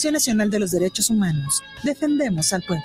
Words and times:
Comisión 0.00 0.14
Nacional 0.14 0.48
de 0.48 0.60
los 0.60 0.70
Derechos 0.70 1.10
Humanos. 1.10 1.60
Defendemos 1.82 2.52
al 2.52 2.62
pueblo. 2.62 2.84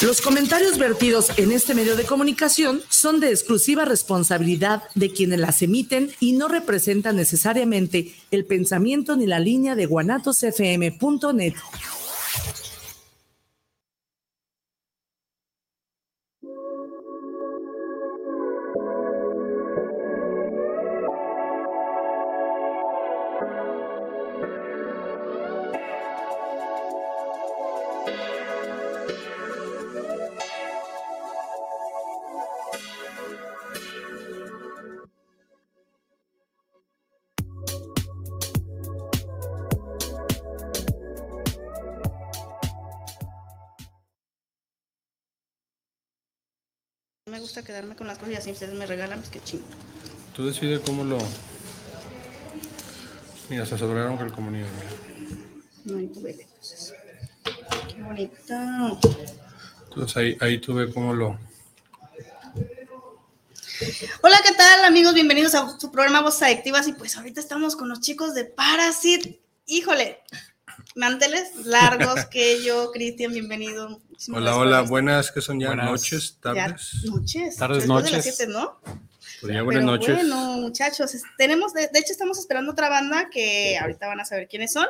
Los 0.00 0.20
comentarios 0.20 0.78
vertidos 0.78 1.36
en 1.38 1.50
este 1.50 1.74
medio 1.74 1.96
de 1.96 2.04
comunicación 2.04 2.80
son 2.88 3.18
de 3.18 3.30
exclusiva 3.30 3.84
responsabilidad 3.84 4.84
de 4.94 5.10
quienes 5.10 5.40
las 5.40 5.60
emiten 5.62 6.12
y 6.20 6.34
no 6.34 6.46
representan 6.46 7.16
necesariamente 7.16 8.14
el 8.30 8.44
pensamiento 8.44 9.16
ni 9.16 9.26
la 9.26 9.40
línea 9.40 9.74
de 9.74 9.86
guanatosfm.net. 9.86 11.54
gusta 47.52 47.66
quedarme 47.66 47.94
con 47.94 48.06
las 48.06 48.16
cosas 48.16 48.32
y 48.32 48.36
así 48.38 48.50
ustedes 48.50 48.72
me 48.72 48.86
regalan, 48.86 49.18
pues 49.18 49.30
qué 49.30 49.38
chingo. 49.44 49.66
Tú 50.34 50.46
decides 50.46 50.80
cómo 50.86 51.04
lo. 51.04 51.18
Mira, 53.50 53.66
se 53.66 53.76
sobraron. 53.76 54.16
No, 55.84 55.98
ahí 55.98 56.06
tuve, 56.06 56.30
entonces. 56.30 56.94
Qué 57.94 58.02
bonito. 58.02 58.54
Entonces 59.84 60.16
ahí, 60.16 60.38
ahí 60.40 60.58
tú 60.62 60.72
ves 60.72 60.94
cómo 60.94 61.12
lo. 61.12 61.38
Hola, 64.22 64.40
¿qué 64.42 64.54
tal, 64.54 64.86
amigos? 64.86 65.12
Bienvenidos 65.12 65.54
a 65.54 65.78
su 65.78 65.92
programa 65.92 66.22
Voces 66.22 66.44
Adictivas. 66.44 66.88
Y 66.88 66.94
pues 66.94 67.18
ahorita 67.18 67.42
estamos 67.42 67.76
con 67.76 67.90
los 67.90 68.00
chicos 68.00 68.32
de 68.32 68.46
Parasit. 68.46 69.42
Híjole, 69.66 70.22
manteles 70.94 71.64
largos 71.66 72.26
que 72.30 72.62
yo, 72.62 72.90
Cristian, 72.92 73.32
bienvenido. 73.32 74.00
Muchísimas 74.10 74.38
Hola, 74.40 74.50
gracias 74.52 74.66
hola, 74.66 74.80
buenas, 74.82 75.30
que 75.32 75.40
son 75.40 75.60
ya 75.60 75.68
Buenas. 75.68 75.86
noches, 75.90 76.34
Ya, 76.34 76.40
tardes. 76.40 77.04
noches. 77.04 77.56
Tardes, 77.56 77.78
Después 77.78 78.04
de 78.04 78.10
las 78.10 78.12
noches. 78.24 78.36
siete, 78.36 78.52
¿no? 78.52 78.80
Pues 79.40 79.54
ya 79.54 79.62
buenas 79.62 79.82
Pero 79.82 79.92
noches. 79.96 80.14
Bueno, 80.16 80.36
muchachos, 80.58 81.12
tenemos, 81.36 81.72
de, 81.74 81.88
de 81.88 81.98
hecho, 81.98 82.12
estamos 82.12 82.38
esperando 82.38 82.72
otra 82.72 82.88
banda 82.88 83.28
que 83.30 83.76
ahorita 83.78 84.06
van 84.06 84.20
a 84.20 84.24
saber 84.24 84.46
quiénes 84.48 84.72
son. 84.72 84.86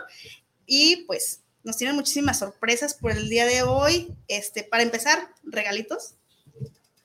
Y 0.67 1.05
pues 1.07 1.41
nos 1.65 1.77
tienen 1.77 1.97
muchísimas 1.97 2.39
sorpresas 2.41 2.95
por 2.95 3.13
el 3.13 3.29
día 3.29 3.47
de 3.47 3.63
hoy. 3.63 4.15
Este, 4.29 4.63
para 4.65 4.83
empezar, 4.83 5.29
regalitos. 5.43 6.15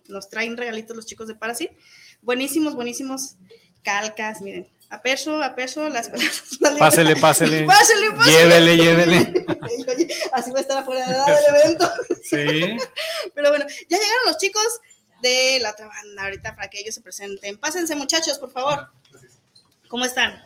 Nos 0.07 0.29
traen 0.29 0.57
regalitos 0.57 0.95
los 0.95 1.05
chicos 1.05 1.27
de 1.27 1.35
Parasit. 1.35 1.71
Buenísimos, 2.21 2.75
buenísimos 2.75 3.35
calcas, 3.83 4.41
miren. 4.41 4.67
A 4.89 5.01
peso, 5.01 5.43
a 5.43 5.53
peso, 5.55 5.89
las 5.89 6.09
las- 6.61 6.77
Pásele, 6.79 7.15
pásele. 7.17 7.65
Pásele, 7.65 8.11
pásele. 8.11 8.37
Llévele, 8.37 8.77
llévele. 8.77 9.45
Oye, 9.95 10.07
Así 10.31 10.51
va 10.51 10.59
a 10.59 10.61
estar 10.61 10.77
afuera 10.77 11.05
del 11.07 11.55
evento. 11.61 11.89
Sí. 12.23 12.75
Pero 13.33 13.49
bueno, 13.49 13.65
ya 13.89 13.97
llegaron 13.97 14.25
los 14.25 14.37
chicos 14.37 14.81
de 15.21 15.59
la 15.61 15.71
otra 15.71 15.87
banda 15.87 16.23
ahorita 16.23 16.55
para 16.57 16.69
que 16.69 16.79
ellos 16.81 16.93
se 16.93 16.99
presenten. 17.01 17.57
Pásense, 17.57 17.95
muchachos, 17.95 18.37
por 18.37 18.51
favor. 18.51 18.89
¿Cómo 19.87 20.03
están? 20.03 20.43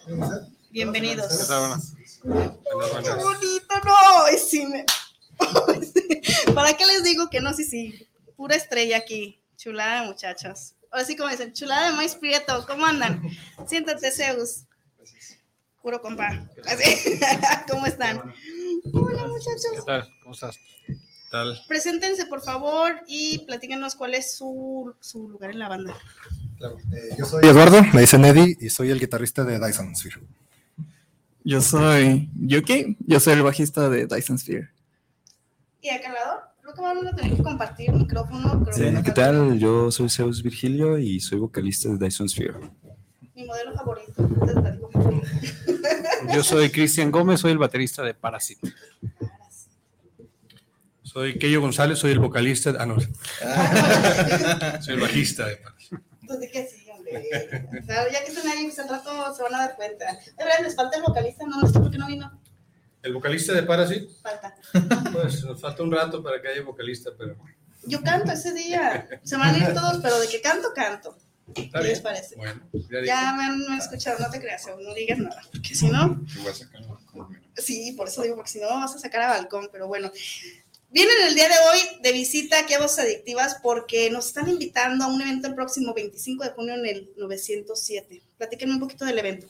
Bienvenidos. 0.69 1.47
Buenas, 1.49 1.93
¡Qué 2.21 2.29
buenas. 2.75 3.23
bonito! 3.23 3.75
No, 3.83 4.23
Ay, 4.25 4.37
sí 4.37 4.65
me- 4.67 4.85
¿Para 6.53 6.73
qué 6.77 6.85
les 6.85 7.03
digo 7.03 7.29
que 7.31 7.41
no? 7.41 7.51
Sí, 7.55 7.63
sí. 7.63 8.07
Pura 8.37 8.55
estrella 8.55 8.97
aquí. 8.97 9.39
Chulada, 9.57 10.03
muchachos. 10.03 10.75
Ahora 10.91 11.05
sí, 11.05 11.15
como 11.15 11.29
dicen, 11.29 11.53
chulada 11.53 11.89
de 11.89 11.95
maíz 11.95 12.15
prieto. 12.15 12.65
¿Cómo 12.67 12.85
andan? 12.85 13.21
Siéntate, 13.67 14.11
Zeus. 14.11 14.65
Puro 15.81 16.01
compa. 16.01 16.47
Así. 16.67 17.19
¿Cómo 17.69 17.85
están? 17.85 18.17
Hola, 18.93 19.23
¿Qué 19.23 19.27
muchachos. 19.29 19.85
tal? 19.85 20.07
¿Cómo 20.21 20.33
estás? 20.35 20.59
Tal. 21.31 21.61
Preséntense, 21.67 22.25
por 22.25 22.41
favor, 22.41 22.93
y 23.07 23.39
platíquenos 23.45 23.95
cuál 23.95 24.13
es 24.15 24.35
su, 24.35 24.93
su 24.99 25.29
lugar 25.29 25.51
en 25.51 25.59
la 25.59 25.69
banda. 25.69 25.95
Eh, 26.93 27.15
yo 27.17 27.25
soy 27.25 27.45
Eduardo, 27.47 27.81
me 27.93 28.01
dicen 28.01 28.25
Eddie 28.25 28.57
y 28.59 28.69
soy 28.69 28.91
el 28.91 28.99
guitarrista 28.99 29.45
de 29.45 29.57
Dyson 29.57 29.95
Sphere. 29.95 30.19
Yo 31.45 31.61
soy 31.61 32.29
Yuki, 32.35 32.97
yo 32.99 33.19
soy 33.21 33.33
el 33.33 33.43
bajista 33.43 33.89
de 33.89 34.05
Dyson 34.07 34.37
Sphere. 34.37 34.69
Y 35.81 35.89
acá 35.89 36.09
al 36.09 36.13
lado, 36.15 36.41
creo 36.73 36.75
que 36.75 36.81
vamos 36.81 37.05
a 37.05 37.15
tener 37.15 37.35
que 37.37 37.43
compartir 37.43 37.89
el 37.89 37.95
micrófono. 37.97 38.63
creo 38.63 38.73
Sí, 38.75 38.95
que- 38.95 39.03
¿qué 39.03 39.11
tal? 39.11 39.59
Yo 39.59 39.91
soy 39.91 40.09
Zeus 40.09 40.41
Virgilio 40.43 40.97
y 40.97 41.19
soy 41.19 41.39
vocalista 41.39 41.89
de 41.89 41.97
Dyson 41.97 42.29
Sphere. 42.29 42.55
Mi 43.35 43.45
modelo 43.45 43.73
favorito. 43.73 44.27
Yo 46.33 46.43
soy 46.43 46.69
Cristian 46.69 47.11
Gómez, 47.11 47.39
soy 47.39 47.51
el 47.51 47.57
baterista 47.57 48.03
de 48.03 48.13
Parasite. 48.13 48.71
Soy 51.01 51.37
Keyo 51.37 51.59
González, 51.61 51.99
soy 51.99 52.11
el 52.11 52.19
vocalista. 52.19 52.73
Ah, 52.79 52.85
no. 52.85 52.95
soy 54.81 54.93
el 54.95 55.01
bajista. 55.01 55.45
de 55.47 55.59
Entonces, 56.21 56.49
¿qué 56.53 56.67
sí, 56.67 56.85
hombre? 56.89 57.27
O 57.81 57.85
sea, 57.85 58.09
ya 58.11 58.23
que 58.23 58.31
están 58.31 58.47
ahí, 58.47 58.63
pues 58.65 58.79
al 58.79 58.87
rato 58.89 59.35
se 59.35 59.43
van 59.43 59.55
a 59.55 59.57
dar 59.59 59.75
cuenta. 59.75 60.05
De 60.05 60.43
verdad, 60.43 60.59
les 60.63 60.75
falta 60.75 60.95
el 60.97 61.03
vocalista, 61.03 61.45
no, 61.45 61.59
no 61.59 61.67
sé 61.67 61.79
por 61.79 61.91
qué 61.91 61.97
no 61.97 62.07
vino. 62.07 62.31
El 63.03 63.13
vocalista 63.13 63.53
de 63.53 63.63
Parasit, 63.63 64.09
Falta. 64.21 64.55
pues 65.11 65.43
nos 65.43 65.59
falta 65.59 65.83
un 65.83 65.91
rato 65.91 66.21
para 66.21 66.41
que 66.41 66.47
haya 66.47 66.61
vocalista, 66.61 67.11
pero. 67.17 67.35
Yo 67.83 68.01
canto 68.01 68.31
ese 68.31 68.53
día. 68.53 69.07
Se 69.23 69.37
van 69.37 69.55
a 69.55 69.57
ir 69.57 69.73
todos, 69.73 69.99
pero 70.03 70.19
de 70.19 70.27
que 70.27 70.39
canto, 70.41 70.71
canto. 70.73 71.17
¿Qué 71.53 71.69
les 71.81 71.99
parece? 71.99 72.35
Bueno, 72.35 72.61
ya 72.89 73.03
Ya 73.03 73.33
me 73.33 73.43
han, 73.43 73.79
escuchado, 73.79 74.19
no 74.19 74.29
te 74.29 74.39
creas, 74.39 74.65
no 74.67 74.93
digas 74.93 75.17
nada, 75.17 75.41
porque 75.51 75.75
si 75.75 75.87
no. 75.87 76.23
Sí, 77.57 77.93
por 77.97 78.07
eso 78.07 78.21
digo, 78.21 78.35
porque 78.35 78.51
si 78.51 78.59
no 78.59 78.67
vas 78.67 78.95
a 78.95 78.99
sacar 78.99 79.21
a 79.21 79.27
balcón, 79.29 79.69
pero 79.71 79.87
bueno. 79.87 80.11
Vienen 80.89 81.15
el 81.25 81.35
día 81.35 81.47
de 81.47 81.55
hoy 81.55 82.01
de 82.03 82.11
visita 82.11 82.59
aquí 82.59 82.73
a 82.73 82.79
Voces 82.79 82.99
Adictivas 82.99 83.57
porque 83.63 84.09
nos 84.11 84.27
están 84.27 84.49
invitando 84.49 85.05
a 85.05 85.07
un 85.07 85.21
evento 85.21 85.47
el 85.47 85.55
próximo 85.55 85.93
25 85.93 86.43
de 86.43 86.49
junio 86.49 86.73
en 86.75 86.85
el 86.85 87.13
907. 87.15 88.21
Platíquenme 88.37 88.73
un 88.73 88.81
poquito 88.81 89.05
del 89.05 89.17
evento. 89.17 89.47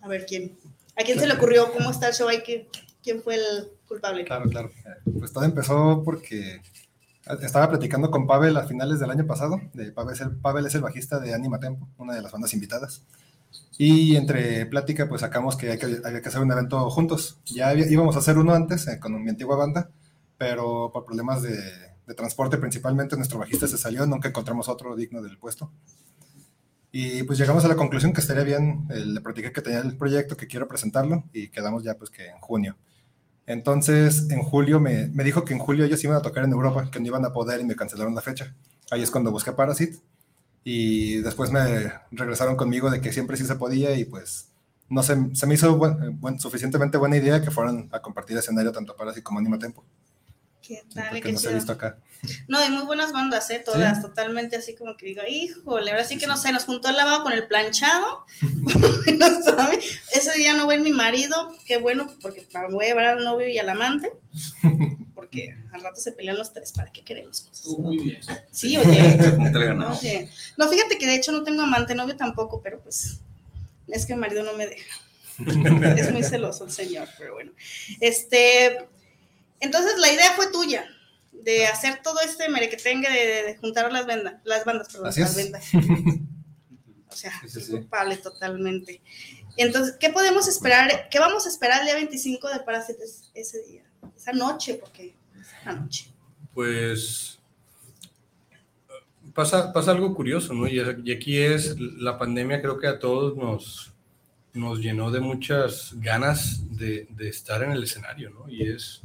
A 0.00 0.08
ver, 0.08 0.26
¿quién? 0.26 0.58
¿A 0.98 1.04
quién 1.04 1.18
se 1.18 1.26
le 1.26 1.34
ocurrió? 1.34 1.72
¿Cómo 1.72 1.90
está 1.90 2.08
el 2.08 2.14
show? 2.14 2.28
¿Quién, 3.02 3.22
fue 3.22 3.36
el 3.36 3.72
culpable? 3.86 4.24
Claro, 4.24 4.50
claro. 4.50 4.70
Pues 5.18 5.32
todo 5.32 5.44
empezó 5.44 6.02
porque 6.04 6.60
estaba 7.40 7.68
platicando 7.68 8.10
con 8.10 8.26
Pavel 8.26 8.56
a 8.56 8.64
finales 8.66 8.98
del 8.98 9.10
año 9.10 9.26
pasado. 9.26 9.60
Pavel, 9.94 10.14
es 10.14 10.20
el, 10.20 10.36
Pavel 10.36 10.66
es 10.66 10.74
el 10.74 10.80
bajista 10.82 11.20
de 11.20 11.34
Anima 11.34 11.60
Tempo, 11.60 11.88
una 11.98 12.14
de 12.14 12.22
las 12.22 12.32
bandas 12.32 12.52
invitadas. 12.52 13.02
Y 13.78 14.16
entre 14.16 14.66
plática, 14.66 15.08
pues 15.08 15.20
sacamos 15.20 15.56
que, 15.56 15.70
hay 15.70 15.78
que 15.78 16.00
había 16.04 16.20
que 16.20 16.28
hacer 16.28 16.40
un 16.40 16.50
evento 16.50 16.90
juntos. 16.90 17.38
Ya 17.46 17.68
había- 17.68 17.88
íbamos 17.88 18.16
a 18.16 18.18
hacer 18.18 18.36
uno 18.36 18.52
antes 18.54 18.86
eh, 18.88 18.98
con 18.98 19.22
mi 19.22 19.30
antigua 19.30 19.56
banda, 19.56 19.90
pero 20.36 20.90
por 20.92 21.04
problemas 21.04 21.42
de, 21.42 21.56
de 22.06 22.14
transporte 22.14 22.58
principalmente, 22.58 23.16
nuestro 23.16 23.38
bajista 23.38 23.68
se 23.68 23.78
salió, 23.78 24.04
nunca 24.04 24.28
encontramos 24.28 24.68
otro 24.68 24.96
digno 24.96 25.22
del 25.22 25.38
puesto. 25.38 25.70
Y 26.90 27.22
pues 27.24 27.38
llegamos 27.38 27.64
a 27.64 27.68
la 27.68 27.76
conclusión 27.76 28.12
que 28.12 28.20
estaría 28.20 28.44
bien, 28.44 28.86
le 28.88 29.20
platiqué 29.20 29.52
que 29.52 29.60
tenía 29.60 29.80
el 29.80 29.96
proyecto, 29.96 30.36
que 30.36 30.46
quiero 30.46 30.68
presentarlo, 30.68 31.24
y 31.32 31.48
quedamos 31.48 31.84
ya 31.84 31.94
pues 31.94 32.10
que 32.10 32.26
en 32.26 32.38
junio. 32.40 32.76
Entonces, 33.46 34.30
en 34.30 34.42
julio 34.42 34.80
me, 34.80 35.08
me 35.08 35.24
dijo 35.24 35.44
que 35.44 35.54
en 35.54 35.58
julio 35.58 35.84
ellos 35.84 36.02
iban 36.04 36.16
a 36.16 36.22
tocar 36.22 36.44
en 36.44 36.52
Europa, 36.52 36.90
que 36.90 37.00
no 37.00 37.06
iban 37.06 37.24
a 37.24 37.32
poder 37.32 37.60
y 37.60 37.64
me 37.64 37.76
cancelaron 37.76 38.14
la 38.14 38.20
fecha. 38.20 38.54
Ahí 38.90 39.02
es 39.02 39.10
cuando 39.10 39.30
busqué 39.30 39.52
Parasit 39.52 39.96
y 40.64 41.16
después 41.22 41.50
me 41.50 41.92
regresaron 42.10 42.56
conmigo 42.56 42.90
de 42.90 43.00
que 43.00 43.12
siempre 43.12 43.36
sí 43.36 43.44
se 43.44 43.54
podía 43.56 43.94
y 43.96 44.04
pues 44.04 44.48
no 44.90 45.02
sé, 45.02 45.16
se 45.34 45.46
me 45.46 45.54
hizo 45.54 45.78
suficientemente 46.38 46.98
buena 46.98 47.16
idea 47.16 47.42
que 47.42 47.50
fueran 47.50 47.88
a 47.92 48.00
compartir 48.00 48.36
escenario 48.36 48.72
tanto 48.72 48.96
Parasit 48.96 49.22
como 49.22 49.38
Anima 49.38 49.58
Tempo, 49.58 49.84
¿Qué 50.68 50.84
tal? 50.94 51.22
Qué 51.22 51.30
he 51.30 51.34
chido. 51.34 51.54
visto 51.54 51.72
acá. 51.72 51.96
No, 52.46 52.58
hay 52.58 52.68
muy 52.68 52.84
buenas 52.84 53.10
bandas, 53.10 53.48
¿eh? 53.48 53.62
Todas, 53.64 54.02
totalmente 54.02 54.56
así 54.56 54.74
como 54.74 54.98
que 54.98 55.06
digo, 55.06 55.22
híjole, 55.26 55.90
ahora 55.92 56.04
sí 56.04 56.18
que 56.18 56.26
no 56.26 56.36
sé, 56.36 56.52
nos 56.52 56.64
juntó 56.64 56.90
el 56.90 56.96
lavado 56.96 57.22
con 57.22 57.32
el 57.32 57.46
planchado. 57.48 58.26
no 58.42 59.42
sabe. 59.42 59.78
Ese 60.12 60.32
día 60.34 60.52
no 60.52 60.66
voy 60.66 60.78
mi 60.78 60.92
marido, 60.92 61.56
qué 61.64 61.78
bueno, 61.78 62.12
porque 62.20 62.42
para- 62.52 62.68
voy 62.68 62.84
a 62.84 62.88
llevar 62.88 63.06
al 63.06 63.24
novio 63.24 63.48
y 63.48 63.56
al 63.58 63.70
amante, 63.70 64.12
porque 65.14 65.56
al 65.72 65.80
rato 65.80 66.02
se 66.02 66.12
pelean 66.12 66.36
los 66.36 66.52
tres, 66.52 66.72
¿para 66.72 66.92
qué 66.92 67.02
queremos 67.02 67.40
cosas? 67.40 67.66
Muy 67.78 67.96
bien. 67.96 68.20
Sí, 68.50 68.76
oye. 68.76 69.16
ganado. 69.16 69.98
oye. 69.98 70.28
No, 70.58 70.68
fíjate 70.68 70.98
que 70.98 71.06
de 71.06 71.14
hecho 71.14 71.32
no 71.32 71.44
tengo 71.44 71.62
amante, 71.62 71.94
novio 71.94 72.14
tampoco, 72.14 72.60
pero 72.60 72.78
pues 72.80 73.20
es 73.86 74.04
que 74.04 74.14
mi 74.14 74.20
marido 74.20 74.42
no 74.42 74.52
me 74.52 74.66
deja. 74.66 74.98
es 75.96 76.12
muy 76.12 76.24
celoso 76.24 76.64
el 76.66 76.72
señor, 76.72 77.08
pero 77.16 77.32
bueno. 77.32 77.52
Este, 78.00 78.86
entonces 79.60 79.98
la 79.98 80.12
idea 80.12 80.32
fue 80.34 80.50
tuya 80.50 80.86
de 81.32 81.66
hacer 81.66 82.00
todo 82.02 82.20
este 82.20 82.48
merequetengue 82.48 83.08
de, 83.08 83.56
juntar 83.58 83.92
las 83.92 84.06
bandas, 84.06 84.34
las 84.44 84.64
bandas, 84.64 84.88
perdón, 84.88 85.08
Así 85.08 85.20
las 85.20 85.36
es. 85.36 85.50
bandas. 85.50 85.70
O 87.10 87.16
sea, 87.20 87.32
Sí, 87.48 87.70
culpable 87.70 88.16
totalmente. 88.18 89.00
Entonces, 89.56 89.96
¿qué 89.98 90.10
podemos 90.10 90.46
esperar? 90.46 91.08
¿Qué 91.10 91.18
vamos 91.18 91.46
a 91.46 91.48
esperar 91.48 91.80
el 91.80 91.86
día 91.86 91.94
25 91.94 92.48
de 92.48 92.60
Parásitos 92.60 93.30
ese 93.34 93.62
día? 93.62 93.82
Esa 94.14 94.32
noche, 94.32 94.74
porque 94.74 95.16
es 95.40 95.46
la 95.64 95.72
noche. 95.72 96.12
Pues 96.54 97.38
pasa, 99.34 99.72
pasa 99.72 99.90
algo 99.90 100.14
curioso, 100.14 100.52
¿no? 100.54 100.68
Y, 100.68 100.80
y 101.04 101.12
aquí 101.12 101.38
es, 101.38 101.76
la 101.78 102.18
pandemia 102.18 102.60
creo 102.60 102.78
que 102.78 102.86
a 102.86 102.98
todos 102.98 103.36
nos, 103.36 103.92
nos 104.52 104.78
llenó 104.80 105.10
de 105.10 105.20
muchas 105.20 105.94
ganas 105.96 106.76
de, 106.76 107.08
de 107.10 107.28
estar 107.28 107.62
en 107.62 107.72
el 107.72 107.82
escenario, 107.82 108.30
¿no? 108.30 108.48
Y 108.48 108.68
es, 108.68 109.02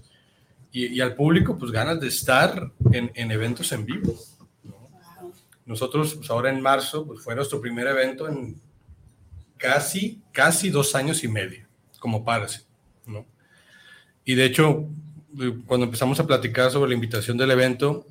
y, 0.73 0.87
y 0.87 1.01
al 1.01 1.15
público, 1.15 1.57
pues 1.57 1.71
ganas 1.71 1.99
de 1.99 2.07
estar 2.07 2.71
en, 2.91 3.11
en 3.13 3.31
eventos 3.31 3.71
en 3.71 3.85
vivo. 3.85 4.15
¿no? 4.63 4.89
Nosotros, 5.65 6.15
pues 6.15 6.29
ahora 6.31 6.49
en 6.49 6.59
marzo, 6.59 7.05
pues 7.05 7.21
fue 7.21 7.35
nuestro 7.35 7.61
primer 7.61 7.85
evento 7.87 8.27
en 8.27 8.59
casi, 9.55 10.19
casi 10.31 10.71
dos 10.71 10.95
años 10.95 11.23
y 11.23 11.27
medio, 11.27 11.67
como 11.99 12.25
Parasi, 12.25 12.61
¿no? 13.05 13.25
Y 14.25 14.33
de 14.35 14.45
hecho, 14.45 14.89
eh, 15.39 15.57
cuando 15.67 15.85
empezamos 15.85 16.19
a 16.19 16.25
platicar 16.27 16.71
sobre 16.71 16.89
la 16.89 16.95
invitación 16.95 17.37
del 17.37 17.51
evento, 17.51 18.07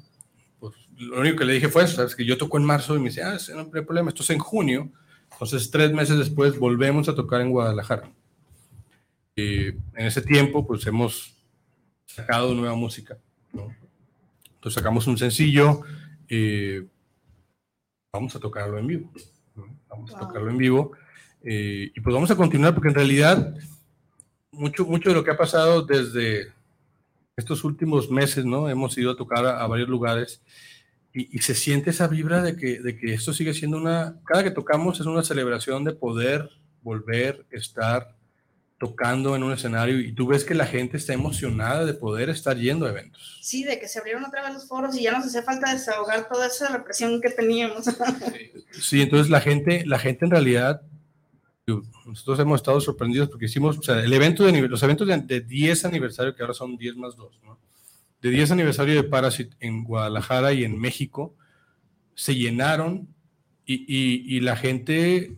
pues 0.60 0.74
lo 0.96 1.20
único 1.20 1.38
que 1.38 1.44
le 1.44 1.54
dije 1.54 1.68
fue 1.68 1.86
¿sabes? 1.88 2.14
Que 2.14 2.24
yo 2.24 2.38
toco 2.38 2.58
en 2.58 2.64
marzo 2.64 2.94
y 2.94 3.00
me 3.00 3.08
dice, 3.08 3.22
ah, 3.22 3.36
no 3.54 3.70
hay 3.74 3.82
problema, 3.82 4.10
esto 4.10 4.22
es 4.22 4.30
en 4.30 4.38
junio. 4.38 4.90
Entonces, 5.32 5.70
tres 5.70 5.92
meses 5.92 6.16
después 6.16 6.58
volvemos 6.58 7.08
a 7.08 7.14
tocar 7.16 7.40
en 7.40 7.50
Guadalajara. 7.50 8.12
Y 9.34 9.68
en 9.68 9.80
ese 9.96 10.22
tiempo, 10.22 10.64
pues 10.66 10.86
hemos 10.86 11.34
sacado 12.14 12.54
nueva 12.54 12.74
música, 12.74 13.18
¿no? 13.52 13.74
Entonces 14.54 14.74
sacamos 14.74 15.06
un 15.06 15.18
sencillo, 15.18 15.82
eh, 16.28 16.86
vamos 18.12 18.34
a 18.36 18.40
tocarlo 18.40 18.78
en 18.78 18.86
vivo, 18.86 19.12
¿no? 19.56 19.66
Vamos 19.88 20.10
a 20.14 20.18
Wow. 20.18 20.28
tocarlo 20.28 20.50
en 20.50 20.58
vivo. 20.58 20.92
eh, 21.44 21.90
y 21.94 22.00
pues 22.00 22.14
vamos 22.14 22.30
a 22.30 22.36
continuar 22.36 22.72
porque 22.74 22.88
en 22.88 22.94
realidad 22.94 23.54
mucho, 24.52 24.84
mucho 24.86 25.08
de 25.08 25.14
lo 25.16 25.24
que 25.24 25.32
ha 25.32 25.36
pasado 25.36 25.82
desde 25.82 26.52
estos 27.36 27.64
últimos 27.64 28.10
meses, 28.10 28.44
¿no? 28.44 28.68
Hemos 28.68 28.96
ido 28.98 29.10
a 29.12 29.16
tocar 29.16 29.44
a, 29.46 29.60
a 29.62 29.66
varios 29.66 29.88
lugares 29.88 30.40
y, 31.12 31.36
y 31.36 31.40
se 31.40 31.54
siente 31.54 31.90
esa 31.90 32.06
vibra 32.06 32.42
de 32.42 32.56
que, 32.56 32.80
de 32.80 32.96
que 32.96 33.14
esto 33.14 33.32
sigue 33.32 33.54
siendo 33.54 33.76
una, 33.78 34.20
cada 34.24 34.44
que 34.44 34.50
tocamos 34.52 35.00
es 35.00 35.06
una 35.06 35.24
celebración 35.24 35.82
de 35.84 35.94
poder 35.94 36.48
volver, 36.82 37.44
estar 37.50 38.14
tocando 38.82 39.36
en 39.36 39.44
un 39.44 39.52
escenario 39.52 40.00
y 40.00 40.12
tú 40.12 40.26
ves 40.26 40.44
que 40.44 40.56
la 40.56 40.66
gente 40.66 40.96
está 40.96 41.12
emocionada 41.12 41.84
de 41.84 41.94
poder 41.94 42.30
estar 42.30 42.56
yendo 42.56 42.84
a 42.84 42.90
eventos. 42.90 43.38
Sí, 43.40 43.62
de 43.62 43.78
que 43.78 43.86
se 43.86 44.00
abrieron 44.00 44.24
otra 44.24 44.42
vez 44.42 44.54
los 44.54 44.66
foros 44.66 44.96
y 44.96 45.04
ya 45.04 45.12
nos 45.12 45.24
hacía 45.24 45.44
falta 45.44 45.72
desahogar 45.72 46.28
toda 46.28 46.48
esa 46.48 46.66
represión 46.76 47.20
que 47.20 47.30
teníamos. 47.30 47.84
Sí, 48.72 49.00
entonces 49.00 49.30
la 49.30 49.40
gente, 49.40 49.84
la 49.86 50.00
gente 50.00 50.24
en 50.24 50.32
realidad, 50.32 50.82
nosotros 52.04 52.40
hemos 52.40 52.60
estado 52.60 52.80
sorprendidos 52.80 53.28
porque 53.28 53.44
hicimos, 53.44 53.78
o 53.78 53.82
sea, 53.82 54.00
el 54.00 54.12
evento 54.12 54.42
de, 54.42 54.62
los 54.62 54.82
eventos 54.82 55.06
de, 55.06 55.16
de 55.18 55.40
10 55.42 55.84
aniversario, 55.84 56.34
que 56.34 56.42
ahora 56.42 56.54
son 56.54 56.76
10 56.76 56.96
más 56.96 57.14
2, 57.14 57.40
¿no? 57.44 57.60
De 58.20 58.30
10 58.30 58.50
aniversario 58.50 58.96
de 58.96 59.04
Parasit 59.04 59.52
en 59.60 59.84
Guadalajara 59.84 60.52
y 60.52 60.64
en 60.64 60.76
México, 60.76 61.36
se 62.16 62.34
llenaron 62.34 63.06
y, 63.64 63.74
y, 63.86 64.36
y 64.36 64.40
la 64.40 64.56
gente, 64.56 65.36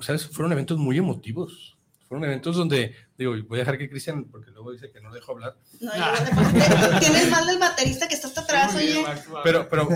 ¿sabes? 0.00 0.26
Fueron 0.28 0.52
eventos 0.52 0.78
muy 0.78 0.96
emotivos. 0.96 1.75
Fueron 2.08 2.24
eventos 2.24 2.54
donde, 2.56 2.94
digo, 3.18 3.32
voy 3.48 3.58
a 3.58 3.62
dejar 3.62 3.78
que 3.78 3.90
Cristian, 3.90 4.24
porque 4.26 4.50
luego 4.52 4.70
dice 4.72 4.90
que 4.92 5.00
no 5.00 5.12
dejo 5.12 5.32
hablar, 5.32 5.56
No, 5.80 5.90
yo- 5.96 6.98
tienes 7.00 7.30
mal 7.30 7.46
del 7.46 7.58
baterista 7.58 8.06
que 8.06 8.14
está 8.14 8.28
hasta 8.28 8.42
atrás, 8.42 8.74
oye. 8.76 9.04
Pero, 9.42 9.68
pero, 9.68 9.88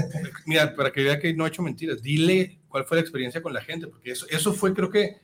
mira, 0.44 0.74
para 0.74 0.90
que 0.90 1.04
vea 1.04 1.20
que 1.20 1.32
no 1.34 1.44
he 1.44 1.48
hecho 1.48 1.62
mentiras, 1.62 2.02
dile 2.02 2.58
cuál 2.68 2.84
fue 2.84 2.96
la 2.96 3.02
experiencia 3.02 3.40
con 3.42 3.52
la 3.54 3.62
gente, 3.62 3.86
porque 3.86 4.10
eso, 4.10 4.26
eso 4.28 4.52
fue, 4.52 4.74
creo 4.74 4.90
que, 4.90 5.20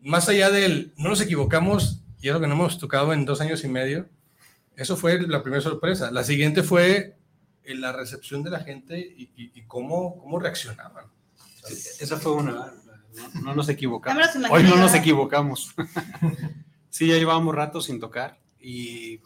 más 0.00 0.28
allá 0.30 0.50
del, 0.50 0.92
no 0.96 1.10
nos 1.10 1.20
equivocamos, 1.20 2.00
y 2.22 2.28
es 2.28 2.34
lo 2.34 2.40
que 2.40 2.46
no 2.46 2.54
hemos 2.54 2.78
tocado 2.78 3.12
en 3.12 3.24
dos 3.26 3.40
años 3.42 3.62
y 3.62 3.68
medio, 3.68 4.08
eso 4.76 4.96
fue 4.96 5.20
la 5.28 5.42
primera 5.42 5.60
sorpresa. 5.62 6.10
La 6.10 6.24
siguiente 6.24 6.62
fue 6.62 7.16
eh, 7.64 7.74
la 7.74 7.92
recepción 7.92 8.42
de 8.42 8.50
la 8.50 8.60
gente 8.60 8.98
y, 8.98 9.24
y- 9.36 9.52
y 9.54 9.62
cómo, 9.66 10.18
cómo 10.18 10.38
reaccionaban. 10.38 11.04
Esa 12.00 12.16
fue 12.16 12.32
una. 12.32 12.72
No, 13.14 13.40
no 13.42 13.54
nos 13.54 13.68
equivocamos. 13.68 14.24
Hoy 14.50 14.62
no 14.62 14.76
nos 14.76 14.94
equivocamos. 14.94 15.74
sí, 16.90 17.08
ya 17.08 17.16
llevábamos 17.16 17.54
rato 17.54 17.80
sin 17.80 18.00
tocar 18.00 18.38
y 18.60 19.20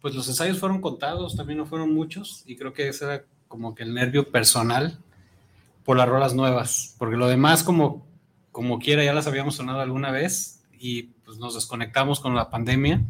pues 0.00 0.14
los 0.14 0.28
ensayos 0.28 0.58
fueron 0.58 0.80
contados, 0.80 1.36
también 1.36 1.58
no 1.58 1.66
fueron 1.66 1.92
muchos 1.92 2.42
y 2.46 2.56
creo 2.56 2.72
que 2.72 2.88
ese 2.88 3.04
era 3.04 3.24
como 3.48 3.74
que 3.74 3.82
el 3.82 3.94
nervio 3.94 4.30
personal 4.30 4.98
por 5.84 5.96
las 5.96 6.08
rolas 6.08 6.34
nuevas, 6.34 6.94
porque 6.98 7.16
lo 7.16 7.28
demás 7.28 7.62
como, 7.62 8.06
como 8.52 8.78
quiera 8.78 9.02
ya 9.02 9.12
las 9.12 9.26
habíamos 9.26 9.56
sonado 9.56 9.80
alguna 9.80 10.10
vez 10.10 10.62
y 10.78 11.04
pues 11.24 11.38
nos 11.38 11.54
desconectamos 11.54 12.20
con 12.20 12.34
la 12.34 12.50
pandemia 12.50 13.02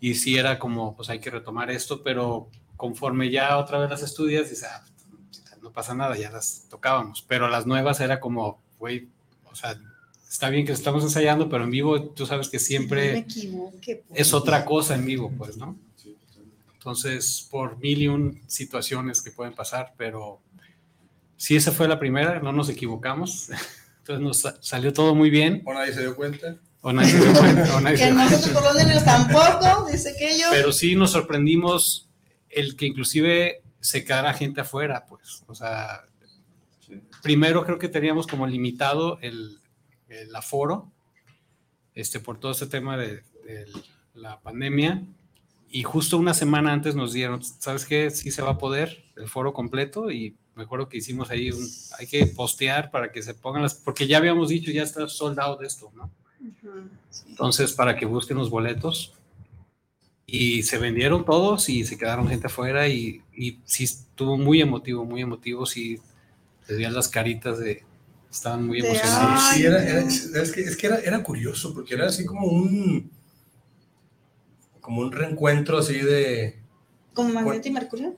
y 0.00 0.14
sí 0.14 0.36
era 0.36 0.58
como 0.58 0.94
pues 0.94 1.08
hay 1.10 1.18
que 1.18 1.30
retomar 1.30 1.70
esto, 1.70 2.02
pero 2.02 2.48
conforme 2.76 3.30
ya 3.30 3.58
otra 3.58 3.78
vez 3.78 3.90
las 3.90 4.02
estudias 4.02 4.50
dices, 4.50 4.68
ah, 4.68 4.84
no 5.62 5.72
pasa 5.72 5.94
nada, 5.94 6.16
ya 6.16 6.30
las 6.30 6.66
tocábamos, 6.68 7.24
pero 7.26 7.48
las 7.48 7.66
nuevas 7.66 8.00
era 8.00 8.20
como, 8.20 8.60
güey, 8.82 9.08
o 9.44 9.54
sea, 9.54 9.78
está 10.28 10.50
bien 10.50 10.66
que 10.66 10.72
estamos 10.72 11.04
ensayando, 11.04 11.48
pero 11.48 11.62
en 11.62 11.70
vivo 11.70 12.02
tú 12.02 12.26
sabes 12.26 12.48
que 12.48 12.56
No 12.56 12.60
me 12.62 12.66
siempre 12.66 13.24
pues. 13.24 13.96
es 14.12 14.34
otra 14.34 14.64
cosa 14.64 14.96
en 14.96 15.06
vivo, 15.06 15.30
pues, 15.38 15.56
¿no? 15.56 15.78
Entonces, 16.74 17.46
por 17.48 17.78
mil 17.78 18.02
y 18.02 18.08
un 18.08 18.40
situaciones 18.48 19.22
que 19.22 19.30
pueden 19.30 19.54
pasar, 19.54 19.94
pero 19.96 20.40
sí, 21.36 21.54
esa 21.54 21.70
fue 21.70 21.86
la 21.86 22.00
primera, 22.00 22.40
no 22.40 22.52
nos 22.52 22.68
equivocamos, 22.68 23.50
entonces 23.98 24.20
nos 24.24 24.40
sa- 24.40 24.56
salió 24.60 24.92
todo 24.92 25.14
muy 25.14 25.30
bien, 25.30 25.62
¿O 25.64 25.72
nadie 25.72 25.92
se 25.92 26.00
dio 26.00 26.16
cuenta? 26.16 26.56
o 26.80 26.92
nadie 26.92 27.10
se 27.12 27.20
dio 27.20 27.38
cuenta, 27.38 27.76
o 27.76 27.80
nadie 27.80 27.98
se 27.98 28.04
Que 28.06 28.10
nosotros 28.10 28.74
los 28.94 29.04
tampoco, 29.04 29.88
dice 29.92 30.12
que 30.18 30.36
yo. 30.36 30.46
pero 30.50 30.72
sí 30.72 30.96
nos 30.96 31.12
sorprendimos 31.12 32.08
el 32.50 32.74
que 32.74 32.86
inclusive 32.86 33.62
se 33.78 34.04
quedara 34.04 34.34
gente 34.34 34.62
afuera, 34.62 35.06
pues, 35.08 35.44
o 35.46 35.54
sea, 35.54 36.02
primero 37.22 37.64
creo 37.64 37.78
que 37.78 37.88
teníamos 37.88 38.26
como 38.26 38.46
limitado 38.46 39.18
el, 39.20 39.58
el 40.08 40.34
aforo, 40.34 40.90
este, 41.94 42.20
por 42.20 42.38
todo 42.38 42.52
este 42.52 42.66
tema 42.66 42.96
de, 42.96 43.22
de 43.44 43.66
la 44.14 44.40
pandemia, 44.40 45.02
y 45.70 45.84
justo 45.84 46.18
una 46.18 46.34
semana 46.34 46.72
antes 46.72 46.94
nos 46.94 47.12
dieron, 47.12 47.42
¿sabes 47.42 47.86
qué? 47.86 48.10
Sí 48.10 48.30
se 48.30 48.42
va 48.42 48.50
a 48.50 48.58
poder 48.58 49.04
el 49.16 49.28
foro 49.28 49.52
completo, 49.52 50.10
y 50.10 50.36
me 50.54 50.64
acuerdo 50.64 50.88
que 50.88 50.98
hicimos 50.98 51.30
ahí, 51.30 51.50
un, 51.50 51.66
hay 51.98 52.06
que 52.06 52.26
postear 52.26 52.90
para 52.90 53.10
que 53.10 53.22
se 53.22 53.34
pongan 53.34 53.62
las, 53.62 53.74
porque 53.74 54.06
ya 54.06 54.18
habíamos 54.18 54.50
dicho, 54.50 54.70
ya 54.70 54.82
está 54.82 55.08
soldado 55.08 55.56
de 55.56 55.66
esto, 55.66 55.90
¿no? 55.94 56.10
Ujú, 56.40 56.88
sí. 57.08 57.24
Entonces, 57.28 57.72
para 57.72 57.96
que 57.96 58.04
busquen 58.04 58.36
los 58.36 58.50
boletos. 58.50 59.14
Y 60.24 60.62
se 60.62 60.78
vendieron 60.78 61.26
todos 61.26 61.68
y 61.68 61.84
se 61.84 61.98
quedaron 61.98 62.26
gente 62.26 62.46
afuera 62.46 62.88
y, 62.88 63.20
y 63.34 63.58
sí 63.66 63.84
estuvo 63.84 64.38
muy 64.38 64.62
emotivo, 64.62 65.04
muy 65.04 65.20
emotivo. 65.20 65.66
Sí, 65.66 66.00
te 66.66 66.74
veían 66.74 66.94
las 66.94 67.08
caritas 67.08 67.58
de... 67.58 67.84
Estaban 68.30 68.66
muy 68.66 68.80
emocionados. 68.80 69.42
Sí, 69.52 69.64
era, 69.64 69.82
era- 69.86 70.00
es 70.00 70.52
que, 70.52 70.62
es 70.62 70.76
que 70.76 70.86
era, 70.86 70.96
era 71.00 71.22
curioso, 71.22 71.74
porque 71.74 71.94
era 71.94 72.06
así 72.06 72.24
como 72.24 72.46
un, 72.46 73.10
como 74.80 75.02
un 75.02 75.12
reencuentro 75.12 75.78
así 75.78 75.98
de... 75.98 76.58
Como 77.12 77.28
Magneto 77.30 77.68
y 77.68 77.72
Mercurio. 77.72 78.16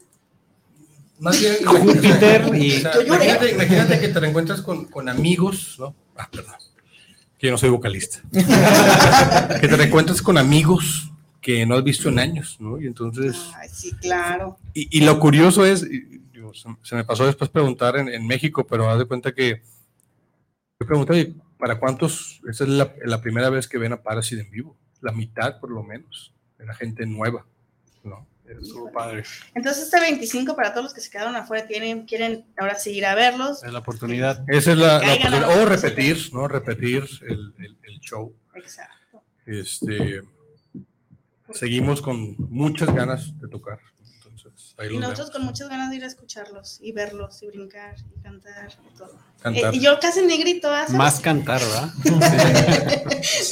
Más 1.19 1.39
bien, 1.41 1.55
Júpiter 1.67 2.49
y- 2.55 2.77
o 2.77 2.81
sea, 2.81 2.95
Yo 2.95 3.03
lloré. 3.03 3.07
imagínate, 3.25 3.51
imagínate 3.53 4.01
que 4.01 4.09
te 4.09 4.21
reencuentras 4.21 4.63
con, 4.63 4.85
con 4.87 5.09
amigos, 5.09 5.77
¿no? 5.81 5.95
Ah, 6.17 6.29
perdón. 6.31 6.55
Que 7.39 7.49
yo 7.49 7.51
no 7.53 7.59
soy 7.59 7.71
vocalista. 7.71 8.21
que 9.61 9.69
te 9.69 9.77
reencuentras 9.77 10.23
con 10.23 10.39
amigos 10.39 11.11
que 11.41 11.67
no 11.67 11.75
has 11.75 11.85
visto 11.85 12.09
en 12.09 12.19
años, 12.21 12.57
¿no? 12.61 12.81
Y 12.81 12.87
entonces... 12.87 13.37
Ay, 13.57 13.69
sí, 13.73 13.91
claro. 14.01 14.59
Y, 14.73 14.97
y 14.99 15.01
lo 15.05 15.19
curioso 15.19 15.67
es, 15.67 15.85
digo, 16.53 16.55
se, 16.55 16.69
se 16.83 16.95
me 16.97 17.05
pasó 17.05 17.27
después 17.27 17.51
preguntar 17.51 17.97
en, 17.97 18.09
en 18.09 18.27
México, 18.27 18.67
pero 18.67 18.89
haz 18.89 18.99
de 18.99 19.07
cuenta 19.07 19.33
que 19.35 19.63
yo 20.81 20.87
pregunté, 20.87 21.13
"Oye, 21.13 21.35
¿para 21.59 21.79
cuántos? 21.79 22.41
Esta 22.49 22.65
es 22.65 22.71
la, 22.71 22.95
la 23.05 23.21
primera 23.21 23.51
vez 23.51 23.69
que 23.69 23.79
ven 23.79 23.93
a 23.93 24.03
Parasit 24.03 24.41
en 24.41 24.51
vivo, 24.51 24.77
la 25.01 25.13
mitad 25.13 25.59
por 25.61 25.71
lo 25.71 25.83
menos, 25.83 26.35
de 26.59 26.67
la 26.67 26.75
gente 26.75 27.07
nueva, 27.07 27.47
¿no? 28.03 28.27
Estuvo 28.47 28.93
padre. 28.93 29.25
Entonces, 29.55 29.85
este 29.85 29.99
25 30.01 30.55
para 30.55 30.73
todos 30.73 30.85
los 30.85 30.95
que 30.95 31.01
se 31.01 31.11
quedaron 31.11 31.35
afuera, 31.35 31.67
tienen, 31.67 32.05
quieren 32.05 32.45
ahora 32.59 32.75
sí 32.75 32.91
ir 32.91 33.07
a 33.07 33.15
verlos. 33.15 33.65
Es 33.65 33.73
la 33.73 33.79
oportunidad. 33.79 34.45
Esa 34.49 34.73
es 34.73 34.79
la, 34.79 34.99
la 34.99 35.15
oportunidad. 35.15 35.63
O 35.63 35.65
repetir, 35.65 36.29
¿no? 36.35 36.47
Repetir 36.47 37.05
el, 37.23 37.55
el- 37.59 37.79
el 37.83 38.01
show. 38.01 38.35
Exacto. 38.55 39.23
Este, 39.47 40.21
seguimos 41.53 42.03
con 42.03 42.37
muchas 42.51 42.95
ganas 42.95 43.39
de 43.41 43.49
tocar. 43.49 43.79
Y 44.77 44.89
los 44.89 45.01
nosotros 45.01 45.29
vemos. 45.29 45.31
con 45.33 45.45
muchas 45.45 45.69
ganas 45.69 45.91
de 45.91 45.97
ir 45.97 46.05
a 46.05 46.07
escucharlos 46.09 46.79
y 46.81 46.91
verlos 46.93 47.41
y 47.43 47.47
brincar 47.47 47.95
y 48.17 48.21
cantar 48.23 48.69
y 48.93 48.97
todo. 48.99 49.17
Cantar. 49.41 49.73
Eh, 49.73 49.77
y 49.77 49.81
yo 49.81 50.01
casi 50.01 50.23
negrito, 50.27 50.69
¿ah? 50.69 50.81
¿sabes? 50.87 50.95
Más 50.99 51.21
cantar, 51.21 51.61
¿verdad? 51.61 51.91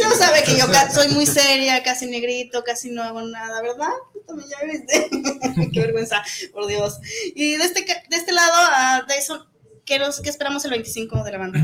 No 0.03 0.17
sabe 0.17 0.43
que 0.45 0.57
yo 0.59 0.67
soy 0.93 1.09
muy 1.13 1.27
seria, 1.27 1.83
casi 1.83 2.07
negrito, 2.07 2.63
casi 2.65 2.91
no 2.91 3.03
hago 3.03 3.23
nada, 3.23 3.63
¿verdad? 3.63 3.91
Tú 4.13 4.21
también 4.27 4.49
ya 4.51 4.67
viste. 4.67 5.71
Qué 5.73 5.81
vergüenza, 5.81 6.23
por 6.53 6.67
Dios. 6.67 6.99
Y 7.35 7.57
de 7.57 7.65
este, 7.65 7.85
de 7.85 8.17
este 8.17 8.33
lado, 8.33 8.53
a 8.55 9.07
Dyson, 9.09 9.41
¿qué, 9.85 9.99
nos- 9.99 10.21
qué 10.21 10.31
esperamos 10.31 10.65
el 10.65 10.73
25 10.73 11.23
de 11.25 11.33
la 11.33 11.39
banda? 11.39 11.61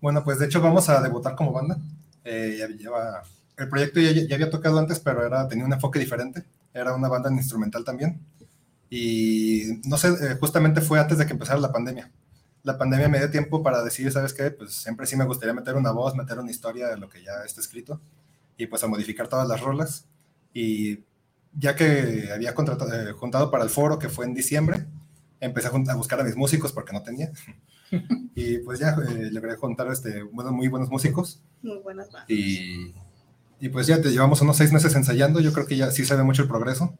Bueno, 0.00 0.24
pues 0.24 0.38
de 0.38 0.46
hecho 0.46 0.60
vamos 0.60 0.88
a 0.88 1.00
debutar 1.00 1.34
como 1.36 1.52
banda. 1.52 1.76
Eh, 2.24 2.56
ya 2.58 2.66
lleva, 2.68 3.22
el 3.56 3.68
proyecto 3.68 4.00
ya, 4.00 4.10
ya 4.12 4.34
había 4.34 4.50
tocado 4.50 4.78
antes, 4.78 4.98
pero 5.00 5.24
era, 5.26 5.46
tenía 5.48 5.64
un 5.64 5.72
enfoque 5.72 5.98
diferente. 5.98 6.44
Era 6.74 6.94
una 6.94 7.08
banda 7.08 7.30
instrumental 7.30 7.84
también. 7.84 8.18
Y 8.94 9.80
no 9.84 9.96
sé, 9.96 10.08
eh, 10.08 10.36
justamente 10.38 10.82
fue 10.82 11.00
antes 11.00 11.16
de 11.16 11.24
que 11.24 11.32
empezara 11.32 11.58
la 11.58 11.72
pandemia. 11.72 12.12
La 12.62 12.76
pandemia 12.76 13.08
me 13.08 13.16
dio 13.16 13.30
tiempo 13.30 13.62
para 13.62 13.82
decir, 13.82 14.12
¿sabes 14.12 14.34
qué? 14.34 14.50
Pues 14.50 14.74
siempre 14.74 15.06
sí 15.06 15.16
me 15.16 15.24
gustaría 15.24 15.54
meter 15.54 15.76
una 15.76 15.92
voz, 15.92 16.14
meter 16.14 16.38
una 16.38 16.50
historia 16.50 16.88
de 16.88 16.98
lo 16.98 17.08
que 17.08 17.24
ya 17.24 17.42
está 17.42 17.62
escrito 17.62 18.02
y 18.58 18.66
pues 18.66 18.84
a 18.84 18.88
modificar 18.88 19.28
todas 19.28 19.48
las 19.48 19.62
rolas. 19.62 20.04
Y 20.52 21.04
ya 21.54 21.74
que 21.74 22.28
había 22.34 22.54
contratado, 22.54 22.92
eh, 22.92 23.12
juntado 23.12 23.50
para 23.50 23.64
el 23.64 23.70
foro, 23.70 23.98
que 23.98 24.10
fue 24.10 24.26
en 24.26 24.34
diciembre, 24.34 24.84
empecé 25.40 25.68
a, 25.68 25.70
a 25.70 25.96
buscar 25.96 26.20
a 26.20 26.24
mis 26.24 26.36
músicos 26.36 26.70
porque 26.70 26.92
no 26.92 27.02
tenía. 27.02 27.32
y 28.34 28.58
pues 28.58 28.78
ya 28.78 28.90
eh, 29.08 29.30
logré 29.32 29.56
juntar 29.56 29.90
este, 29.90 30.22
buenos, 30.22 30.52
muy 30.52 30.68
buenos 30.68 30.90
músicos. 30.90 31.42
Muy 31.62 31.78
buenas 31.78 32.12
bandas. 32.12 32.28
Y, 32.28 32.94
y 33.58 33.70
pues 33.70 33.86
ya 33.86 34.02
te 34.02 34.10
llevamos 34.10 34.42
unos 34.42 34.58
seis 34.58 34.70
meses 34.70 34.94
ensayando. 34.94 35.40
Yo 35.40 35.54
creo 35.54 35.64
que 35.64 35.78
ya 35.78 35.90
sí 35.90 36.04
se 36.04 36.14
ve 36.14 36.24
mucho 36.24 36.42
el 36.42 36.48
progreso. 36.48 36.94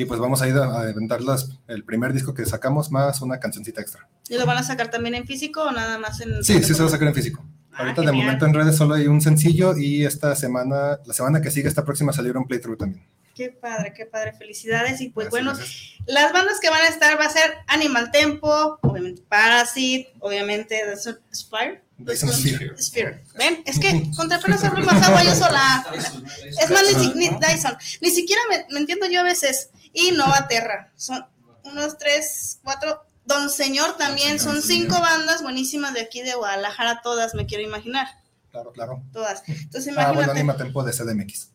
Y 0.00 0.04
pues 0.06 0.18
vamos 0.20 0.40
a 0.42 0.48
ir 0.48 0.54
a, 0.56 0.64
a 0.64 0.80
aventar 0.82 1.20
las- 1.20 1.50
el 1.68 1.84
primer 1.84 2.12
disco 2.12 2.32
que 2.34 2.46
sacamos 2.46 2.90
más 2.90 3.20
una 3.20 3.38
cancioncita 3.38 3.80
extra. 3.80 4.08
¿Y 4.28 4.36
lo 4.38 4.46
van 4.46 4.58
a 4.58 4.62
sacar 4.62 4.90
también 4.90 5.14
en 5.14 5.26
físico 5.26 5.62
o 5.62 5.70
nada 5.72 5.98
más 5.98 6.20
en.? 6.20 6.42
Sí, 6.44 6.62
sí 6.62 6.74
se 6.74 6.82
va 6.82 6.88
a 6.88 6.92
sacar 6.92 7.08
en 7.08 7.14
físico. 7.14 7.44
Ah, 7.72 7.80
Ahorita 7.82 8.02
de 8.02 8.12
momento 8.12 8.46
en 8.46 8.54
redes 8.54 8.76
solo 8.76 8.94
hay 8.94 9.06
un 9.06 9.20
sencillo 9.20 9.76
y 9.76 10.04
esta 10.04 10.34
semana, 10.36 10.98
la 11.04 11.14
semana 11.14 11.40
que 11.40 11.50
sigue, 11.50 11.68
esta 11.68 11.84
próxima 11.84 12.12
salió 12.12 12.32
un 12.34 12.46
playthrough 12.46 12.76
también. 12.78 13.04
Qué 13.34 13.50
padre, 13.50 13.94
qué 13.96 14.04
padre. 14.06 14.32
Felicidades. 14.34 15.00
Y 15.00 15.08
pues 15.08 15.28
Gracias, 15.30 15.44
bueno, 15.44 15.56
gracias. 15.56 15.92
las 16.06 16.32
bandas 16.32 16.60
que 16.60 16.68
van 16.68 16.82
a 16.82 16.88
estar 16.88 17.18
va 17.18 17.24
a 17.26 17.30
ser 17.30 17.50
Animal 17.68 18.10
Tempo, 18.10 18.78
obviamente 18.82 19.22
Parasite, 19.28 20.12
obviamente 20.18 20.82
Dyson 20.90 21.18
Sphere. 21.32 21.82
Dyson 21.96 22.30
Sphere. 22.32 22.76
Sphere. 22.76 23.24
¿Ven? 23.38 23.62
Es 23.64 23.78
que 23.78 24.10
contra 24.16 24.38
apenas 24.38 24.62
abro 24.64 24.84
más 24.84 25.02
agua 25.06 25.22
yo 25.22 25.34
sola. 25.34 25.86
Es 25.94 26.70
más, 26.70 26.82
ni, 26.98 27.14
ni- 27.14 27.36
Dyson. 27.38 27.76
Ni 28.02 28.10
siquiera 28.10 28.42
me, 28.50 28.66
me 28.74 28.80
entiendo 28.80 29.06
yo 29.08 29.20
a 29.20 29.24
veces. 29.24 29.70
Y 29.92 30.12
Nova 30.12 30.46
Terra. 30.48 30.92
Son 30.96 31.24
unos 31.64 31.98
tres, 31.98 32.60
cuatro. 32.62 33.04
Don 33.24 33.50
Señor 33.50 33.96
también. 33.96 34.40
Son 34.40 34.60
cinco 34.62 35.00
bandas 35.00 35.42
buenísimas 35.42 35.94
de 35.94 36.00
aquí 36.00 36.22
de 36.22 36.34
Guadalajara, 36.34 37.00
todas, 37.02 37.34
me 37.34 37.46
quiero 37.46 37.62
imaginar. 37.64 38.08
Claro, 38.50 38.72
claro. 38.72 39.02
Todas. 39.12 39.42
Entonces 39.46 39.92
Ah, 39.96 40.06
bueno, 40.12 40.12
imagínate. 40.12 40.40
Anima 40.40 40.56
Tempo 40.56 40.82
de 40.82 40.92
CDMX. 40.92 41.50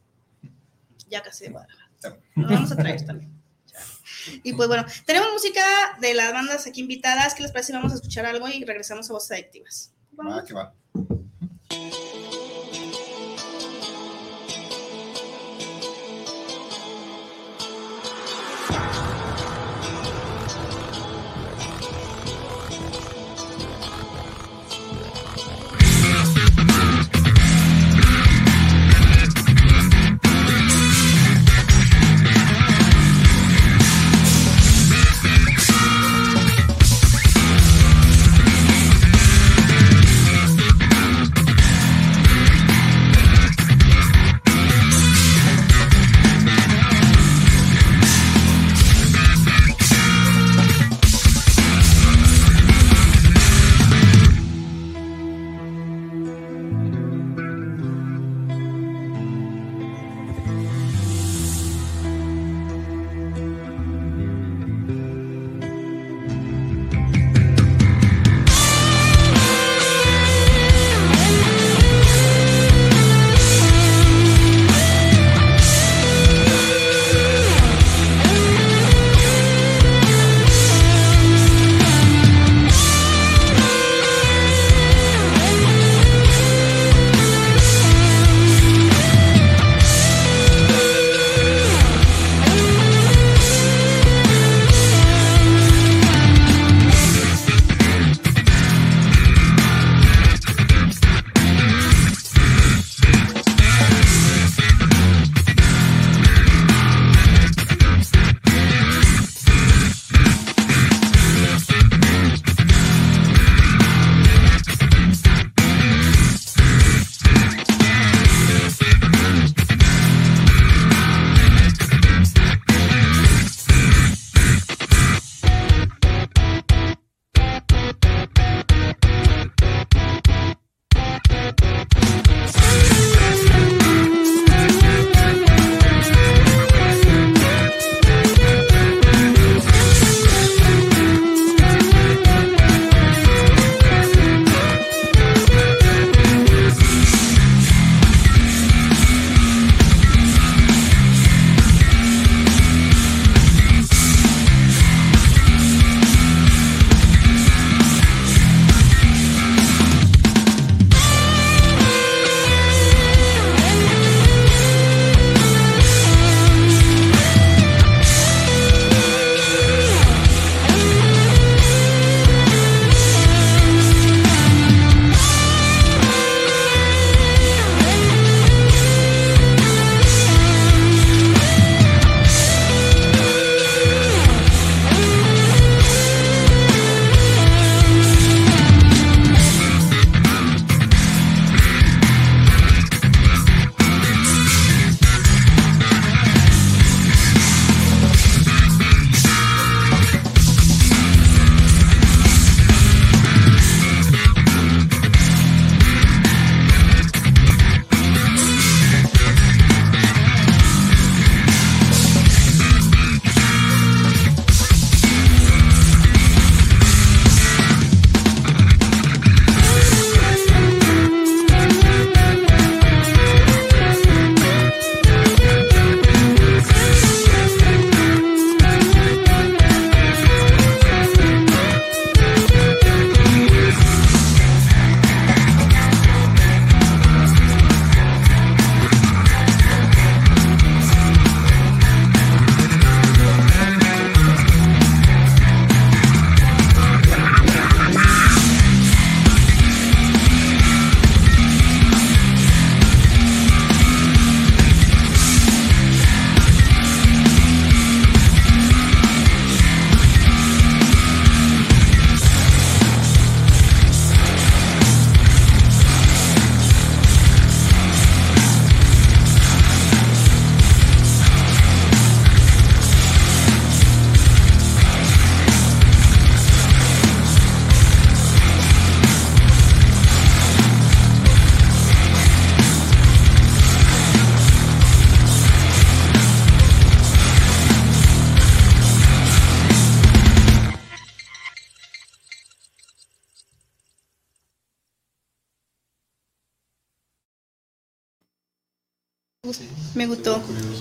ya 1.10 1.22
casi 1.22 1.46
de 1.46 1.50
Guadalajara. 1.52 1.90
Sí. 2.02 2.10
Lo 2.36 2.48
vamos 2.50 2.72
a 2.72 2.76
traer 2.78 3.06
también. 3.06 3.32
Y 4.44 4.54
pues 4.54 4.68
bueno, 4.68 4.86
tenemos 5.06 5.32
música 5.34 5.62
de 6.00 6.14
las 6.14 6.32
bandas 6.34 6.66
aquí 6.66 6.82
invitadas. 6.82 7.34
¿Qué 7.36 7.44
les 7.44 7.52
parece 7.52 7.68
si 7.68 7.74
vamos 7.74 7.92
a 7.92 7.96
escuchar 7.96 8.26
algo 8.26 8.48
y 8.48 8.64
regresamos 8.64 9.10
a 9.10 9.14
Voces 9.14 9.32
Adictivas? 9.32 9.92
Va, 10.20 10.44
que 10.44 10.54
va. 10.54 10.74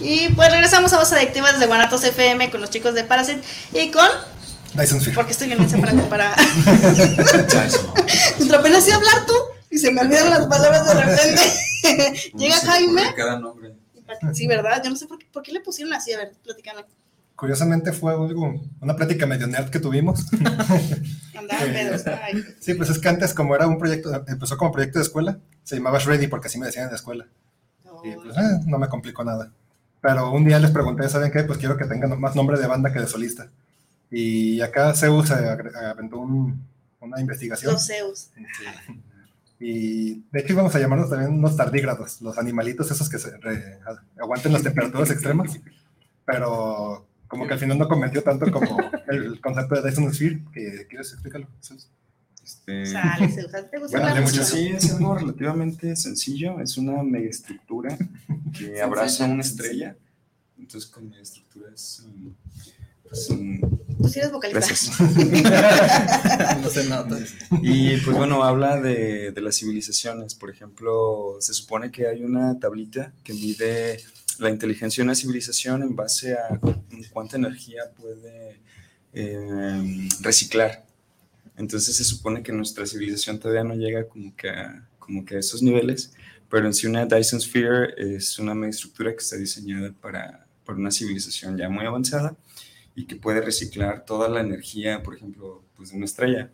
Y 0.01 0.29
pues 0.31 0.51
regresamos 0.51 0.93
a 0.93 0.99
Voz 0.99 1.13
Adictivas 1.13 1.59
de 1.61 1.67
Guanatos 1.67 2.05
FM 2.05 2.51
con 2.51 2.61
los 2.61 2.71
chicos 2.71 2.95
de 2.95 3.05
Parasite 3.05 3.41
y 3.73 3.91
con. 3.91 4.09
Dyson 4.75 5.01
Sphere. 5.01 5.15
Porque 5.15 5.33
estoy 5.33 5.49
bien 5.49 5.59
mensa 5.59 5.79
para 5.79 5.93
comparar. 6.01 6.37
Mientras 8.39 8.61
apenas 8.61 8.85
sé 8.85 8.93
hablar 8.93 9.27
tú 9.27 9.35
y 9.71 9.79
se 9.79 9.91
me 9.93 10.01
olvidan 10.01 10.31
las 10.31 10.47
palabras 10.47 10.87
de 10.87 10.95
repente. 10.95 11.43
Llega 12.37 12.57
Jaime. 12.57 13.03
Cada 13.17 13.39
nombre. 13.39 13.75
Sí, 14.33 14.47
¿verdad? 14.47 14.83
Yo 14.85 14.91
no 14.91 14.97
sé 14.97 15.07
por 15.07 15.19
qué, 15.19 15.27
por 15.33 15.43
qué 15.43 15.53
le 15.53 15.61
pusieron 15.61 15.93
así. 15.95 16.13
A 16.13 16.19
ver, 16.19 16.33
platicame. 16.43 16.85
Curiosamente 17.37 17.93
fue 17.93 18.13
algo, 18.13 18.61
una 18.81 18.95
plática 18.95 19.27
medio 19.27 19.47
nerd 19.47 19.69
que 19.69 19.81
tuvimos. 19.81 20.27
Ay. 21.51 22.45
Sí, 22.61 22.75
pues 22.75 22.91
es 22.91 22.99
que 23.01 23.09
antes 23.09 23.35
como 23.35 23.57
era 23.57 23.67
un 23.67 23.79
proyecto, 23.79 24.25
empezó 24.29 24.57
como 24.57 24.71
proyecto 24.71 24.99
de 25.01 25.05
escuela, 25.05 25.39
se 25.65 25.77
llamaba 25.77 25.99
Shreddy 25.99 26.29
porque 26.29 26.47
así 26.47 26.59
me 26.59 26.67
decían 26.67 26.85
en 26.85 26.91
la 26.91 26.97
escuela. 26.97 27.27
Y 28.05 28.15
pues 28.17 28.37
eh, 28.37 28.61
no 28.67 28.79
me 28.79 28.89
complicó 28.89 29.25
nada. 29.25 29.51
Pero 30.01 30.31
un 30.33 30.45
día 30.45 30.59
les 30.59 30.71
pregunté, 30.71 31.09
¿saben 31.09 31.33
qué? 31.33 31.45
Pues 31.45 31.59
quiero 31.59 31.77
que 31.77 31.87
tengan 31.87 32.19
más 32.21 32.37
nombre 32.37 32.59
de 32.59 32.67
banda 32.67 32.93
que 32.93 33.01
de 33.01 33.07
solista. 33.07 33.49
Y 34.11 34.61
acá 34.61 34.95
Zeus 34.95 35.31
agre- 35.31 35.75
aventó 35.77 36.19
un- 36.19 36.63
una 37.01 37.21
investigación. 37.21 37.73
Los 37.73 37.87
Zeus. 37.87 38.29
Sí. 38.35 39.01
Y 39.61 40.15
de 40.33 40.41
hecho 40.41 40.53
íbamos 40.53 40.75
a 40.75 40.79
llamarnos 40.79 41.09
también 41.11 41.33
unos 41.33 41.57
tardígrados, 41.57 42.21
los 42.21 42.37
animalitos 42.39 42.91
esos 42.91 43.09
que 43.09 43.19
se 43.19 43.37
re- 43.39 43.79
aguanten 44.21 44.53
las 44.53 44.63
temperaturas 44.63 45.11
extremas. 45.11 45.59
Pero 46.27 47.07
como 47.29 47.47
que 47.47 47.55
al 47.55 47.59
final 47.61 47.79
no 47.79 47.89
convenció 47.89 48.23
tanto 48.23 48.51
como 48.51 48.79
el 49.09 49.41
concepto 49.41 49.81
de 49.81 49.89
Dyson 49.89 50.13
Sphere, 50.13 50.43
que 50.53 50.87
quieres 50.89 51.13
explicarlo. 51.13 51.49
Zeus? 51.63 51.89
Este, 52.45 52.85
Sale. 52.85 53.29
¿Te 53.29 53.79
gusta 53.79 54.01
Bueno, 54.01 54.21
la 54.21 54.27
sí, 54.27 54.69
es 54.69 54.93
algo 54.93 55.15
relativamente 55.15 55.97
sencillo. 55.97 56.61
Es 56.61 56.77
una 56.77 57.03
megaestructura 57.03 57.97
que 58.57 58.83
abraza 58.83 59.25
una 59.25 59.43
estrella. 59.43 59.97
Entonces, 60.59 60.91
con 60.91 61.09
megaestructura 61.09 61.71
es. 61.75 62.05
um, 62.05 62.35
pues, 63.03 63.31
um, 63.31 63.61
Tú 63.97 64.09
sí 64.09 64.19
eres 64.19 64.31
vocalista. 64.33 64.61
Gracias. 64.61 64.91
No 66.61 66.69
se 66.69 66.89
nota. 66.89 67.19
Y 67.63 67.97
pues 67.99 68.17
bueno, 68.17 68.45
habla 68.45 68.81
de, 68.81 69.33
de 69.33 69.41
las 69.41 69.57
civilizaciones. 69.57 70.35
Por 70.35 70.51
ejemplo, 70.51 71.37
se 71.41 71.55
supone 71.55 71.91
que 71.91 72.07
hay 72.07 72.25
una 72.25 72.59
tablita 72.59 73.13
que 73.23 73.33
mide 73.33 74.01
la 74.39 74.51
inteligencia 74.51 75.03
de 75.03 75.07
una 75.07 75.15
civilización 75.15 75.83
en 75.83 75.97
base 75.97 76.35
a 76.35 76.61
cuánta 77.13 77.37
energía 77.37 77.91
puede 77.97 78.61
eh, 79.13 80.09
reciclar. 80.21 80.85
Entonces 81.57 81.97
se 81.97 82.05
supone 82.05 82.43
que 82.43 82.53
nuestra 82.53 82.87
civilización 82.87 83.39
todavía 83.39 83.65
no 83.65 83.75
llega 83.75 84.09
como 84.09 84.35
que 84.35 84.49
a, 84.49 84.89
como 84.99 85.25
que 85.25 85.37
a 85.37 85.39
esos 85.39 85.63
niveles, 85.63 86.13
pero 86.51 86.67
en 86.67 86.75
sí 86.75 86.87
una 86.87 87.07
Dyson 87.07 87.41
Sphere 87.41 87.95
es 87.97 88.39
una 88.39 88.55
megaestructura 88.55 89.13
que 89.13 89.19
está 89.19 89.37
diseñada 89.37 89.93
para, 90.01 90.47
para 90.65 90.79
una 90.79 90.91
civilización 90.91 91.57
ya 91.57 91.69
muy 91.69 91.85
avanzada 91.87 92.37
y 92.95 93.07
que 93.07 93.17
puede 93.17 93.41
reciclar 93.41 94.05
toda 94.05 94.29
la 94.29 94.41
energía, 94.41 95.03
por 95.03 95.17
ejemplo, 95.17 95.65
pues 95.77 95.91
de 95.91 95.97
una 95.97 96.07
estrella. 96.07 96.51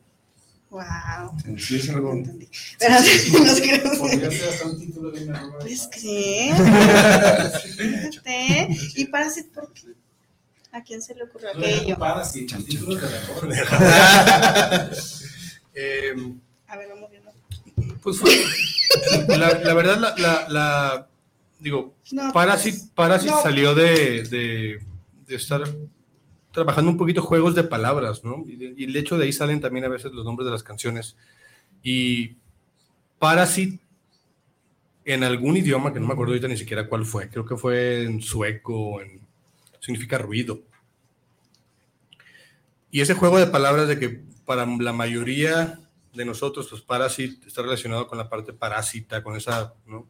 Wow. 0.71 1.59
Sí, 1.59 1.77
es 1.77 1.91
algo. 1.91 2.13
Entendí. 2.13 2.49
Pero 2.79 2.95
no 3.45 3.55
sé 3.55 3.63
qué. 3.63 3.83
Podría 3.99 4.31
ser 4.31 4.49
hasta 4.49 4.67
un 4.69 4.79
título 4.79 5.11
de 5.13 5.25
una 5.25 5.47
obra. 5.47 5.59
¿Puedes 5.59 5.89
creer? 5.89 6.55
Fíjate. 7.77 8.69
¿Y 8.95 9.05
Parasite 9.07 9.51
por 9.53 9.73
qué? 9.73 9.89
¿A 10.73 10.83
quién 10.83 11.03
se 11.03 11.15
le 11.15 11.25
ocurrió 11.25 11.49
aquello? 11.51 11.97
Eh, 15.75 16.15
A 16.67 16.77
ver, 16.77 16.89
vamos 16.89 17.11
viendo. 17.11 17.31
pues 18.03 18.19
fue, 18.19 18.31
la, 19.39 19.55
la 19.61 19.75
verdad, 19.75 19.99
la, 20.01 20.15
la- 20.19 20.49
la- 20.49 21.07
digo, 21.61 21.95
No, 22.13 22.33
Parasite 22.33 22.79
No. 23.31 23.41
salió 23.43 23.75
de, 23.75 24.25
de- 24.25 24.81
de 25.27 25.35
estar 25.37 25.63
trabajando 26.53 26.91
un 26.91 26.97
poquito 26.99 27.23
juegos 27.23 27.55
de 27.55 27.63
palabras, 27.63 28.25
¿no? 28.25 28.43
Y 28.47 28.57
de, 28.57 28.75
y 28.77 28.93
de 28.93 28.99
hecho 28.99 29.17
de 29.17 29.27
ahí 29.27 29.33
salen 29.33 29.61
también 29.61 29.85
a 29.85 29.89
veces 29.89 30.11
los 30.13 30.25
nombres 30.25 30.45
de 30.47 30.51
las 30.53 30.65
canciones. 30.65 31.17
Y 31.83 32.37
Parasite, 33.21 33.79
en 35.05 35.23
algún 35.23 35.57
idioma, 35.57 35.93
que 35.93 36.01
no 36.01 36.07
me 36.09 36.13
acuerdo 36.15 36.33
ahorita 36.33 36.49
ni 36.49 36.57
siquiera 36.57 36.89
cuál 36.89 37.07
fue, 37.07 37.29
creo 37.29 37.47
que 37.47 37.57
fue 37.57 38.03
en 38.05 38.21
sueco, 38.21 39.01
en, 39.01 39.20
significa 39.81 40.19
ruido. 40.19 40.63
Y 42.91 43.01
ese 43.01 43.15
juego 43.15 43.39
de 43.39 43.47
palabras 43.47 43.89
de 43.89 43.99
que 43.99 44.23
para 44.45 44.67
la 44.67 44.93
mayoría 44.93 45.81
de 46.13 46.25
nosotros, 46.25 46.69
pues 46.69 46.83
Parasite 46.83 47.47
está 47.47 47.63
relacionado 47.63 48.07
con 48.07 48.19
la 48.19 48.29
parte 48.29 48.53
parásita, 48.53 49.23
con 49.23 49.37
esa, 49.37 49.75
¿no? 49.87 50.09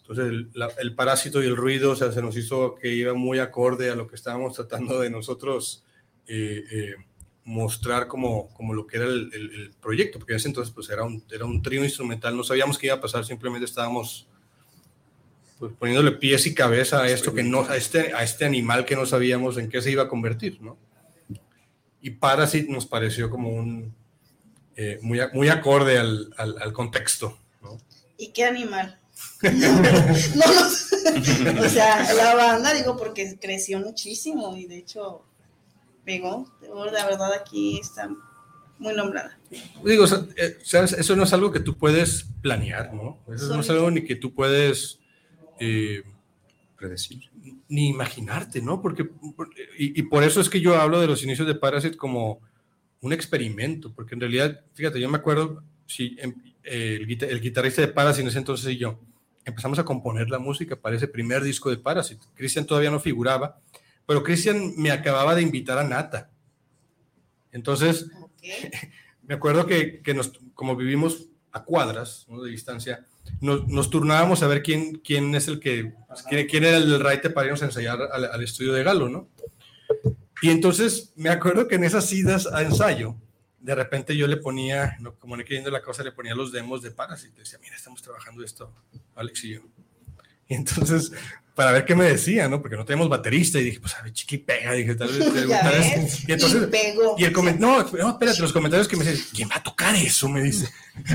Entonces, 0.00 0.46
el, 0.78 0.94
parásito 0.94 1.42
y 1.42 1.46
el 1.46 1.56
ruido, 1.56 1.96
se 1.96 2.20
nos 2.20 2.36
hizo 2.36 2.74
que 2.74 2.92
iba 2.92 3.14
muy 3.14 3.38
acorde 3.38 3.88
a 3.90 3.94
lo 3.94 4.08
que 4.08 4.16
estábamos 4.16 4.54
tratando 4.54 5.00
de 5.00 5.08
nosotros 5.08 5.84
eh, 6.26 6.64
eh, 6.70 6.94
mostrar 7.44 8.08
como, 8.08 8.52
como 8.52 8.74
lo 8.74 8.86
que 8.86 8.98
era 8.98 9.06
el 9.06 9.72
proyecto, 9.80 10.18
porque 10.18 10.32
en 10.32 10.36
ese 10.36 10.48
entonces 10.48 10.74
pues 10.74 10.90
era 10.90 11.04
un, 11.04 11.24
era 11.30 11.44
un 11.44 11.62
trío 11.62 11.82
instrumental, 11.82 12.36
no 12.36 12.44
sabíamos 12.44 12.78
qué 12.78 12.88
iba 12.88 12.96
a 12.96 13.00
pasar, 13.00 13.24
simplemente 13.24 13.64
estábamos 13.64 14.28
pues, 15.62 15.74
poniéndole 15.78 16.10
pies 16.10 16.44
y 16.48 16.54
cabeza 16.54 17.02
a 17.02 17.08
esto 17.08 17.32
que 17.32 17.44
no, 17.44 17.60
a 17.60 17.76
este, 17.76 18.12
a 18.14 18.24
este 18.24 18.44
animal 18.44 18.84
que 18.84 18.96
no 18.96 19.06
sabíamos 19.06 19.58
en 19.58 19.68
qué 19.68 19.80
se 19.80 19.92
iba 19.92 20.02
a 20.02 20.08
convertir, 20.08 20.60
¿no? 20.60 20.76
Y 22.00 22.10
Parasite 22.10 22.68
nos 22.68 22.84
pareció 22.84 23.30
como 23.30 23.50
un, 23.50 23.94
eh, 24.74 24.98
muy, 25.02 25.20
muy 25.32 25.50
acorde 25.50 25.98
al, 25.98 26.34
al, 26.36 26.60
al 26.60 26.72
contexto, 26.72 27.38
¿no? 27.62 27.78
¿Y 28.18 28.32
qué 28.32 28.42
animal? 28.42 28.98
no, 29.42 29.82
no. 29.82 31.62
o 31.62 31.68
sea, 31.68 32.12
la 32.12 32.34
banda, 32.34 32.74
digo, 32.74 32.96
porque 32.96 33.38
creció 33.40 33.78
muchísimo 33.78 34.56
y 34.56 34.66
de 34.66 34.78
hecho 34.78 35.22
pegó. 36.04 36.52
La 36.90 37.06
verdad, 37.06 37.34
aquí 37.34 37.78
está 37.80 38.10
muy 38.80 38.96
nombrada. 38.96 39.38
Digo, 39.84 40.02
o 40.02 40.06
sea, 40.08 40.26
eh, 40.34 40.58
eso 40.64 41.14
no 41.14 41.22
es 41.22 41.32
algo 41.32 41.52
que 41.52 41.60
tú 41.60 41.78
puedes 41.78 42.26
planear, 42.40 42.92
¿no? 42.92 43.20
Eso 43.32 43.54
no 43.54 43.60
es 43.60 43.70
algo 43.70 43.92
ni 43.92 44.02
que 44.02 44.16
tú 44.16 44.34
puedes 44.34 44.98
eh, 45.60 46.02
Predecir. 46.76 47.30
ni 47.68 47.88
imaginarte, 47.88 48.60
¿no? 48.60 48.80
Porque, 48.82 49.04
por- 49.04 49.50
y, 49.78 49.98
y 50.00 50.02
por 50.04 50.24
eso 50.24 50.40
es 50.40 50.48
que 50.48 50.60
yo 50.60 50.76
hablo 50.76 51.00
de 51.00 51.06
los 51.06 51.22
inicios 51.22 51.46
de 51.46 51.54
Parasite 51.54 51.96
como 51.96 52.40
un 53.00 53.12
experimento, 53.12 53.92
porque 53.92 54.14
en 54.14 54.20
realidad, 54.20 54.60
fíjate, 54.74 55.00
yo 55.00 55.08
me 55.08 55.18
acuerdo, 55.18 55.62
si 55.86 56.16
em- 56.18 56.34
el, 56.62 57.02
el 57.22 57.40
guitarrista 57.40 57.82
de 57.82 57.88
Parasite 57.88 58.22
en 58.22 58.28
ese 58.28 58.38
entonces 58.38 58.72
y 58.72 58.78
yo 58.78 58.98
empezamos 59.44 59.78
a 59.80 59.84
componer 59.84 60.30
la 60.30 60.38
música 60.38 60.76
para 60.76 60.94
ese 60.96 61.08
primer 61.08 61.42
disco 61.42 61.68
de 61.70 61.76
Parasite. 61.78 62.24
Cristian 62.34 62.64
todavía 62.66 62.90
no 62.92 63.00
figuraba, 63.00 63.58
pero 64.06 64.22
Cristian 64.22 64.72
me 64.76 64.90
acababa 64.92 65.34
de 65.34 65.42
invitar 65.42 65.78
a 65.78 65.84
Nata. 65.84 66.30
Entonces, 67.52 68.06
Ok. 68.20 68.30
me 69.22 69.34
acuerdo 69.34 69.66
que, 69.66 70.00
que 70.00 70.14
nos, 70.14 70.32
como 70.54 70.76
vivimos 70.76 71.26
a 71.52 71.62
cuadras 71.64 72.26
¿no? 72.28 72.42
de 72.42 72.50
distancia, 72.50 73.04
nos, 73.40 73.66
nos 73.68 73.90
turnábamos 73.90 74.42
a 74.42 74.46
ver 74.46 74.62
quién, 74.62 75.00
quién 75.04 75.34
es 75.34 75.48
el 75.48 75.60
que, 75.60 75.94
pues, 76.08 76.22
quién, 76.22 76.46
quién 76.46 76.64
era 76.64 76.76
el 76.76 77.00
raite 77.00 77.30
para 77.30 77.46
irnos 77.46 77.62
a 77.62 77.66
ensayar 77.66 78.00
al, 78.12 78.24
al 78.24 78.42
estudio 78.42 78.72
de 78.72 78.82
Galo, 78.82 79.08
¿no? 79.08 79.28
Y 80.42 80.50
entonces 80.50 81.12
me 81.14 81.30
acuerdo 81.30 81.68
que 81.68 81.76
en 81.76 81.84
esas 81.84 82.12
idas 82.12 82.46
a 82.46 82.62
ensayo, 82.62 83.16
de 83.60 83.74
repente 83.76 84.16
yo 84.16 84.26
le 84.26 84.36
ponía, 84.36 84.96
no, 84.98 85.14
como 85.14 85.36
no 85.36 85.44
queriendo 85.44 85.70
la 85.70 85.82
cosa, 85.82 86.02
le 86.02 86.10
ponía 86.10 86.34
los 86.34 86.50
demos 86.50 86.82
de 86.82 86.90
Parasite. 86.90 87.38
Decía, 87.38 87.60
mira, 87.62 87.76
estamos 87.76 88.02
trabajando 88.02 88.44
esto, 88.44 88.74
Alex 89.14 89.44
y 89.44 89.54
yo. 89.54 89.60
Y 90.48 90.54
entonces, 90.54 91.12
para 91.54 91.72
ver 91.72 91.84
qué 91.84 91.94
me 91.94 92.04
decía, 92.04 92.48
¿no? 92.48 92.60
Porque 92.62 92.76
no 92.76 92.84
tenemos 92.84 93.08
baterista. 93.08 93.58
Y 93.58 93.64
dije, 93.64 93.80
pues 93.80 93.94
a 93.94 94.02
ver, 94.02 94.12
chiqui 94.12 94.38
pega. 94.38 94.72
Dije, 94.72 94.94
tal 94.94 95.08
vez. 95.08 95.18
Ves, 95.48 96.28
Y 96.28 96.32
entonces, 96.32 96.62
y 96.62 96.66
pegó. 96.66 97.14
y 97.18 97.24
el 97.24 97.32
comentario, 97.32 97.66
no, 97.66 97.98
no, 98.04 98.10
espérate, 98.10 98.40
los 98.40 98.52
comentarios 98.52 98.88
que 98.88 98.96
me 98.96 99.04
dicen, 99.04 99.26
¿quién 99.34 99.48
va 99.50 99.56
a 99.56 99.62
tocar 99.62 99.94
eso? 99.94 100.28
Me 100.28 100.42
dice. 100.42 100.68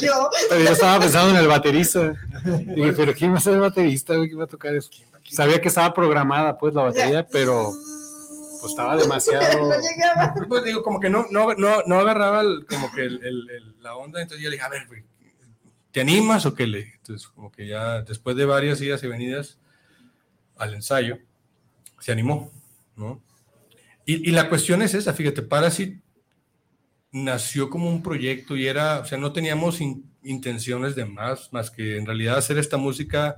Yo, 0.00 0.30
Pero 0.48 0.64
yo 0.64 0.70
estaba 0.72 1.00
pensando 1.00 1.30
en 1.30 1.36
el 1.36 1.46
baterista. 1.48 2.12
Dije, 2.44 2.92
pero 2.92 3.14
¿quién 3.14 3.32
va 3.32 3.38
a 3.38 3.40
ser 3.40 3.54
el 3.54 3.60
baterista? 3.60 4.14
güey? 4.16 4.28
¿Quién 4.28 4.40
va 4.40 4.44
a 4.44 4.48
tocar 4.48 4.74
eso? 4.74 4.90
Sabía 5.30 5.60
que 5.60 5.68
estaba 5.68 5.94
programada, 5.94 6.58
pues, 6.58 6.74
la 6.74 6.82
batería, 6.82 7.26
pero 7.30 7.70
pues 8.60 8.70
estaba 8.72 8.96
demasiado. 8.96 9.68
No 9.68 9.74
llegaba. 9.80 10.34
Pues 10.48 10.64
digo, 10.64 10.82
como 10.82 11.00
que 11.00 11.08
no, 11.10 11.26
no, 11.30 11.54
no, 11.54 11.82
no 11.86 11.98
agarraba 12.00 12.40
el- 12.42 12.64
como 12.66 12.90
que 12.92 13.02
el- 13.02 13.24
el- 13.24 13.50
el- 13.50 13.74
la 13.80 13.96
onda, 13.96 14.20
entonces 14.22 14.42
yo 14.42 14.50
le 14.50 14.56
dije, 14.56 14.66
a 14.66 14.68
ver, 14.68 14.86
güey, 14.86 15.02
¿te 15.92 16.00
animas 16.00 16.44
o 16.46 16.54
qué 16.54 16.66
le? 16.66 16.94
Entonces, 16.94 17.28
como 17.28 17.52
que 17.52 17.66
ya 17.68 18.02
después 18.02 18.34
de 18.36 18.44
varias 18.44 18.80
idas 18.80 19.02
y 19.04 19.06
venidas 19.06 19.58
al 20.56 20.74
ensayo, 20.74 21.18
se 22.00 22.10
animó, 22.12 22.50
¿no? 22.96 23.22
Y, 24.04 24.28
y 24.28 24.32
la 24.32 24.48
cuestión 24.48 24.82
es 24.82 24.94
esa, 24.94 25.12
fíjate, 25.12 25.42
Parasite 25.42 26.00
nació 27.12 27.70
como 27.70 27.88
un 27.88 28.02
proyecto 28.02 28.56
y 28.56 28.66
era, 28.66 29.00
o 29.00 29.04
sea, 29.04 29.18
no 29.18 29.32
teníamos 29.32 29.80
in- 29.80 30.10
intenciones 30.24 30.96
de 30.96 31.04
más, 31.04 31.52
más 31.52 31.70
que 31.70 31.96
en 31.98 32.06
realidad 32.06 32.38
hacer 32.38 32.58
esta 32.58 32.78
música 32.78 33.36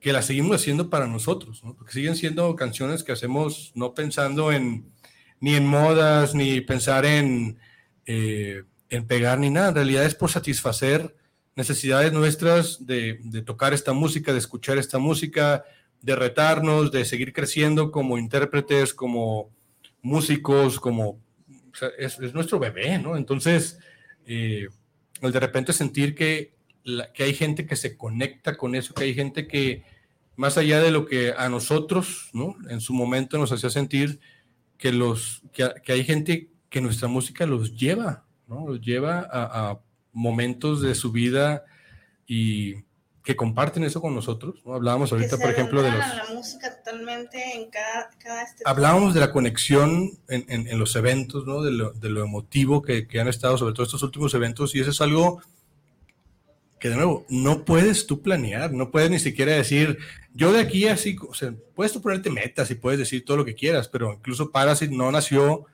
que 0.00 0.12
la 0.12 0.22
seguimos 0.22 0.56
haciendo 0.56 0.90
para 0.90 1.06
nosotros, 1.06 1.62
¿no? 1.62 1.74
Porque 1.76 1.92
siguen 1.92 2.16
siendo 2.16 2.56
canciones 2.56 3.04
que 3.04 3.12
hacemos 3.12 3.72
no 3.76 3.94
pensando 3.94 4.50
en 4.52 4.90
ni 5.38 5.54
en 5.54 5.66
modas, 5.66 6.34
ni 6.34 6.60
pensar 6.60 7.04
en, 7.04 7.58
eh, 8.06 8.62
en 8.90 9.06
pegar, 9.06 9.38
ni 9.38 9.50
nada. 9.50 9.68
En 9.68 9.74
realidad 9.74 10.04
es 10.04 10.14
por 10.14 10.30
satisfacer 10.30 11.14
necesidades 11.54 12.12
nuestras 12.12 12.86
de, 12.86 13.20
de 13.22 13.42
tocar 13.42 13.74
esta 13.74 13.92
música, 13.92 14.32
de 14.32 14.38
escuchar 14.38 14.78
esta 14.78 14.98
música, 14.98 15.64
de 16.00 16.16
retarnos, 16.16 16.90
de 16.90 17.04
seguir 17.04 17.32
creciendo 17.32 17.90
como 17.90 18.18
intérpretes, 18.18 18.92
como 18.92 19.50
músicos, 20.02 20.80
como 20.80 21.20
es, 21.98 22.18
es, 22.18 22.34
nuestro 22.34 22.58
bebé, 22.58 22.98
¿no? 22.98 23.16
Entonces, 23.16 23.78
eh, 24.26 24.68
el 25.20 25.32
de 25.32 25.40
repente 25.40 25.72
sentir 25.72 26.14
que, 26.14 26.54
que 27.14 27.22
hay 27.22 27.34
gente 27.34 27.66
que 27.66 27.76
se 27.76 27.96
conecta 27.96 28.56
con 28.56 28.74
eso, 28.74 28.94
que 28.94 29.04
hay 29.04 29.14
gente 29.14 29.46
que, 29.46 29.84
más 30.36 30.58
allá 30.58 30.80
de 30.80 30.90
lo 30.90 31.06
que 31.06 31.32
a 31.36 31.48
nosotros, 31.48 32.30
¿no? 32.32 32.56
En 32.68 32.80
su 32.80 32.92
momento 32.94 33.38
nos 33.38 33.52
hacía 33.52 33.70
sentir 33.70 34.20
que, 34.76 34.92
los, 34.92 35.42
que, 35.52 35.70
que 35.84 35.92
hay 35.92 36.04
gente 36.04 36.50
que 36.68 36.80
nuestra 36.80 37.06
música 37.06 37.46
los 37.46 37.76
lleva, 37.76 38.24
¿no? 38.48 38.66
Los 38.66 38.80
lleva 38.80 39.28
a 39.30 39.78
momentos 40.12 40.82
de 40.82 40.94
su 40.94 41.12
vida 41.12 41.64
y 42.26 42.76
que 43.24 43.36
comparten 43.36 43.84
eso 43.84 44.00
con 44.00 44.14
nosotros. 44.14 44.62
¿no? 44.64 44.74
Hablábamos 44.74 45.12
ahorita, 45.12 45.38
por 45.38 45.50
ejemplo, 45.50 45.82
de 45.82 45.90
los... 45.90 46.00
la 46.00 46.26
música 46.34 46.76
totalmente 46.76 47.54
en 47.54 47.70
cada, 47.70 48.10
cada 48.18 48.42
este 48.42 48.62
Hablábamos 48.66 49.14
de 49.14 49.20
la 49.20 49.32
conexión 49.32 50.10
en, 50.28 50.44
en, 50.48 50.66
en 50.66 50.78
los 50.78 50.96
eventos, 50.96 51.46
¿no? 51.46 51.62
De 51.62 51.70
lo, 51.70 51.92
de 51.92 52.10
lo 52.10 52.24
emotivo 52.24 52.82
que, 52.82 53.06
que, 53.06 53.20
han 53.20 53.28
estado, 53.28 53.56
sobre 53.58 53.74
todo 53.74 53.86
estos 53.86 54.02
últimos 54.02 54.34
eventos, 54.34 54.74
y 54.74 54.80
eso 54.80 54.90
es 54.90 55.00
algo 55.00 55.40
que, 56.80 56.88
de 56.88 56.96
nuevo, 56.96 57.24
no 57.28 57.64
puedes 57.64 58.08
tú 58.08 58.22
planear, 58.22 58.72
no 58.72 58.90
puedes 58.90 59.08
ni 59.08 59.20
siquiera 59.20 59.52
decir, 59.52 59.98
yo 60.34 60.52
de 60.52 60.60
aquí 60.60 60.88
así, 60.88 61.16
o 61.28 61.32
sea, 61.32 61.54
puedes 61.76 61.92
tú 61.92 62.02
ponerte 62.02 62.28
metas 62.28 62.72
y 62.72 62.74
puedes 62.74 62.98
decir 62.98 63.24
todo 63.24 63.36
lo 63.36 63.44
que 63.44 63.54
quieras, 63.54 63.88
pero 63.88 64.14
incluso 64.14 64.50
Parasit 64.50 64.90
no 64.90 65.12
nació 65.12 65.66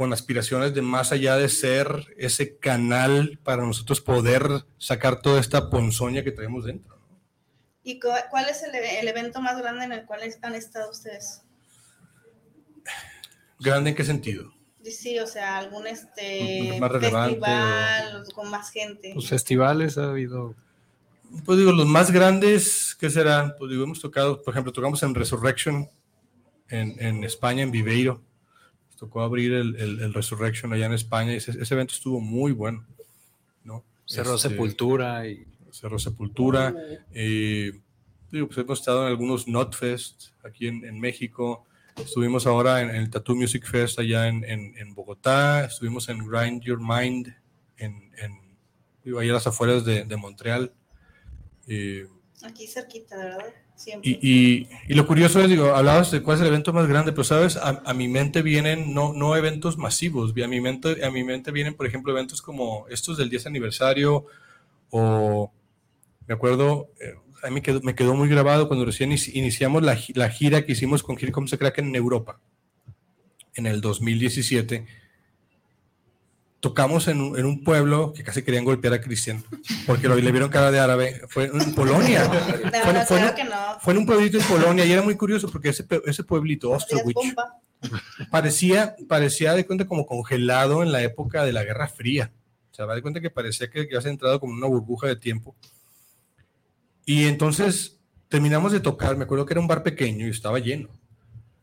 con 0.00 0.14
aspiraciones 0.14 0.72
de 0.72 0.80
más 0.80 1.12
allá 1.12 1.36
de 1.36 1.50
ser 1.50 2.06
ese 2.16 2.56
canal 2.56 3.38
para 3.44 3.66
nosotros 3.66 4.00
poder 4.00 4.64
sacar 4.78 5.20
toda 5.20 5.38
esta 5.38 5.68
ponzoña 5.68 6.24
que 6.24 6.32
traemos 6.32 6.64
dentro. 6.64 6.96
¿no? 6.96 7.20
¿Y 7.82 8.00
cuál 8.00 8.48
es 8.48 8.62
el, 8.62 8.74
el, 8.74 9.08
evento 9.08 9.42
más 9.42 9.58
grande 9.58 9.84
en 9.84 9.92
el 9.92 10.06
cual 10.06 10.20
han 10.40 10.54
estado 10.54 10.90
ustedes? 10.90 11.42
¿Grande 13.58 13.90
en 13.90 13.96
qué 13.96 14.02
sentido? 14.02 14.54
Sí, 14.84 15.18
o 15.18 15.26
sea, 15.26 15.58
algún 15.58 15.86
este 15.86 16.78
más 16.80 16.92
festival 16.92 18.24
o... 18.26 18.32
con 18.32 18.48
más 18.48 18.70
gente. 18.70 19.12
Los 19.14 19.28
festivales 19.28 19.98
ha 19.98 20.04
habido. 20.04 20.54
Pues 21.44 21.58
digo, 21.58 21.72
los 21.72 21.86
más 21.86 22.10
grandes, 22.10 22.96
¿qué 22.98 23.10
será? 23.10 23.54
Pues 23.58 23.70
digo, 23.70 23.84
hemos 23.84 24.00
tocado, 24.00 24.42
por 24.42 24.54
ejemplo, 24.54 24.72
tocamos 24.72 25.02
en 25.02 25.14
Resurrection 25.14 25.90
en, 26.70 26.96
en 27.04 27.22
España, 27.22 27.62
en 27.62 27.70
Viveiro 27.70 28.22
tocó 29.00 29.22
abrir 29.22 29.54
el, 29.54 29.76
el, 29.76 30.00
el, 30.00 30.12
Resurrection 30.12 30.74
allá 30.74 30.84
en 30.84 30.92
España 30.92 31.32
y 31.32 31.36
ese, 31.36 31.52
ese, 31.52 31.74
evento 31.74 31.94
estuvo 31.94 32.20
muy 32.20 32.52
bueno. 32.52 32.86
¿no? 33.64 33.82
Cerró 34.06 34.34
este, 34.34 34.50
Sepultura 34.50 35.26
y... 35.26 35.46
Cerró 35.72 35.98
Sepultura. 35.98 36.74
Eh, 37.12 37.72
digo, 38.30 38.46
pues 38.48 38.58
hemos 38.58 38.78
estado 38.78 39.02
en 39.02 39.08
algunos 39.08 39.48
Notfest 39.48 40.32
aquí 40.44 40.66
en, 40.66 40.84
en 40.84 41.00
México. 41.00 41.64
Estuvimos 41.96 42.46
ahora 42.46 42.82
en, 42.82 42.90
en, 42.90 42.96
el 42.96 43.10
Tattoo 43.10 43.36
Music 43.36 43.64
Fest 43.64 43.98
allá 43.98 44.28
en, 44.28 44.44
en, 44.44 44.94
Bogotá. 44.94 45.64
Estuvimos 45.64 46.08
en 46.10 46.18
Grind 46.26 46.60
Your 46.62 46.78
Mind 46.78 47.34
en, 47.78 48.10
digo, 49.02 49.18
ahí 49.20 49.30
a 49.30 49.32
las 49.32 49.46
afueras 49.46 49.84
de, 49.86 50.04
de 50.04 50.16
Montreal. 50.16 50.74
Eh, 51.68 52.06
aquí 52.42 52.66
cerquita, 52.66 53.16
¿verdad? 53.16 53.54
Y, 54.02 54.66
y, 54.88 54.94
lo 54.94 55.06
curioso 55.06 55.40
es, 55.40 55.48
digo, 55.48 55.74
hablabas 55.74 56.10
de 56.10 56.22
cuál 56.22 56.36
es 56.36 56.42
el 56.42 56.48
evento 56.48 56.72
más 56.72 56.86
grande, 56.86 57.12
pero 57.12 57.24
sabes, 57.24 57.56
a, 57.56 57.94
mi 57.94 58.08
mente 58.08 58.42
vienen 58.42 58.92
no, 58.92 59.12
no 59.14 59.36
eventos 59.36 59.78
masivos, 59.78 60.34
a 60.42 60.48
mi, 60.48 60.60
mente, 60.60 61.04
a 61.04 61.10
mi 61.10 61.24
mente 61.24 61.50
vienen, 61.50 61.74
por 61.74 61.86
ejemplo, 61.86 62.12
eventos 62.12 62.42
como 62.42 62.86
estos 62.88 63.16
del 63.16 63.30
10 63.30 63.46
aniversario, 63.46 64.26
o 64.90 65.50
me 66.26 66.34
acuerdo, 66.34 66.90
eh, 67.00 67.14
a 67.42 67.50
mí 67.50 67.62
quedó, 67.62 67.80
me 67.80 67.94
quedó, 67.94 68.14
muy 68.14 68.28
grabado 68.28 68.68
cuando 68.68 68.84
recién 68.84 69.12
iniciamos 69.32 69.82
la, 69.82 69.98
la 70.14 70.28
gira 70.28 70.64
que 70.66 70.72
hicimos 70.72 71.02
con 71.02 71.16
Here 71.16 71.32
Comes 71.32 71.50
the 71.50 71.58
Kraken 71.58 71.88
en 71.88 71.96
Europa, 71.96 72.38
en 73.54 73.66
el 73.66 73.80
2017 73.80 74.99
tocamos 76.60 77.08
en 77.08 77.20
un, 77.20 77.38
en 77.38 77.46
un, 77.46 77.64
pueblo 77.64 78.12
que 78.12 78.22
casi 78.22 78.42
querían 78.42 78.64
golpear 78.64 78.92
a 78.94 79.00
Cristian, 79.00 79.42
porque 79.86 80.08
lo, 80.08 80.14
le 80.14 80.30
vieron 80.30 80.50
cara 80.50 80.70
de 80.70 80.78
árabe. 80.78 81.22
Fue 81.28 81.46
en 81.46 81.74
Polonia. 81.74 82.30
No, 82.70 82.84
fue, 82.84 82.92
no, 82.92 83.06
fue, 83.06 83.16
claro 83.18 83.34
que 83.34 83.44
no. 83.44 83.80
fue, 83.80 83.92
en 83.92 83.98
un 83.98 84.06
pueblito 84.06 84.38
en 84.38 84.44
Polonia 84.44 84.84
y 84.84 84.92
era 84.92 85.02
muy 85.02 85.16
curioso 85.16 85.50
porque 85.50 85.70
ese, 85.70 85.84
ese 86.06 86.24
pueblito, 86.24 86.70
Ostrowicz, 86.70 87.34
parecía, 88.30 88.94
parecía 89.08 89.54
de 89.54 89.66
cuenta 89.66 89.86
como 89.86 90.06
congelado 90.06 90.82
en 90.82 90.92
la 90.92 91.02
época 91.02 91.44
de 91.44 91.52
la 91.52 91.64
Guerra 91.64 91.88
Fría. 91.88 92.32
O 92.70 92.74
sea, 92.74 92.86
de 92.86 93.02
cuenta 93.02 93.20
que 93.20 93.30
parecía 93.30 93.68
que, 93.68 93.88
que 93.88 93.96
has 93.96 94.06
entrado 94.06 94.38
como 94.38 94.52
una 94.52 94.66
burbuja 94.66 95.08
de 95.08 95.16
tiempo. 95.16 95.54
Y 97.04 97.26
entonces 97.26 97.98
terminamos 98.28 98.72
de 98.72 98.80
tocar, 98.80 99.16
me 99.16 99.24
acuerdo 99.24 99.46
que 99.46 99.54
era 99.54 99.60
un 99.60 99.68
bar 99.68 99.82
pequeño 99.82 100.26
y 100.26 100.30
estaba 100.30 100.58
lleno 100.58 100.99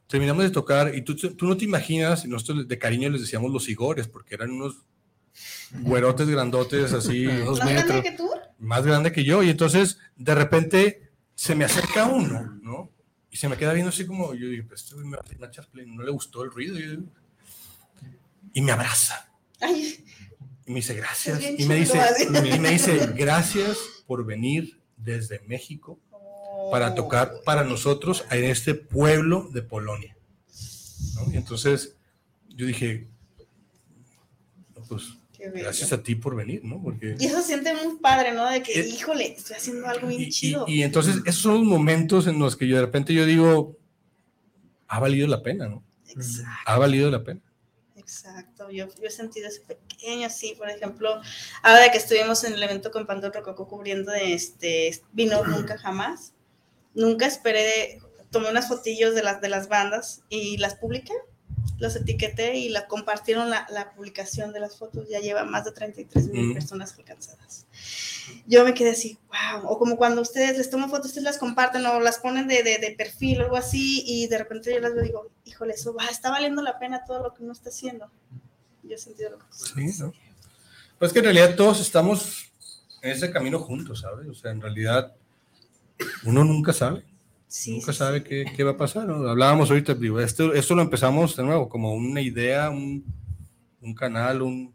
terminamos 0.07 0.43
de 0.43 0.49
tocar 0.49 0.95
y 0.95 1.01
tú, 1.01 1.15
tú, 1.15 1.45
no 1.45 1.57
te 1.57 1.65
imaginas, 1.65 2.25
y 2.25 2.27
nosotros 2.27 2.67
de 2.67 2.79
cariño 2.79 3.09
les 3.09 3.21
decíamos 3.21 3.51
los 3.51 3.69
igores, 3.69 4.07
porque 4.07 4.35
eran 4.35 4.51
unos 4.51 4.85
güerotes 5.81 6.27
grandotes 6.27 6.93
así, 6.93 7.23
dos 7.45 7.59
¿Más 7.59 7.67
metros. 7.67 7.87
Grande 7.87 8.09
que 8.09 8.17
tú? 8.17 8.29
Más 8.59 8.85
grande 8.85 9.11
que 9.11 9.23
yo. 9.23 9.43
Y 9.43 9.49
entonces, 9.49 9.99
de 10.15 10.33
repente, 10.33 11.11
se 11.35 11.55
me 11.55 11.65
acerca 11.65 12.05
uno, 12.05 12.57
¿no? 12.61 12.91
Y 13.29 13.37
se 13.37 13.49
me 13.49 13.57
queda 13.57 13.73
viendo 13.73 13.89
así 13.89 14.05
como, 14.05 14.33
yo 14.33 14.47
digo, 14.47 14.67
pues 14.67 14.83
este 14.83 14.95
me 14.95 15.85
no 15.85 16.03
le 16.03 16.11
gustó 16.11 16.43
el 16.43 16.51
ruido. 16.51 16.79
Y, 16.79 17.05
y 18.53 18.61
me 18.61 18.71
abraza. 18.71 19.29
Ay. 19.59 20.03
Y 20.65 20.71
me 20.71 20.77
dice, 20.77 20.95
gracias. 20.95 21.39
Y 21.57 21.65
me 21.65 21.75
dice, 21.75 21.99
y 22.55 22.59
me 22.59 22.71
dice, 22.71 23.13
gracias 23.15 23.77
por 24.07 24.25
venir 24.25 24.81
desde 24.95 25.39
México 25.41 25.99
para 26.71 26.95
tocar 26.95 27.41
para 27.45 27.63
nosotros 27.63 28.25
en 28.31 28.45
este 28.45 28.73
pueblo 28.75 29.49
de 29.51 29.61
Polonia. 29.61 30.17
¿no? 31.15 31.31
Y 31.31 31.37
entonces 31.37 31.95
yo 32.49 32.65
dije, 32.65 33.07
pues 34.87 35.17
gracias 35.53 35.93
a 35.93 36.01
ti 36.01 36.15
por 36.15 36.35
venir, 36.35 36.63
¿no? 36.63 36.81
Porque, 36.81 37.15
y 37.19 37.25
eso 37.25 37.41
siente 37.41 37.73
muy 37.73 37.97
padre, 37.97 38.33
¿no? 38.33 38.49
De 38.49 38.63
que, 38.63 38.79
eh, 38.79 38.87
híjole, 38.87 39.33
estoy 39.33 39.55
haciendo 39.55 39.87
algo 39.87 40.07
bien 40.07 40.21
y, 40.21 40.29
chido. 40.29 40.65
Y, 40.67 40.79
y, 40.79 40.83
entonces 40.83 41.17
esos 41.25 41.41
son 41.41 41.55
los 41.55 41.63
momentos 41.63 42.27
en 42.27 42.39
los 42.39 42.55
que 42.55 42.67
yo 42.67 42.75
de 42.75 42.81
repente 42.81 43.13
yo 43.13 43.25
digo, 43.25 43.77
ha 44.87 44.99
valido 44.99 45.27
la 45.27 45.43
pena, 45.43 45.67
¿no? 45.67 45.83
Exacto. 46.07 46.51
Ha 46.65 46.77
valido 46.77 47.11
la 47.11 47.23
pena. 47.23 47.41
Exacto, 47.95 48.69
yo, 48.69 48.87
yo 48.87 49.07
he 49.07 49.11
sentido 49.11 49.49
ese 49.49 49.61
pequeño 49.61 50.27
así, 50.27 50.55
por 50.57 50.69
ejemplo, 50.69 51.21
ahora 51.61 51.91
que 51.91 51.97
estuvimos 51.97 52.41
en 52.45 52.53
el 52.53 52.63
evento 52.63 52.89
con 52.89 53.05
Pandora 53.05 53.41
Rococó 53.41 53.67
cubriendo 53.67 54.13
de 54.13 54.33
este, 54.33 55.01
vino 55.11 55.43
nunca 55.45 55.77
jamás, 55.77 56.33
nunca 56.97 57.27
esperé, 57.27 57.99
tomé 58.31 58.49
unas 58.49 58.67
fotillos 58.67 59.15
de 59.15 59.23
las, 59.23 59.39
de 59.39 59.49
las 59.49 59.69
bandas 59.69 60.23
y 60.29 60.57
las 60.57 60.75
publiqué, 60.75 61.13
las 61.77 61.95
etiqueté 61.95 62.57
y 62.57 62.69
la 62.69 62.87
compartieron 62.87 63.49
la, 63.49 63.67
la 63.69 63.93
publicación 63.93 64.51
de 64.51 64.59
las 64.59 64.77
fotos, 64.77 65.07
ya 65.07 65.19
lleva 65.19 65.45
más 65.45 65.63
de 65.63 65.71
33 65.71 66.27
mil 66.29 66.47
mm. 66.47 66.53
personas 66.53 66.95
alcanzadas. 66.97 67.67
Yo 68.47 68.65
me 68.65 68.73
quedé 68.73 68.91
así, 68.91 69.17
wow, 69.27 69.69
o 69.69 69.77
como 69.77 69.95
cuando 69.95 70.21
ustedes 70.21 70.57
les 70.57 70.69
toman 70.69 70.89
fotos, 70.89 71.07
ustedes 71.07 71.23
las 71.23 71.37
comparten 71.37 71.85
o 71.85 71.99
las 71.99 72.17
ponen 72.17 72.47
de, 72.47 72.63
de, 72.63 72.79
de 72.79 72.95
perfil 72.97 73.41
o 73.41 73.43
algo 73.43 73.57
así 73.57 74.03
y 74.05 74.27
de 74.27 74.39
repente 74.39 74.73
yo 74.73 74.79
las 74.79 74.93
veo 74.93 75.03
y 75.03 75.07
digo, 75.07 75.29
híjole, 75.45 75.75
eso 75.75 75.93
va, 75.93 76.07
está 76.07 76.31
valiendo 76.31 76.61
la 76.61 76.79
pena 76.79 77.05
todo 77.05 77.21
lo 77.21 77.33
que 77.33 77.43
uno 77.43 77.53
está 77.53 77.69
haciendo. 77.69 78.09
Yo 78.83 78.95
he 78.95 78.97
sentido 78.97 79.31
lo 79.31 79.39
que 79.39 79.45
sí, 79.51 80.01
¿no? 80.01 80.13
Pues 80.97 81.13
que 81.13 81.19
en 81.19 81.25
realidad 81.25 81.55
todos 81.55 81.79
estamos 81.79 82.51
en 83.03 83.11
ese 83.11 83.31
camino 83.31 83.59
juntos, 83.59 84.01
¿sabes? 84.01 84.27
O 84.27 84.33
sea, 84.33 84.51
en 84.51 84.61
realidad 84.61 85.15
uno 86.23 86.43
nunca 86.43 86.73
sabe. 86.73 87.05
Sí, 87.47 87.71
nunca 87.71 87.93
sí, 87.93 87.99
sabe 87.99 88.19
sí. 88.19 88.25
Qué, 88.25 88.45
qué, 88.55 88.63
va 88.63 88.71
a 88.71 88.77
pasar. 88.77 89.07
¿no? 89.07 89.27
Hablábamos 89.27 89.69
ahorita, 89.69 89.93
digo, 89.93 90.19
esto, 90.19 90.53
esto 90.53 90.75
lo 90.75 90.81
empezamos 90.81 91.35
de 91.35 91.43
nuevo 91.43 91.69
como 91.69 91.93
una 91.93 92.21
idea, 92.21 92.69
un, 92.69 93.05
un 93.81 93.93
canal, 93.93 94.41
un, 94.41 94.73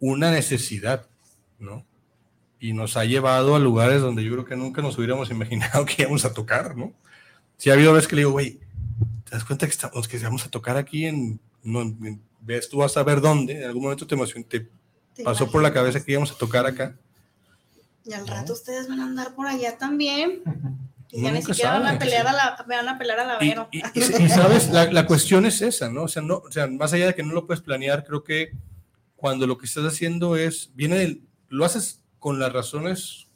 una 0.00 0.30
necesidad, 0.30 1.06
¿no? 1.58 1.84
Y 2.58 2.72
nos 2.72 2.96
ha 2.96 3.04
llevado 3.04 3.54
a 3.54 3.58
lugares 3.58 4.00
donde 4.00 4.24
yo 4.24 4.32
creo 4.32 4.44
que 4.44 4.56
nunca 4.56 4.82
nos 4.82 4.96
hubiéramos 4.96 5.30
imaginado 5.30 5.84
que 5.86 6.02
íbamos 6.02 6.24
a 6.24 6.32
tocar, 6.32 6.76
¿no? 6.76 6.92
Si 7.56 7.70
ha 7.70 7.74
habido 7.74 7.92
veces 7.92 8.08
que 8.08 8.16
le 8.16 8.20
digo, 8.20 8.32
güey, 8.32 8.58
¿te 9.24 9.30
das 9.32 9.44
cuenta 9.44 9.66
que, 9.66 9.72
estamos, 9.72 10.08
que 10.08 10.18
vamos 10.18 10.44
a 10.44 10.50
tocar 10.50 10.76
aquí 10.76 11.06
en, 11.06 11.40
no, 11.62 11.82
en, 11.82 12.20
ves, 12.40 12.68
tú 12.68 12.78
vas 12.78 12.96
a 12.96 13.02
ver 13.02 13.20
dónde, 13.20 13.58
en 13.58 13.64
algún 13.64 13.82
momento 13.84 14.06
te, 14.06 14.14
emocionó, 14.14 14.46
te, 14.46 14.68
¿Te 15.14 15.24
pasó 15.24 15.50
por 15.50 15.62
la 15.62 15.72
cabeza 15.72 16.04
que 16.04 16.12
íbamos 16.12 16.30
a 16.30 16.36
tocar 16.36 16.66
acá. 16.66 16.96
Y 18.06 18.12
al 18.12 18.26
rato 18.26 18.52
ustedes 18.52 18.88
van 18.88 19.00
a 19.00 19.04
andar 19.04 19.34
por 19.34 19.46
allá 19.46 19.76
también. 19.76 20.42
Y 21.10 21.22
ya 21.22 21.30
ni 21.32 21.38
siquiera 21.42 21.72
sabe. 21.72 21.84
van 21.84 21.94
a 21.96 21.98
pelear 21.98 22.26
a 22.26 22.32
la, 22.32 22.64
van 22.68 22.88
a 22.88 22.98
pelear 22.98 23.20
a 23.20 23.26
la 23.26 23.44
Y, 23.44 23.48
Vero. 23.48 23.68
y- 23.72 23.78
y- 23.78 24.24
y, 24.24 24.28
sabes, 24.28 24.70
la, 24.70 24.90
la 24.92 25.06
cuestión 25.06 25.46
es 25.46 25.60
esa, 25.62 25.88
¿no? 25.88 26.02
O 26.04 26.08
sea, 26.08 26.22
no, 26.22 26.36
o 26.38 26.50
sea, 26.52 26.66
más 26.66 26.92
allá 26.92 27.06
de 27.06 27.14
que 27.14 27.22
no 27.22 27.32
lo 27.32 27.46
puedes 27.46 27.62
planear, 27.62 28.04
creo 28.04 28.22
que 28.24 28.52
cuando 29.16 29.46
lo 29.46 29.56
que 29.58 29.66
estás 29.66 29.84
haciendo 29.84 30.36
es, 30.36 30.70
viene 30.74 30.96
del, 30.96 31.22
lo 31.48 31.64
haces 31.64 32.02
con 32.18 32.38
las 32.38 32.52
razones 32.52 33.28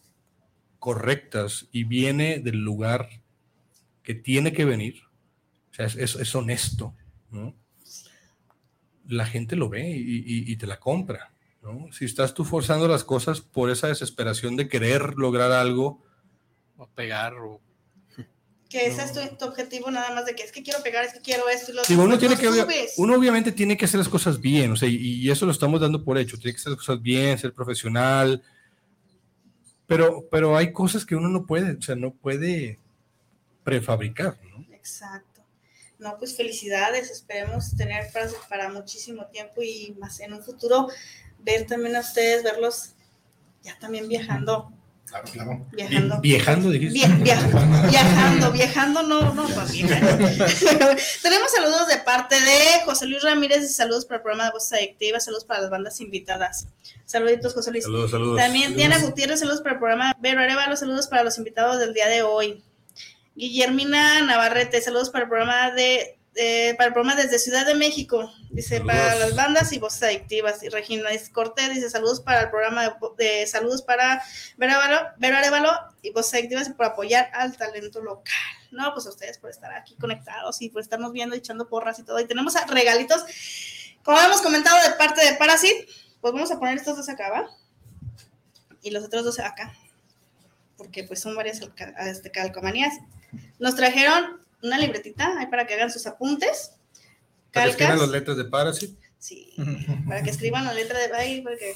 correctas 0.78 1.66
y 1.72 1.85
viene 1.85 2.40
del 2.40 2.59
lugar 2.59 3.09
que 4.02 4.14
tiene 4.14 4.52
que 4.52 4.64
venir, 4.64 5.02
o 5.70 5.74
sea, 5.74 5.87
es, 5.87 5.96
es, 5.96 6.14
es 6.16 6.35
honesto, 6.35 6.94
¿no? 7.30 7.54
La 9.06 9.26
gente 9.26 9.56
lo 9.56 9.68
ve 9.68 9.90
y, 9.90 10.18
y- 10.18 10.52
y 10.52 10.56
te 10.56 10.66
la 10.66 10.78
compra, 10.80 11.30
¿no? 11.62 11.92
Si 11.92 12.05
estás 12.05 12.35
tú 12.35 12.44
forzando 12.44 12.88
las 12.88 13.05
cosas 13.05 13.40
por 13.40 13.70
esa 13.70 13.88
desesperación 13.88 14.57
de 14.57 14.68
querer 14.68 15.14
lograr 15.16 15.53
algo, 15.53 16.03
O 16.77 16.87
pegar, 16.88 17.35
o 17.35 17.61
Que 18.68 18.87
ese 18.87 19.03
es 19.03 19.12
tu, 19.12 19.37
tu 19.37 19.44
objetivo 19.44 19.90
nada 19.90 20.14
más 20.14 20.25
de 20.27 20.35
que 20.35 20.42
es 20.42 20.53
que 20.53 20.62
quiero 20.62 20.83
pegar, 20.83 21.05
es 21.05 21.12
que 21.12 21.20
quiero 21.20 21.49
esto 21.49 21.73
y 21.73 21.75
lo 21.75 21.83
digo, 21.83 22.03
uno, 22.05 22.18
tiene 22.18 22.37
que, 22.37 22.46
subes. 22.46 22.94
uno 22.96 23.14
obviamente 23.14 23.53
tiene 23.53 23.77
que 23.77 23.85
hacer 23.85 23.99
las 23.99 24.09
cosas 24.09 24.40
bien, 24.40 24.73
o 24.73 24.77
sea, 24.77 24.88
y, 24.88 24.96
y 24.96 25.31
eso 25.31 25.44
lo 25.44 25.53
estamos 25.53 25.81
dando 25.81 26.05
por 26.05 26.16
hecho, 26.16 26.38
tiene 26.38 26.53
que 26.53 26.61
hacer 26.61 26.70
las 26.73 26.79
cosas 26.79 27.03
bien, 27.03 27.38
ser 27.38 27.53
profesional, 27.53 28.42
pero, 29.90 30.29
pero 30.31 30.57
hay 30.57 30.73
cosas 30.73 31.05
que 31.05 31.16
uno 31.16 31.29
no 31.29 31.46
puede, 31.46 31.73
o 31.77 31.83
sea, 31.83 31.96
no 31.96 32.12
puede 32.12 32.79
prefabricar, 33.64 34.38
¿no? 34.44 34.64
Exacto. 34.73 35.42
No, 35.99 36.16
pues 36.16 36.37
felicidades, 36.37 37.11
esperemos 37.11 37.77
tener 37.77 38.11
para, 38.12 38.31
para 38.49 38.68
muchísimo 38.68 39.27
tiempo 39.27 39.62
y 39.62 39.96
más 39.99 40.20
en 40.20 40.33
un 40.33 40.44
futuro 40.44 40.87
ver 41.42 41.66
también 41.66 41.96
a 41.96 42.00
ustedes, 42.00 42.42
verlos 42.42 42.90
ya 43.62 43.79
también 43.79 44.09
viajando, 44.09 44.72
Claro, 45.07 45.24
claro. 45.33 45.66
viajando. 45.72 46.20
Vi- 46.20 46.31
viajando, 46.31 46.70
dijiste. 46.70 46.94
Via- 46.94 47.09
via- 47.16 47.88
viajando, 47.90 48.53
viajando, 48.53 49.03
no, 49.03 49.35
no, 49.35 49.42
pues 49.48 49.72
viajando. 49.72 50.29
Tenemos 51.22 51.50
saludos 51.50 51.88
de 51.88 51.96
parte 51.98 52.37
de 52.40 52.85
José 52.85 53.07
Luis 53.07 53.22
Ramírez 53.24 53.62
y 53.64 53.72
saludos 53.72 54.05
para 54.05 54.16
el 54.18 54.22
programa 54.22 54.44
de 54.46 54.53
Voces 54.53 54.72
Adictivas, 54.74 55.24
saludos 55.24 55.44
para 55.44 55.62
las 55.62 55.70
bandas 55.70 56.00
invitadas. 56.00 56.68
Saluditos, 57.07 57.55
José 57.55 57.72
Luis. 57.72 57.83
Saludos, 57.85 58.12
saludos. 58.12 58.37
También 58.38 58.76
Diana 58.76 58.98
Gutiérrez, 59.00 59.40
saludos 59.40 59.62
para 59.62 59.72
el 59.72 59.79
programa. 59.81 60.14
Vero 60.20 60.40
Arevalo, 60.42 60.76
saludos 60.76 61.09
para 61.09 61.24
los 61.24 61.37
invitados 61.38 61.81
del 61.81 61.92
día 61.92 62.07
de 62.09 62.22
hoy. 62.22 62.62
Guillermina 63.35 64.22
Navarrete, 64.24 64.81
saludos 64.81 65.11
para 65.11 65.24
el 65.24 65.29
programa 65.31 65.70
de, 65.72 66.19
de- 66.35 66.75
para 66.77 66.88
el 66.88 66.93
programa 66.93 67.21
desde 67.21 67.38
Ciudad 67.38 67.66
de 67.66 67.75
México. 67.75 68.33
Dice 68.51 68.79
Saludos. 68.79 68.97
para 68.97 69.14
las 69.16 69.37
bandas 69.37 69.73
y 69.73 69.79
voces 69.79 70.03
adictivas. 70.03 70.62
Y 70.62 70.69
Regina 70.69 71.09
Cortés 71.33 71.75
dice 71.75 71.90
saludos 71.90 72.21
para 72.21 72.43
el 72.43 72.51
programa 72.51 72.83
de, 72.85 72.95
de 73.19 73.47
saludos 73.47 73.83
para 73.83 74.23
Vero 74.57 74.75
Arevalo, 75.37 75.73
y 76.03 76.11
voces 76.11 76.35
adictivas 76.35 76.69
y 76.69 76.73
por 76.73 76.87
apoyar 76.87 77.31
al 77.35 77.57
talento 77.57 78.01
local. 78.03 78.35
No, 78.71 78.93
pues 78.95 79.07
a 79.07 79.11
ustedes 79.11 79.38
por 79.38 79.51
estar 79.51 79.73
aquí 79.73 79.97
conectados 79.97 80.62
y 80.62 80.71
por 80.71 80.81
estarnos 80.83 81.12
viendo, 81.12 81.35
echando 81.35 81.69
porras 81.69 81.99
y 81.99 82.05
todo. 82.05 82.21
Y 82.21 82.27
tenemos 82.27 82.55
regalitos, 82.69 83.25
como 84.05 84.21
hemos 84.21 84.40
comentado 84.40 84.77
de 84.88 84.95
parte 84.97 85.25
de 85.25 85.35
Parasit, 85.35 85.88
pues 86.21 86.33
vamos 86.33 86.51
a 86.53 86.59
poner 86.59 86.77
estos 86.77 86.97
dos 86.97 87.09
acá, 87.09 87.31
¿va? 87.31 87.51
Y 88.83 88.90
los 88.90 89.05
otros 89.05 89.25
dos 89.25 89.38
acá. 89.40 89.75
Porque 90.77 91.05
pues 91.05 91.21
son 91.21 91.35
varias 91.37 91.61
este, 91.99 92.31
calcomanías. 92.31 92.95
Nos 93.59 93.75
trajeron 93.75 94.40
una 94.62 94.79
libretita 94.79 95.38
ahí 95.38 95.46
para 95.46 95.66
que 95.66 95.75
hagan 95.75 95.90
sus 95.90 96.07
apuntes. 96.07 96.73
Para 97.53 97.66
que 97.66 97.70
escriban 97.73 97.99
las 97.99 98.09
letras 98.09 98.37
de 98.37 98.44
Parasite. 98.44 98.96
Sí, 99.18 99.53
para 100.09 100.23
que 100.23 100.31
escriban 100.31 100.64
la 100.64 100.73
letra 100.73 100.99
de 100.99 101.14
ahí, 101.14 101.42
para 101.42 101.57
que 101.57 101.75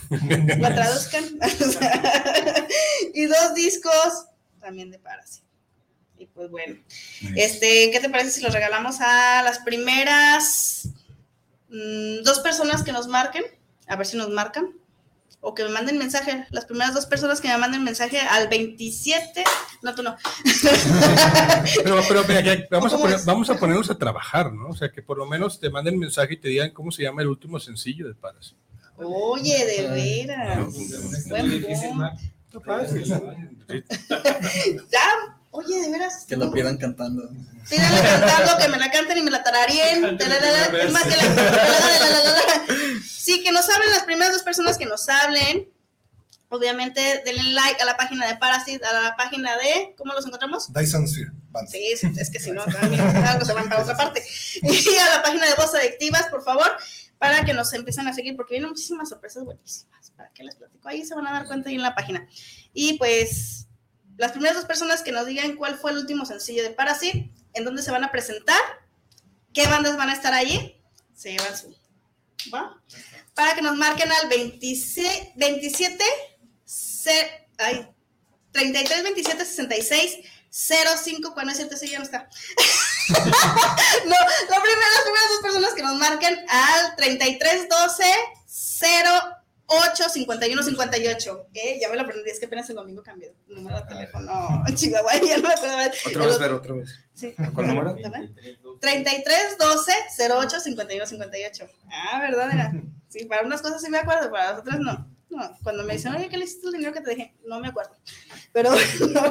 la 0.59 0.75
traduzcan. 0.75 1.25
y 3.15 3.27
dos 3.27 3.55
discos 3.55 4.27
también 4.61 4.91
de 4.91 4.99
Parasit. 4.99 5.45
Y 6.17 6.27
pues 6.27 6.51
bueno, 6.51 6.77
este, 7.37 7.91
¿qué 7.91 8.01
te 8.01 8.09
parece 8.09 8.31
si 8.31 8.41
los 8.41 8.55
regalamos 8.55 9.01
a 9.01 9.43
las 9.43 9.59
primeras 9.59 10.89
mm, 11.69 12.23
dos 12.23 12.41
personas 12.41 12.83
que 12.83 12.93
nos 12.93 13.09
marquen? 13.09 13.45
A 13.87 13.97
ver 13.97 14.07
si 14.07 14.17
nos 14.17 14.31
marcan. 14.31 14.73
O 15.47 15.55
que 15.55 15.63
me 15.63 15.69
manden 15.71 15.99
mensaje. 15.99 16.47
Las 16.51 16.65
primeras 16.65 16.95
dos 16.95 17.05
personas 17.05 17.39
que 17.41 17.49
me 17.49 17.59
manden 17.59 17.85
mensaje 17.85 18.19
al 18.19 18.49
27. 18.49 19.45
No, 19.83 19.95
tú 19.95 20.03
no. 20.03 20.17
Pero, 21.85 22.01
pero 22.09 22.25
mira, 22.27 22.41
ya 22.41 22.67
vamos, 22.71 22.93
a 22.93 22.97
¿Cómo 22.97 23.05
poner- 23.09 23.25
vamos 23.27 23.51
a 23.51 23.55
ponernos 23.59 23.91
a 23.91 23.99
trabajar, 23.99 24.51
¿no? 24.53 24.69
O 24.69 24.75
sea, 24.77 24.91
que 24.91 25.03
por 25.03 25.19
lo 25.19 25.27
menos 25.27 25.61
te 25.61 25.69
manden 25.69 25.99
mensaje 25.99 26.35
y 26.35 26.37
te 26.39 26.49
digan 26.49 26.71
cómo 26.71 26.91
se 26.91 27.03
llama 27.03 27.21
el 27.23 27.29
último 27.29 27.61
sencillo 27.61 28.09
de 28.09 28.15
Parasite. 28.15 28.57
Oye, 28.97 29.67
de 29.67 29.89
veras. 29.89 30.65
Punto. 30.65 30.97
Ya, 34.91 35.01
oye, 35.51 35.81
de 35.83 35.91
veras. 35.91 36.25
Que 36.29 36.37
lo 36.37 36.51
pidan 36.53 36.77
cantando. 36.79 37.29
Pídanle 37.69 38.01
cantando, 38.03 38.57
que 38.59 38.69
me 38.69 38.79
la 38.79 38.91
canten 38.91 39.19
y 39.19 39.23
me 39.23 39.31
la 39.31 39.43
tararien. 39.43 40.05
Es 40.21 40.93
más 40.93 41.03
que 41.05 41.17
la-. 41.17 42.65
Sí, 43.25 43.43
que 43.43 43.53
nos 43.53 43.67
hablen 43.71 43.89
las 43.89 44.03
primeras 44.03 44.35
dos 44.35 44.43
personas 44.43 44.77
que 44.77 44.85
nos 44.85 45.09
hablen. 45.09 45.73
Obviamente, 46.51 47.23
denle 47.25 47.55
like 47.55 47.81
a 47.81 47.87
la 47.87 47.97
página 47.97 48.27
de 48.27 48.37
Parasit, 48.37 48.85
a 48.85 48.93
la 48.93 49.17
página 49.17 49.57
de. 49.57 49.95
¿Cómo 49.97 50.13
los 50.13 50.27
encontramos? 50.27 50.71
Dyson 50.71 51.09
Sphere. 51.09 51.31
Band. 51.49 51.67
Sí, 51.71 51.95
es 52.19 52.31
que 52.31 52.39
si 52.39 52.51
no, 52.51 52.63
también 52.67 53.01
algo 53.01 53.47
se 53.47 53.55
van 53.55 53.71
para 53.71 53.83
otra 53.83 53.97
parte. 53.97 54.23
Y 54.63 54.97
a 54.97 55.17
la 55.17 55.23
página 55.23 55.47
de 55.47 55.55
Voces 55.55 55.81
Adictivas, 55.81 56.27
por 56.27 56.45
favor, 56.45 56.71
para 57.17 57.47
que 57.47 57.55
nos 57.55 57.73
empiecen 57.73 58.07
a 58.09 58.13
seguir, 58.13 58.37
porque 58.37 58.57
vienen 58.57 58.69
muchísimas 58.69 59.09
sorpresas 59.09 59.43
buenísimas. 59.43 60.11
¿Para 60.11 60.31
qué 60.35 60.45
les 60.45 60.57
platico? 60.57 60.87
Ahí 60.87 61.07
se 61.07 61.15
van 61.15 61.27
a 61.27 61.33
dar 61.33 61.47
cuenta 61.47 61.71
ahí 61.71 61.77
en 61.77 61.83
la 61.83 61.95
página. 61.95 62.29
Y 62.75 62.99
pues, 62.99 63.69
las 64.19 64.33
primeras 64.33 64.55
dos 64.55 64.67
personas 64.67 65.01
que 65.01 65.13
nos 65.13 65.25
digan 65.25 65.57
cuál 65.57 65.79
fue 65.79 65.93
el 65.93 65.97
último 65.97 66.27
sencillo 66.27 66.63
de 66.63 66.71
Parasit, 66.71 67.33
en 67.55 67.65
dónde 67.65 67.81
se 67.81 67.91
van 67.91 68.05
a 68.05 68.13
presentar, 68.13 68.61
qué 69.55 69.67
bandas 69.67 69.97
van 69.97 70.11
a 70.11 70.13
estar 70.13 70.35
allí, 70.35 70.77
se 71.15 71.31
llevan 71.31 71.57
su. 71.57 71.75
¿Va? 72.53 72.77
Para 73.35 73.55
que 73.55 73.63
nos 73.63 73.77
marquen 73.77 74.11
al 74.13 74.29
26, 74.29 75.09
27, 75.37 76.05
ce- 76.65 77.49
ay, 77.59 77.89
33, 78.53 79.03
27, 79.03 79.45
66, 79.45 80.19
05, 80.51 81.35
cuando 81.35 81.51
es 81.51 81.57
cierto, 81.59 81.75
ese 81.75 81.89
ya 81.89 81.99
no 81.99 82.05
está. 82.05 82.29
no, 83.09 84.17
la 84.17 84.63
primera, 84.63 84.89
las 84.95 85.03
primeras 85.03 85.29
dos 85.31 85.41
personas 85.43 85.75
que 85.75 85.83
nos 85.83 85.97
marquen 85.99 86.39
al 86.49 86.95
33, 86.97 87.69
12, 87.69 88.05
08, 89.67 90.09
51, 90.09 90.63
58. 90.63 91.47
Eh, 91.55 91.79
ya 91.81 91.89
me 91.89 91.97
lo 91.97 92.03
aprendí, 92.03 92.31
es 92.31 92.39
que 92.39 92.47
apenas 92.47 92.69
el 92.71 92.77
domingo 92.77 93.03
cambié 93.03 93.35
el 93.49 93.55
número 93.55 93.81
de 93.81 93.87
teléfono. 93.87 94.63
Chihuahua, 94.75 95.13
ya 95.15 95.39
no 95.39 95.49
me 95.49 95.55
acuerdo. 95.55 95.77
Otra 96.07 96.27
vez, 96.27 96.39
Vero, 96.39 96.57
otra 96.57 96.75
vez. 96.75 96.99
Sí. 97.15 97.35
¿Cuál 97.55 97.69
número? 97.69 97.95
¿Verdad? 97.95 98.23
33 98.81 99.59
12 99.59 99.93
08 100.31 100.61
51 100.61 101.07
58. 101.07 101.69
Ah, 101.91 102.21
¿verdad? 102.21 102.51
Era. 102.53 102.73
Sí, 103.15 103.27
para 103.27 103.43
unas 103.43 103.63
cosas 103.63 103.81
sí 103.81 103.89
me 103.91 103.99
acuerdo, 103.99 104.29
para 104.29 104.51
las 104.51 104.59
otras 104.59 104.81
no. 104.81 105.09
No, 105.31 105.57
cuando 105.63 105.85
me 105.85 105.93
dicen, 105.93 106.17
oye, 106.17 106.29
¿qué 106.29 106.37
le 106.37 106.47
hiciste 106.47 106.67
el 106.67 106.73
dinero 106.73 106.93
que 106.93 107.01
te 107.01 107.11
dejé? 107.11 107.35
No 107.47 107.61
me 107.61 107.69
acuerdo. 107.69 107.93
Pero, 108.51 108.71
no. 109.11 109.23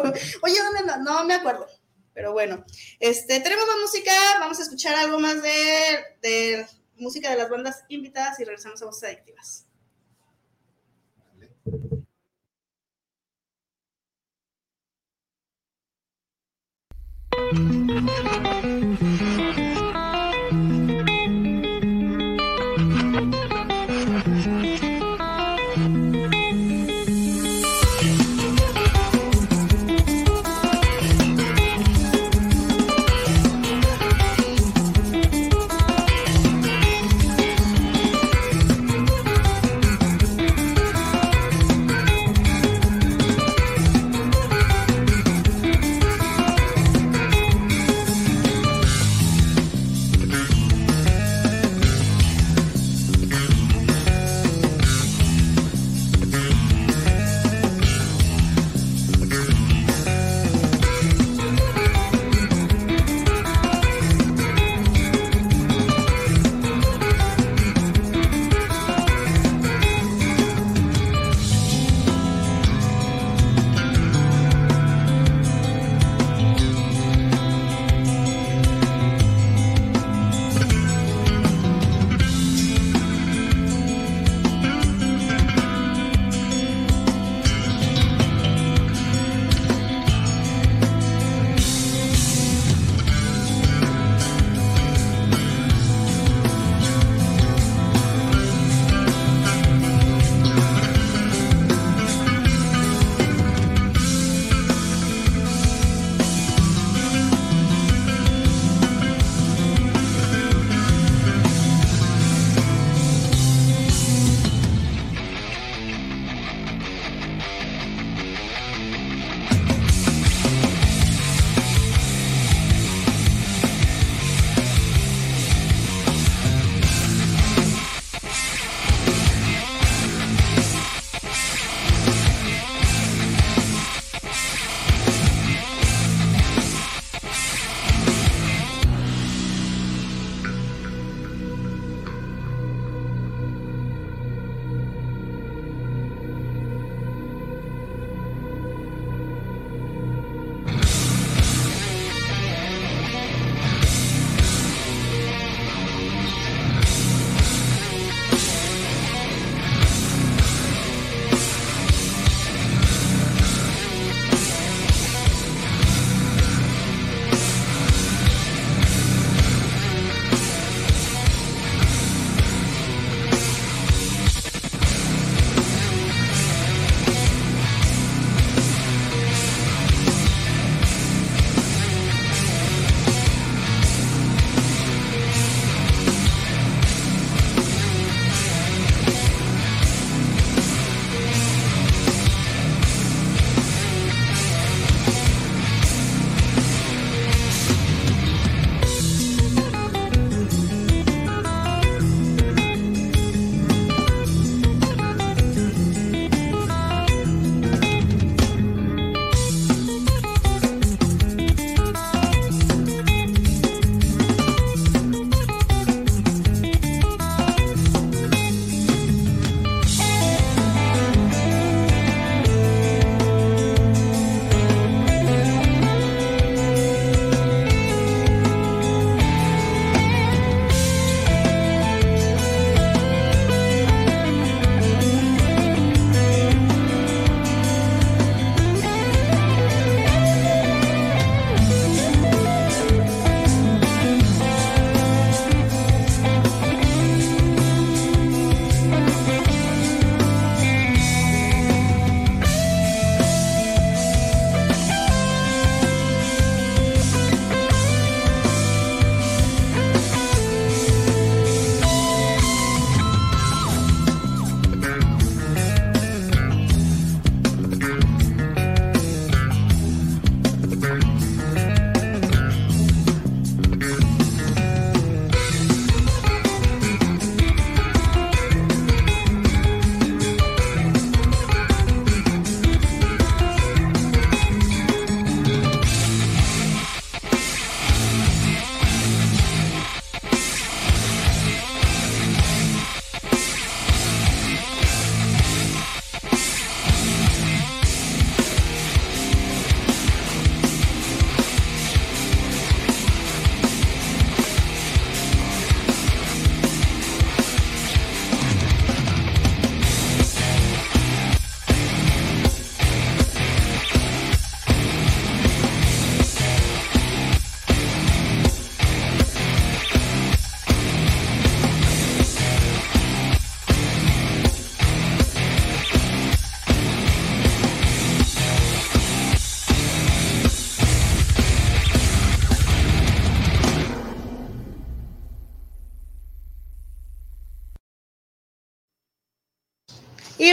oye, 0.42 0.58
¿dónde 0.64 0.86
no? 0.86 0.98
No 1.04 1.26
me 1.26 1.34
acuerdo. 1.34 1.68
Pero 2.14 2.32
bueno, 2.32 2.64
este, 3.02 3.42
tenemos 3.42 3.66
más 3.68 3.76
música, 3.82 4.14
vamos 4.40 4.58
a 4.60 4.64
escuchar 4.64 4.96
algo 4.96 5.20
más 5.20 5.42
de, 5.42 6.00
de 6.22 6.66
música 6.96 7.30
de 7.30 7.38
las 7.38 7.50
bandas 7.50 7.84
invitadas 7.90 8.40
y 8.40 8.46
regresamos 8.46 8.82
a 8.82 8.86
Voces 8.86 9.04
Adictivas. 9.04 9.66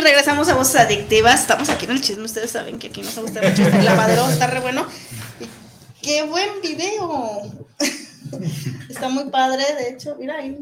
Y 0.01 0.03
regresamos 0.03 0.49
a 0.49 0.55
Voces 0.55 0.77
Adictivas. 0.77 1.41
Estamos 1.43 1.69
aquí 1.69 1.85
en 1.85 1.91
el 1.91 2.01
chisme. 2.01 2.25
Ustedes 2.25 2.51
saben 2.51 2.79
que 2.79 2.87
aquí 2.87 3.03
nos 3.03 3.15
gusta 3.17 3.43
mucho 3.43 3.63
este 3.65 3.83
lavadero. 3.83 4.31
Está 4.31 4.47
re 4.47 4.61
bueno. 4.61 4.87
¡Qué 6.01 6.23
buen 6.23 6.63
video! 6.63 7.43
Está 8.89 9.11
muy 9.11 9.25
padre, 9.31 9.63
de 9.79 9.91
hecho. 9.91 10.17
Mira 10.19 10.37
ahí. 10.39 10.59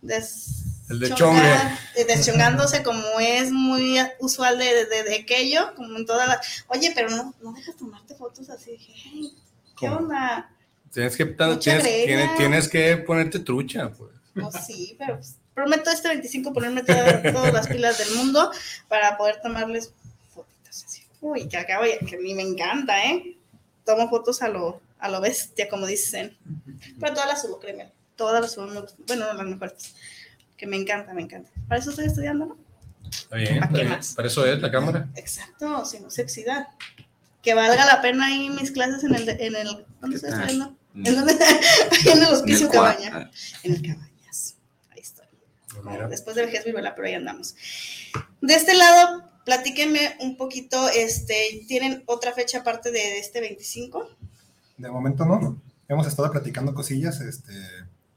Des- 0.00 0.62
El 0.88 1.00
de 1.00 1.10
chonga- 1.12 1.76
eh, 1.96 2.04
Deschongándose 2.04 2.84
como 2.84 3.02
es 3.18 3.50
muy 3.50 3.98
usual 4.20 4.58
de, 4.58 4.86
de, 4.86 5.02
de 5.02 5.14
aquello, 5.16 5.74
como 5.74 5.98
en 5.98 6.06
todas 6.06 6.28
las... 6.28 6.64
Oye, 6.68 6.92
pero 6.94 7.10
no, 7.10 7.34
no 7.42 7.52
dejas 7.52 7.74
tomarte 7.76 8.14
fotos 8.14 8.48
así. 8.48 8.76
"Hey, 8.78 9.32
¿Qué 9.76 9.88
¿Cómo? 9.88 9.96
onda? 9.96 10.48
Tienes 10.92 11.16
que, 11.16 11.24
tienes, 11.26 11.58
tienes, 11.58 12.36
tienes 12.36 12.68
que 12.68 12.96
ponerte 12.98 13.40
trucha, 13.40 13.90
pues. 13.90 14.10
No, 14.34 14.50
sí, 14.52 14.94
pero 14.98 15.16
pues, 15.16 15.34
prometo 15.54 15.90
este 15.90 16.08
25 16.08 16.52
ponerme 16.52 16.82
todas, 16.82 17.22
todas 17.32 17.52
las 17.52 17.66
pilas 17.68 17.98
del 17.98 18.14
mundo 18.16 18.50
para 18.88 19.16
poder 19.16 19.40
tomarles 19.42 19.92
fotitos 20.34 20.84
así. 20.84 21.02
Uy, 21.20 21.48
que 21.48 21.56
acabo, 21.56 21.84
que 22.08 22.16
a 22.16 22.20
mí 22.20 22.34
me 22.34 22.42
encanta, 22.42 23.04
¿eh? 23.04 23.36
Tomo 23.84 24.08
fotos 24.08 24.40
a 24.42 24.48
lo, 24.48 24.80
a 24.98 25.08
lo 25.08 25.20
bestia, 25.20 25.68
como 25.68 25.86
dicen. 25.86 26.36
Pero 26.98 27.14
todas 27.14 27.28
las 27.28 27.42
subo, 27.42 27.58
créeme. 27.60 27.90
Todas 28.16 28.40
las 28.42 28.52
subo, 28.52 28.66
bueno, 29.06 29.26
no 29.26 29.34
las 29.34 29.46
mejores. 29.46 29.94
Que 30.56 30.66
me 30.66 30.76
encanta, 30.76 31.12
me 31.14 31.22
encanta. 31.22 31.50
Para 31.68 31.80
eso 31.80 31.90
estoy 31.90 32.06
estudiando, 32.06 32.46
¿no? 32.46 32.58
Está 33.10 33.36
bien, 33.36 33.54
¿Para 33.58 33.66
está 33.66 33.78
bien. 33.78 33.88
más? 33.90 34.14
Para 34.14 34.28
eso 34.28 34.46
es 34.46 34.60
la 34.62 34.70
cámara. 34.70 35.08
Exacto, 35.16 35.84
si 35.84 35.98
no 36.00 36.10
se 36.10 36.22
oxida. 36.22 36.68
Que 37.42 37.54
valga 37.54 37.84
la 37.86 38.02
pena 38.02 38.26
ahí 38.26 38.50
mis 38.50 38.70
clases 38.70 39.02
en 39.04 39.14
el, 39.14 39.28
en 39.28 39.56
el, 39.56 39.84
¿dónde 40.00 40.16
estoy 40.16 40.30
estudiando? 40.30 40.76
¿En 40.94 41.14
dónde? 41.16 41.32
Ahí 41.42 42.08
en 42.12 42.18
el 42.22 42.28
hospicio 42.28 42.66
En 42.66 42.72
el 42.72 42.78
cua- 42.78 42.94
Cabaña. 42.96 43.30
En 43.62 43.72
el 43.74 43.82
Cabañas. 43.82 44.09
Mira. 45.84 46.08
Después 46.08 46.36
de 46.36 46.46
vejez 46.46 46.64
viruela, 46.64 46.94
pero 46.94 47.08
ahí 47.08 47.14
andamos. 47.14 47.54
De 48.40 48.54
este 48.54 48.74
lado, 48.74 49.24
platíquenme 49.44 50.16
un 50.20 50.36
poquito, 50.36 50.88
este, 50.88 51.64
¿tienen 51.68 52.02
otra 52.06 52.32
fecha 52.32 52.60
aparte 52.60 52.90
de, 52.90 52.98
de 52.98 53.18
este 53.18 53.40
25? 53.40 54.08
De 54.78 54.90
momento 54.90 55.24
no. 55.24 55.60
Hemos 55.88 56.06
estado 56.06 56.30
platicando 56.30 56.74
cosillas. 56.74 57.20
Este, 57.20 57.52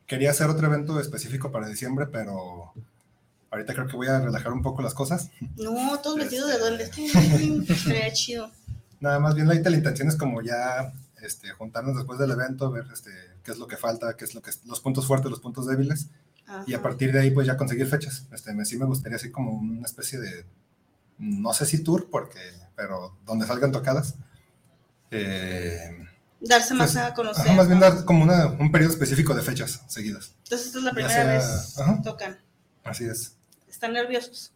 quería 0.05 0.31
hacer 0.31 0.47
otro 0.47 0.67
evento 0.67 0.99
específico 0.99 1.51
para 1.51 1.67
diciembre, 1.67 2.07
pero 2.07 2.73
ahorita 3.51 3.73
creo 3.73 3.87
que 3.87 3.95
voy 3.95 4.07
a 4.07 4.19
relajar 4.19 4.53
un 4.53 4.61
poco 4.61 4.81
las 4.81 4.93
cosas. 4.93 5.29
No, 5.57 5.99
todos 5.99 6.17
vestidos 6.17 6.49
de 6.49 6.59
duende. 6.59 6.91
Sería 7.75 8.11
chido. 8.13 8.51
Nada 8.99 9.19
más 9.19 9.35
bien 9.35 9.47
ahorita 9.47 9.69
la 9.69 9.77
intención 9.77 10.07
es 10.07 10.15
como 10.15 10.41
ya 10.41 10.93
este, 11.21 11.51
juntarnos 11.51 11.95
después 11.95 12.19
del 12.19 12.31
evento, 12.31 12.71
ver 12.71 12.85
este, 12.93 13.11
qué 13.43 13.51
es 13.51 13.57
lo 13.57 13.67
que 13.67 13.77
falta, 13.77 14.15
qué 14.15 14.25
es 14.25 14.33
lo 14.33 14.41
que 14.41 14.51
los 14.65 14.79
puntos 14.79 15.07
fuertes, 15.07 15.29
los 15.29 15.39
puntos 15.39 15.67
débiles, 15.67 16.07
y 16.67 16.73
a 16.73 16.77
Ajá. 16.77 16.83
partir 16.83 17.11
de 17.11 17.19
ahí 17.19 17.31
pues 17.31 17.47
ya 17.47 17.57
conseguir 17.57 17.87
fechas. 17.87 18.25
Este, 18.31 18.53
me, 18.53 18.65
sí 18.65 18.77
me 18.77 18.85
gustaría 18.85 19.15
así 19.17 19.31
como 19.31 19.51
una 19.53 19.85
especie 19.85 20.19
de, 20.19 20.45
no 21.19 21.53
sé 21.53 21.65
si 21.65 21.83
tour, 21.83 22.09
porque, 22.09 22.39
pero 22.75 23.17
donde 23.25 23.45
salgan 23.47 23.71
tocadas. 23.71 24.15
Eh, 25.11 26.05
Darse 26.41 26.73
más 26.73 26.91
pues, 26.93 27.03
a 27.05 27.13
conocer. 27.13 27.45
ajá, 27.45 27.55
más 27.55 27.67
bien 27.67 27.79
dar 27.79 28.03
como 28.03 28.23
una- 28.23 28.47
un 28.47 28.71
periodo 28.71 28.91
específico 28.91 29.33
de 29.33 29.41
fechas 29.41 29.81
seguidas. 29.87 30.33
Entonces, 30.43 30.67
esta 30.67 30.79
es 30.79 30.83
la 30.83 30.91
primera 30.91 31.13
sea- 31.13 31.25
vez 31.33 31.79
ajá. 31.79 32.01
tocan. 32.01 32.37
Así 32.83 33.05
es. 33.05 33.35
Están 33.69 33.93
nerviosos. 33.93 34.51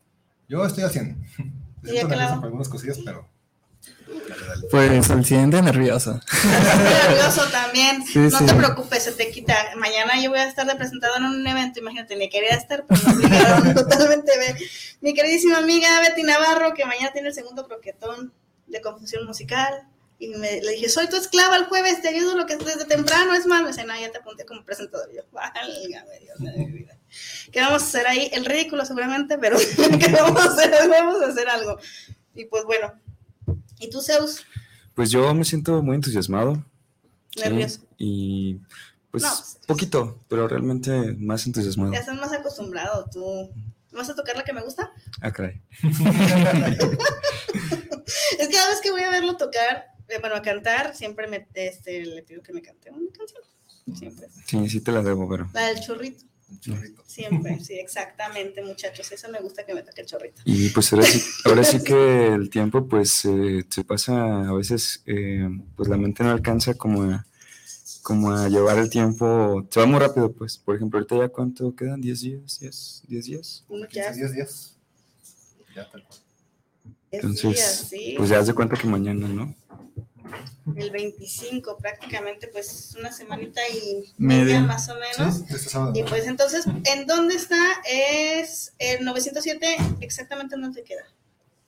Yo 0.49 0.65
estoy 0.65 0.83
al 0.83 0.91
100. 0.91 1.25
¿Y 1.37 1.41
Me 1.43 1.51
de 1.81 1.89
siento 1.91 2.07
qué 2.09 2.15
nervioso 2.15 2.17
lado? 2.17 2.35
por 2.41 2.45
algunas 2.45 2.69
cosillas, 2.69 2.97
pero... 3.05 3.27
Dale, 4.07 4.47
dale. 4.47 4.67
Pues 4.69 5.09
al 5.09 5.25
siguiente 5.25 5.61
nerviosa. 5.61 6.21
Estás 6.25 6.79
nervioso 6.79 7.49
también. 7.51 8.03
Sí, 8.07 8.19
no 8.19 8.39
sí. 8.39 8.45
te 8.45 8.53
preocupes, 8.53 9.03
se 9.03 9.11
te 9.11 9.31
quita. 9.31 9.55
Mañana 9.75 10.21
yo 10.21 10.29
voy 10.29 10.39
a 10.39 10.47
estar 10.47 10.65
representada 10.65 11.17
en 11.17 11.25
un 11.25 11.45
evento. 11.45 11.79
Imagínate, 11.79 12.15
ni 12.15 12.29
quería 12.29 12.51
estar, 12.51 12.85
pero 12.87 13.01
me 13.03 13.13
obligaron 13.13 13.73
totalmente. 13.73 14.31
Mi 15.01 15.13
queridísima 15.13 15.57
amiga 15.57 15.99
Betty 16.01 16.23
Navarro, 16.23 16.73
que 16.73 16.85
mañana 16.85 17.11
tiene 17.11 17.29
el 17.29 17.33
segundo 17.33 17.67
croquetón 17.67 18.33
de 18.67 18.81
confusión 18.81 19.25
musical. 19.25 19.87
Y 20.19 20.29
me, 20.29 20.61
le 20.61 20.71
dije, 20.71 20.89
soy 20.89 21.07
tu 21.09 21.15
esclava 21.15 21.57
el 21.57 21.65
jueves, 21.65 22.01
te 22.01 22.07
ayudo 22.07 22.35
lo 22.35 22.47
que 22.47 22.55
desde 22.55 22.85
temprano, 22.85 23.33
es 23.33 23.45
más. 23.45 23.61
Me 23.61 23.67
dice, 23.67 23.83
no, 23.83 23.99
ya 23.99 24.11
te 24.11 24.17
apunté 24.17 24.45
como 24.45 24.63
presentador. 24.63 25.09
Yo, 25.13 25.21
válgame 25.31 26.19
Dios 26.19 26.39
de 26.39 26.51
mi 26.53 26.71
vida. 26.71 26.97
¿Qué 27.51 27.61
vamos 27.61 27.83
a 27.83 27.85
hacer 27.85 28.07
ahí? 28.07 28.29
El 28.33 28.45
ridículo 28.45 28.85
seguramente, 28.85 29.37
pero 29.37 29.57
¿qué 29.99 30.11
vamos 30.11 30.41
a 30.41 30.51
hacer? 30.51 30.71
Vamos 30.89 31.21
a 31.21 31.27
hacer 31.27 31.49
algo. 31.49 31.77
Y 32.33 32.45
pues 32.45 32.63
bueno. 32.63 32.93
¿Y 33.79 33.89
tú, 33.89 34.01
Zeus? 34.01 34.45
Pues 34.93 35.11
yo 35.11 35.33
me 35.33 35.45
siento 35.45 35.81
muy 35.83 35.95
entusiasmado. 35.95 36.63
¿sí? 37.29 37.41
Nervioso. 37.41 37.81
Y 37.97 38.59
pues 39.11 39.23
No, 39.23 39.29
pues, 39.29 39.59
poquito, 39.67 40.19
pero 40.27 40.47
realmente 40.47 41.15
más 41.19 41.45
entusiasmado. 41.45 41.93
Ya 41.93 41.99
estás 41.99 42.15
más 42.15 42.33
acostumbrado, 42.33 43.07
tú. 43.11 43.51
¿Vas 43.91 44.09
a 44.09 44.15
tocar 44.15 44.35
la 44.35 44.43
que 44.43 44.53
me 44.53 44.61
gusta? 44.61 44.91
Ah, 45.21 45.31
caray. 45.31 45.61
Es 48.39 48.47
que 48.47 48.53
cada 48.53 48.69
vez 48.69 48.79
que 48.81 48.91
voy 48.91 49.01
a 49.03 49.09
verlo 49.09 49.35
tocar, 49.35 49.87
eh, 50.07 50.19
bueno, 50.19 50.35
a 50.35 50.41
cantar, 50.41 50.95
siempre 50.95 51.27
me, 51.27 51.47
este, 51.53 52.05
le 52.05 52.23
pido 52.23 52.41
que 52.41 52.53
me 52.53 52.61
cante 52.61 52.89
una 52.89 53.11
canción. 53.11 53.41
Siempre. 53.97 54.27
Sí, 54.45 54.69
sí 54.69 54.81
te 54.81 54.91
la 54.91 55.01
debo, 55.01 55.27
pero. 55.27 55.49
La 55.53 55.67
del 55.67 55.79
chorrito. 55.81 56.25
Un 56.49 56.59
chorrito. 56.59 57.03
Siempre, 57.05 57.59
sí, 57.59 57.73
exactamente, 57.73 58.63
muchachos. 58.63 59.11
Esa 59.11 59.27
me 59.27 59.39
gusta 59.39 59.65
que 59.65 59.73
me 59.73 59.83
toque 59.83 60.01
el 60.01 60.07
chorrito. 60.07 60.41
Y 60.45 60.69
pues 60.69 60.93
ahora 60.93 61.05
sí, 61.05 61.21
ahora 61.45 61.63
sí 61.63 61.83
que 61.83 62.27
el 62.27 62.49
tiempo 62.49 62.87
pues 62.87 63.25
eh, 63.25 63.65
se 63.69 63.83
pasa, 63.83 64.47
a 64.47 64.53
veces 64.53 65.03
eh, 65.05 65.49
pues 65.75 65.89
la 65.89 65.97
mente 65.97 66.23
no 66.23 66.31
alcanza 66.31 66.75
como 66.75 67.03
a, 67.03 67.25
como 68.01 68.31
a 68.31 68.47
llevar 68.47 68.77
el 68.77 68.89
tiempo, 68.89 69.67
se 69.69 69.79
va 69.81 69.85
muy 69.85 69.99
rápido 69.99 70.31
pues, 70.31 70.57
por 70.57 70.75
ejemplo, 70.75 70.99
ahorita 70.99 71.17
ya 71.17 71.27
cuánto 71.29 71.75
quedan, 71.75 71.99
10 71.99 72.21
días, 72.21 72.59
10, 72.61 73.03
10 73.07 73.25
días. 73.25 73.65
Uno 73.67 73.85
15 73.85 73.99
ya, 73.99 74.11
días, 74.13 74.31
días. 74.33 74.77
Ya, 75.75 75.89
tal 75.89 76.03
cual. 76.05 76.19
es 77.11 77.23
Entonces, 77.23 77.53
días, 77.53 77.87
sí. 77.89 78.13
pues 78.17 78.29
ya 78.29 78.39
haz 78.39 78.47
de 78.47 78.53
cuenta 78.53 78.77
que 78.77 78.87
mañana, 78.87 79.27
¿no? 79.27 79.53
El 80.75 80.91
25, 80.91 81.77
prácticamente, 81.77 82.47
pues 82.47 82.95
una 82.99 83.11
semanita 83.11 83.61
y 83.69 84.13
Media. 84.17 84.43
media 84.43 84.61
más 84.61 84.89
o 84.89 84.95
menos. 84.95 85.35
Sí, 85.37 85.43
este 85.49 85.69
sábado. 85.69 85.93
Y 85.95 86.03
pues 86.03 86.27
entonces, 86.27 86.65
¿en 86.85 87.07
dónde 87.07 87.35
está? 87.35 87.57
Es 87.89 88.73
el 88.79 89.05
907, 89.05 89.77
exactamente 90.01 90.55
en 90.55 90.61
dónde 90.61 90.83
queda. 90.83 91.03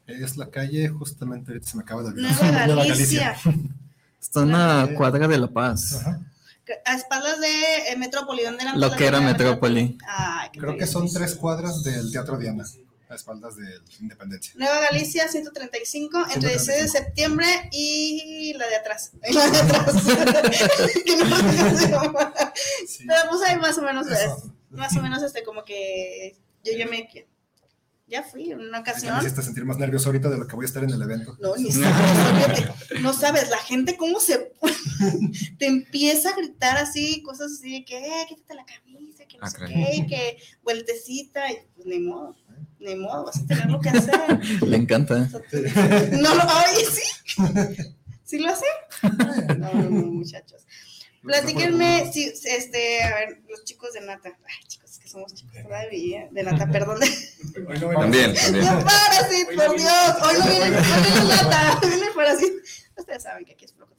Es 0.07 0.38
la 0.38 0.49
calle, 0.49 0.89
justamente 0.89 1.51
ahorita 1.51 1.70
se 1.70 1.78
me 1.78 1.84
acaba 1.84 2.03
de 2.03 2.10
olvidar. 2.10 2.32
Nueva 2.43 2.66
Nueva 2.68 2.86
Galicia. 2.86 3.36
Está 4.20 4.41
en 4.41 4.51
la 4.51 4.89
cuadra 4.97 5.28
de 5.28 5.38
La 5.38 5.47
Paz. 5.47 5.95
Ajá. 5.95 6.20
A 6.86 6.95
espaldas 6.95 7.39
de 7.39 7.47
eh, 7.91 7.97
Metrópoli, 7.97 8.43
¿dónde 8.43 8.64
era? 8.64 8.76
Lo 8.76 8.91
que 8.91 9.07
era 9.07 9.20
de 9.20 9.26
Metrópoli. 9.26 9.97
Ay, 10.07 10.49
qué 10.53 10.60
Creo 10.60 10.78
que 10.78 10.86
son 10.86 11.12
tres 11.12 11.34
cuadras 11.36 11.84
del 11.84 12.12
Teatro 12.12 12.38
Diana, 12.38 12.64
a 13.10 13.16
espaldas 13.16 13.55
de 13.55 13.66
Independencia. 13.99 14.53
Nueva 14.55 14.82
Galicia, 14.82 15.28
135, 15.28 16.26
entre 16.36 16.53
el 16.53 16.60
6 16.60 16.68
de 16.68 16.88
135. 16.89 16.91
septiembre 16.91 17.47
y 17.72 18.53
la 18.53 18.68
de 18.68 18.76
atrás. 18.76 19.12
La 19.32 19.49
de 19.49 19.57
atrás. 19.57 19.95
Que 21.05 21.16
no. 21.18 22.14
Pero 22.14 23.20
pues 23.30 23.41
ahí 23.47 23.57
más 23.57 23.78
o 23.78 23.82
menos. 23.82 24.07
Eso. 24.07 24.53
Más 24.70 24.95
o 24.95 25.01
menos 25.01 25.24
este 25.24 25.43
como 25.43 25.64
que 25.64 26.36
yo 26.64 26.74
ya 26.74 26.86
me 26.86 27.10
ya 28.10 28.24
fui 28.24 28.51
en 28.51 28.60
una 28.60 28.66
Sí, 28.66 28.72
Me 28.72 28.80
ocasión. 28.80 29.18
hiciste 29.20 29.41
sentir 29.43 29.66
más 29.66 29.78
nervioso 29.78 30.10
ahorita 30.10 30.30
de 30.30 30.38
lo 30.38 30.47
que 30.47 30.55
voy 30.55 30.66
a 30.66 30.68
estar 30.68 30.84
en 30.84 30.89
el 30.89 31.01
evento. 31.01 31.38
No, 31.39 31.55
ni 31.55 31.72
sabes, 31.72 32.66
no 33.01 33.14
sabes, 33.14 33.49
la 33.49 33.57
gente 33.60 33.95
cómo 33.97 34.20
se 34.20 34.51
te 35.60 35.68
empieza 35.68 36.30
a 36.30 36.36
gritar 36.36 36.78
así, 36.78 37.22
cosas 37.24 37.51
así 37.53 37.72
de 37.80 37.86
que, 37.86 37.97
eh, 37.97 38.26
quítate 38.28 38.55
la 38.55 38.66
camisa, 38.66 39.26
que 39.26 39.38
no 39.38 39.43
Ah, 39.45 39.49
sé 39.49 39.57
qué, 39.68 39.95
y 39.95 40.07
que 40.07 40.38
vueltecita, 40.64 41.51
y 41.51 41.57
pues 41.76 41.86
ni 41.88 41.99
modo, 41.99 42.36
ni 42.80 42.95
modo, 42.95 43.26
vas 43.26 43.38
a 43.39 43.45
tener 43.45 43.70
lo 43.70 43.80
que 43.80 43.89
hacer. 43.89 44.39
Le 44.68 44.78
encanta. 44.78 45.18
No 45.20 46.36
lo, 46.36 46.43
oye, 46.43 46.86
sí. 46.91 47.36
¿Sí 48.24 48.39
lo 48.39 48.49
hace? 48.49 48.66
No, 49.57 49.74
no, 49.74 49.89
no, 49.89 50.05
muchachos. 50.07 50.66
Platíquenme, 51.24 52.10
si, 52.14 52.24
este, 52.45 53.03
a 53.03 53.14
ver, 53.16 53.41
los 53.49 53.64
chicos 53.66 53.91
de 53.93 54.01
Nata. 54.01 54.30
Ay, 54.30 54.68
chicos, 54.68 54.88
que 55.10 55.14
somos 55.14 55.34
chicos 55.34 55.55
todavía. 55.64 56.28
De 56.32 56.43
Nata, 56.43 56.70
perdón. 56.70 56.99
Hoy 57.68 57.80
no 57.80 57.89
También, 57.91 58.34
también. 58.34 58.64
Ya 58.64 58.80
para, 58.80 59.28
sí, 59.28 59.45
por 59.45 59.76
Dios. 59.76 60.16
Hoy 60.22 60.36
no 60.39 60.45
viene, 60.45 60.78
hoy. 60.78 60.84
Hoy 61.84 61.89
viene 61.89 62.12
para 62.16 62.36
sí. 62.38 62.51
Ustedes 62.95 63.24
saben 63.24 63.45
que 63.45 63.53
aquí 63.53 63.66
es 63.66 63.74
Torre. 63.74 63.89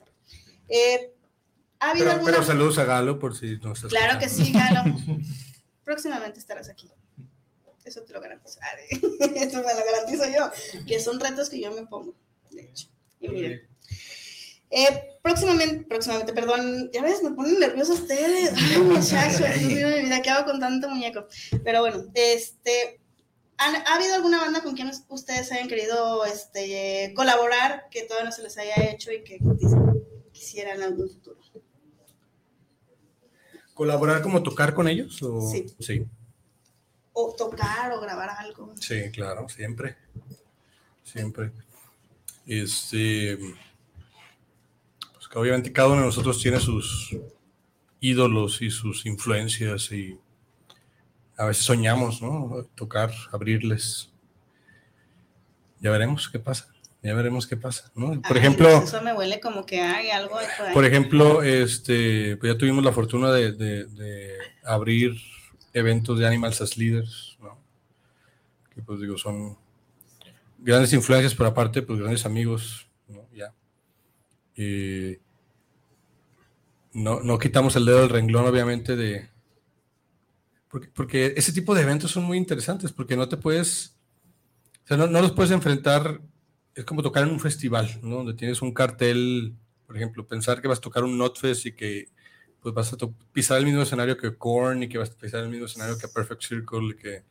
Eh, 0.68 1.12
¿Ha 1.80 1.90
habido 1.90 2.04
Pero, 2.04 2.14
alguna? 2.16 2.32
pero 2.32 2.44
saludos 2.44 2.78
a 2.78 2.84
Galo 2.84 3.18
por 3.18 3.36
si 3.36 3.56
no 3.56 3.72
estás 3.72 3.90
Claro 3.90 4.18
que 4.18 4.28
sí, 4.28 4.52
Galo. 4.52 4.96
Próximamente 5.84 6.38
estarás 6.38 6.68
aquí. 6.68 6.90
Eso 7.84 8.02
te 8.02 8.12
lo 8.12 8.20
garantizo. 8.20 8.60
Ay, 8.62 9.00
Eso 9.36 9.56
me 9.64 9.74
lo 9.74 9.84
garantizo 9.84 10.24
yo. 10.26 10.84
Que 10.86 11.00
son 11.00 11.18
retos 11.18 11.48
que 11.50 11.60
yo 11.60 11.72
me 11.72 11.86
pongo, 11.86 12.14
de 12.50 12.62
hecho. 12.62 12.88
Y 13.18 13.28
miren. 13.28 13.68
Eh, 14.70 15.09
próximamente, 15.22 15.84
próximamente, 15.86 16.32
perdón, 16.32 16.90
ya 16.92 17.02
ves, 17.02 17.22
me 17.22 17.32
ponen 17.32 17.58
nerviosos 17.60 18.00
ustedes. 18.00 18.52
Ay, 18.56 18.78
muchachos, 18.78 19.40
¿qué 20.22 20.30
hago 20.30 20.44
con 20.50 20.60
tanto 20.60 20.88
muñeco? 20.88 21.26
Pero 21.64 21.80
bueno, 21.80 22.04
este, 22.14 23.00
¿han- 23.58 23.76
¿ha 23.86 23.94
habido 23.96 24.14
alguna 24.14 24.38
banda 24.40 24.62
con 24.62 24.74
quien 24.74 24.90
ustedes 25.08 25.50
hayan 25.52 25.68
querido 25.68 26.24
este, 26.24 27.12
colaborar 27.14 27.86
que 27.90 28.02
todavía 28.04 28.30
no 28.30 28.32
se 28.36 28.42
les 28.42 28.56
haya 28.58 28.74
hecho 28.90 29.12
y 29.12 29.22
que 29.22 29.38
quisieran 30.32 30.76
en 30.78 30.82
algún 30.84 31.08
futuro? 31.10 31.38
¿Colaborar 33.74 34.20
como 34.22 34.42
tocar 34.42 34.74
con 34.74 34.88
ellos? 34.88 35.22
O... 35.22 35.40
Sí. 35.50 35.66
sí. 35.78 36.06
o 37.12 37.34
tocar 37.34 37.92
o 37.92 38.00
grabar 38.00 38.28
algo. 38.30 38.74
Sí, 38.78 39.10
claro, 39.10 39.48
siempre. 39.48 39.96
Siempre. 41.02 41.52
Este. 42.46 43.38
Que 45.30 45.38
obviamente 45.38 45.72
cada 45.72 45.88
uno 45.88 46.00
de 46.00 46.06
nosotros 46.06 46.40
tiene 46.40 46.58
sus 46.58 47.16
ídolos 48.00 48.60
y 48.62 48.70
sus 48.70 49.06
influencias 49.06 49.92
y 49.92 50.18
a 51.36 51.44
veces 51.46 51.64
soñamos, 51.64 52.20
¿no? 52.20 52.66
Tocar, 52.74 53.12
abrirles. 53.32 54.10
Ya 55.80 55.90
veremos 55.90 56.28
qué 56.28 56.38
pasa. 56.38 56.68
Ya 57.02 57.14
veremos 57.14 57.46
qué 57.46 57.56
pasa, 57.56 57.90
¿no? 57.94 58.20
Por 58.20 58.32
Ay, 58.32 58.38
ejemplo. 58.38 58.68
Eso 58.82 59.00
me 59.00 59.14
huele 59.14 59.40
como 59.40 59.64
que 59.64 59.80
hay 59.80 60.10
algo 60.10 60.34
por. 60.58 60.72
Por 60.74 60.84
ejemplo, 60.84 61.42
este, 61.42 62.36
pues 62.36 62.52
ya 62.52 62.58
tuvimos 62.58 62.84
la 62.84 62.92
fortuna 62.92 63.30
de, 63.32 63.52
de- 63.52 63.86
de 63.86 64.34
abrir 64.64 65.14
eventos 65.72 66.18
de 66.18 66.26
Animals 66.26 66.60
as 66.60 66.76
Leaders, 66.76 67.38
¿no? 67.40 67.56
Que 68.74 68.82
pues 68.82 69.00
digo, 69.00 69.16
son 69.16 69.56
grandes 70.58 70.92
influencias, 70.92 71.34
pero 71.34 71.48
aparte, 71.48 71.80
pues 71.80 71.98
grandes 72.00 72.26
amigos. 72.26 72.86
No, 76.92 77.20
no 77.20 77.38
quitamos 77.38 77.76
el 77.76 77.86
dedo 77.86 78.00
del 78.00 78.08
renglón, 78.08 78.46
obviamente, 78.46 78.96
de... 78.96 79.28
Porque, 80.68 80.88
porque 80.88 81.34
ese 81.36 81.52
tipo 81.52 81.74
de 81.74 81.82
eventos 81.82 82.10
son 82.10 82.24
muy 82.24 82.36
interesantes, 82.38 82.92
porque 82.92 83.16
no 83.16 83.28
te 83.28 83.36
puedes... 83.36 83.96
O 84.84 84.86
sea, 84.86 84.96
no, 84.96 85.06
no 85.06 85.20
los 85.20 85.32
puedes 85.32 85.52
enfrentar 85.52 86.20
es 86.74 86.84
como 86.84 87.02
tocar 87.02 87.24
en 87.24 87.30
un 87.30 87.40
festival, 87.40 87.98
¿no? 88.02 88.16
Donde 88.16 88.34
tienes 88.34 88.62
un 88.62 88.72
cartel, 88.72 89.54
por 89.86 89.96
ejemplo, 89.96 90.26
pensar 90.26 90.60
que 90.60 90.68
vas 90.68 90.78
a 90.78 90.82
tocar 90.82 91.04
un 91.04 91.18
Notfest 91.18 91.66
y 91.66 91.72
que 91.72 92.08
pues 92.60 92.74
vas 92.74 92.92
a 92.92 92.96
pisar 93.32 93.58
el 93.58 93.64
mismo 93.64 93.82
escenario 93.82 94.16
que 94.18 94.36
Korn 94.36 94.82
y 94.82 94.88
que 94.88 94.98
vas 94.98 95.10
a 95.10 95.14
pisar 95.14 95.42
el 95.42 95.48
mismo 95.48 95.66
escenario 95.66 95.96
que 95.96 96.08
Perfect 96.08 96.42
Circle 96.42 96.96
que 96.96 97.22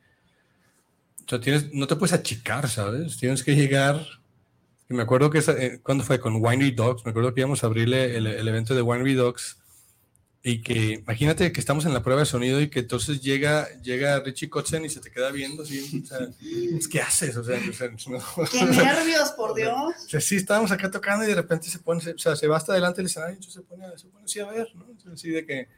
o 1.24 1.28
sea, 1.28 1.40
tienes, 1.40 1.72
no 1.72 1.86
te 1.86 1.94
puedes 1.94 2.12
achicar, 2.12 2.68
¿sabes? 2.68 3.16
Tienes 3.16 3.44
que 3.44 3.54
llegar. 3.54 4.04
Y 4.90 4.94
me 4.94 5.02
acuerdo 5.04 5.30
que 5.30 5.38
esa, 5.38 5.52
eh, 5.52 5.80
cuando 5.82 6.02
fue 6.04 6.18
con 6.20 6.36
Winery 6.44 6.72
Dogs, 6.72 7.04
me 7.04 7.10
acuerdo 7.12 7.32
que 7.32 7.40
íbamos 7.40 7.62
a 7.62 7.68
abrirle 7.68 8.16
el, 8.16 8.26
el 8.26 8.48
evento 8.48 8.74
de 8.74 8.82
Winery 8.82 9.14
Dogs 9.14 9.56
y 10.42 10.62
que 10.62 10.94
imagínate 10.94 11.52
que 11.52 11.60
estamos 11.60 11.84
en 11.84 11.92
la 11.94 12.02
prueba 12.02 12.20
de 12.22 12.26
sonido 12.26 12.60
y 12.62 12.68
que 12.70 12.80
entonces 12.80 13.20
llega, 13.20 13.68
llega 13.82 14.18
Richie 14.20 14.48
Kotzen 14.48 14.84
y 14.84 14.88
se 14.88 14.98
te 15.00 15.10
queda 15.10 15.30
viendo 15.30 15.62
así, 15.62 16.02
o 16.02 16.06
sea, 16.06 16.28
¿qué 16.90 17.00
haces? 17.02 17.36
O 17.36 17.44
sea, 17.44 17.56
o 17.68 17.72
sea, 17.72 17.88
no- 18.08 18.48
Qué 18.50 18.64
nervios, 18.64 19.30
por 19.36 19.54
Dios. 19.54 19.72
o 19.76 20.08
sea, 20.08 20.20
sí, 20.20 20.36
estábamos 20.36 20.72
acá 20.72 20.90
tocando 20.90 21.24
y 21.24 21.28
de 21.28 21.34
repente 21.34 21.68
se 21.68 21.78
pone, 21.78 22.00
o 22.10 22.18
sea, 22.18 22.34
se 22.36 22.46
va 22.48 22.56
hasta 22.56 22.72
adelante 22.72 22.96
del 22.96 23.06
escenario 23.06 23.34
y 23.34 23.36
entonces 23.36 23.54
se 23.54 23.68
pone, 23.68 23.84
se 23.98 24.06
pone 24.08 24.24
así 24.24 24.40
a 24.40 24.46
ver, 24.50 24.66
¿no? 24.74 24.86
Entonces, 24.90 25.12
así 25.12 25.28
de 25.30 25.44
que, 25.46 25.68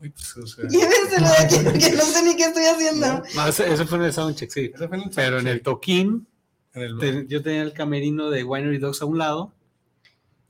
uy, 0.00 0.10
pues, 0.10 0.36
o 0.36 0.46
sea, 0.46 0.64
Llévenselo 0.68 1.26
de 1.28 1.36
aquí 1.38 1.56
porque 1.64 1.90
no 1.92 2.02
sé 2.02 2.22
ni 2.24 2.36
qué 2.36 2.42
estoy 2.44 2.64
haciendo. 2.64 3.22
No, 3.36 3.46
ese, 3.48 3.72
ese 3.72 3.86
fue 3.86 3.98
en 3.98 4.04
el 4.04 4.12
soundcheck, 4.12 4.50
sí. 4.50 4.72
ese 4.74 4.88
fue 4.88 4.96
en 4.98 5.02
el- 5.04 5.10
Pero 5.14 5.38
en 5.38 5.46
el 5.46 5.62
toquín, 5.62 6.26
en 6.82 7.00
el- 7.02 7.28
yo 7.28 7.42
tenía 7.42 7.62
el 7.62 7.72
camerino 7.72 8.30
de 8.30 8.44
Winery 8.44 8.78
Dogs 8.78 9.02
a 9.02 9.04
un 9.06 9.18
lado, 9.18 9.52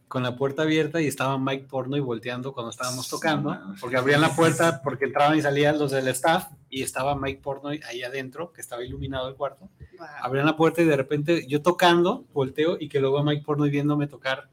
con 0.09 0.23
la 0.23 0.37
puerta 0.37 0.63
abierta 0.63 1.03
y 1.03 1.07
estaba 1.07 1.37
Mike 1.39 1.67
Porno 1.69 1.95
y 1.97 2.01
volteando 2.01 2.55
cuando 2.55 2.71
estábamos 2.71 3.09
tocando, 3.11 3.59
porque 3.79 3.99
abrían 3.99 4.23
la 4.23 4.35
puerta 4.35 4.81
porque 4.83 5.05
entraban 5.05 5.37
y 5.37 5.43
salían 5.43 5.79
los 5.79 5.91
del 5.91 6.09
staff 6.09 6.47
y 6.71 6.83
estaba 6.83 7.15
Mike 7.15 7.41
Porno 7.43 7.69
ahí 7.69 8.03
adentro, 8.03 8.51
que 8.53 8.63
estaba 8.63 8.83
iluminado 8.83 9.29
el 9.29 9.35
cuarto. 9.35 9.69
Wow. 9.99 10.07
Abrían 10.23 10.47
la 10.47 10.57
puerta 10.57 10.81
y 10.81 10.87
de 10.87 10.97
repente 10.97 11.47
yo 11.47 11.61
tocando, 11.61 12.25
volteo 12.33 12.79
y 12.81 12.89
que 12.89 13.01
luego 13.01 13.23
Mike 13.23 13.43
Porno 13.45 13.65
viéndome 13.65 14.07
tocar, 14.07 14.49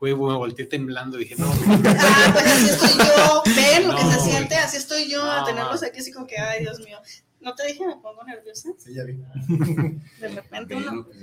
güey, 0.00 0.14
me 0.14 0.34
volteé 0.34 0.66
temblando 0.66 1.16
y 1.16 1.20
dije, 1.20 1.36
no, 1.38 1.46
Ah, 1.48 2.30
pues 2.32 2.44
así 2.46 2.68
estoy 2.70 2.98
yo. 2.98 3.42
Ven 3.54 3.86
lo 3.88 3.94
que 3.96 4.02
No, 4.02 4.10
se 4.10 4.16
güey. 4.18 4.30
siente, 4.30 4.56
así 4.56 4.76
estoy 4.78 5.08
yo, 5.08 5.22
a 5.30 5.44
tenerlos 5.44 5.80
aquí 5.84 6.00
así 6.00 6.10
como 6.12 6.26
que, 6.26 6.38
ay, 6.38 6.60
Dios 6.62 6.80
mío. 6.80 6.98
No 7.40 7.54
te 7.54 7.66
dije, 7.66 7.86
me 7.86 7.96
pongo 7.96 8.24
nerviosa. 8.24 8.70
Sí, 8.78 8.94
ya 8.94 9.04
vi. 9.04 9.14
De 10.20 10.28
repente 10.28 10.74
uno. 10.74 11.06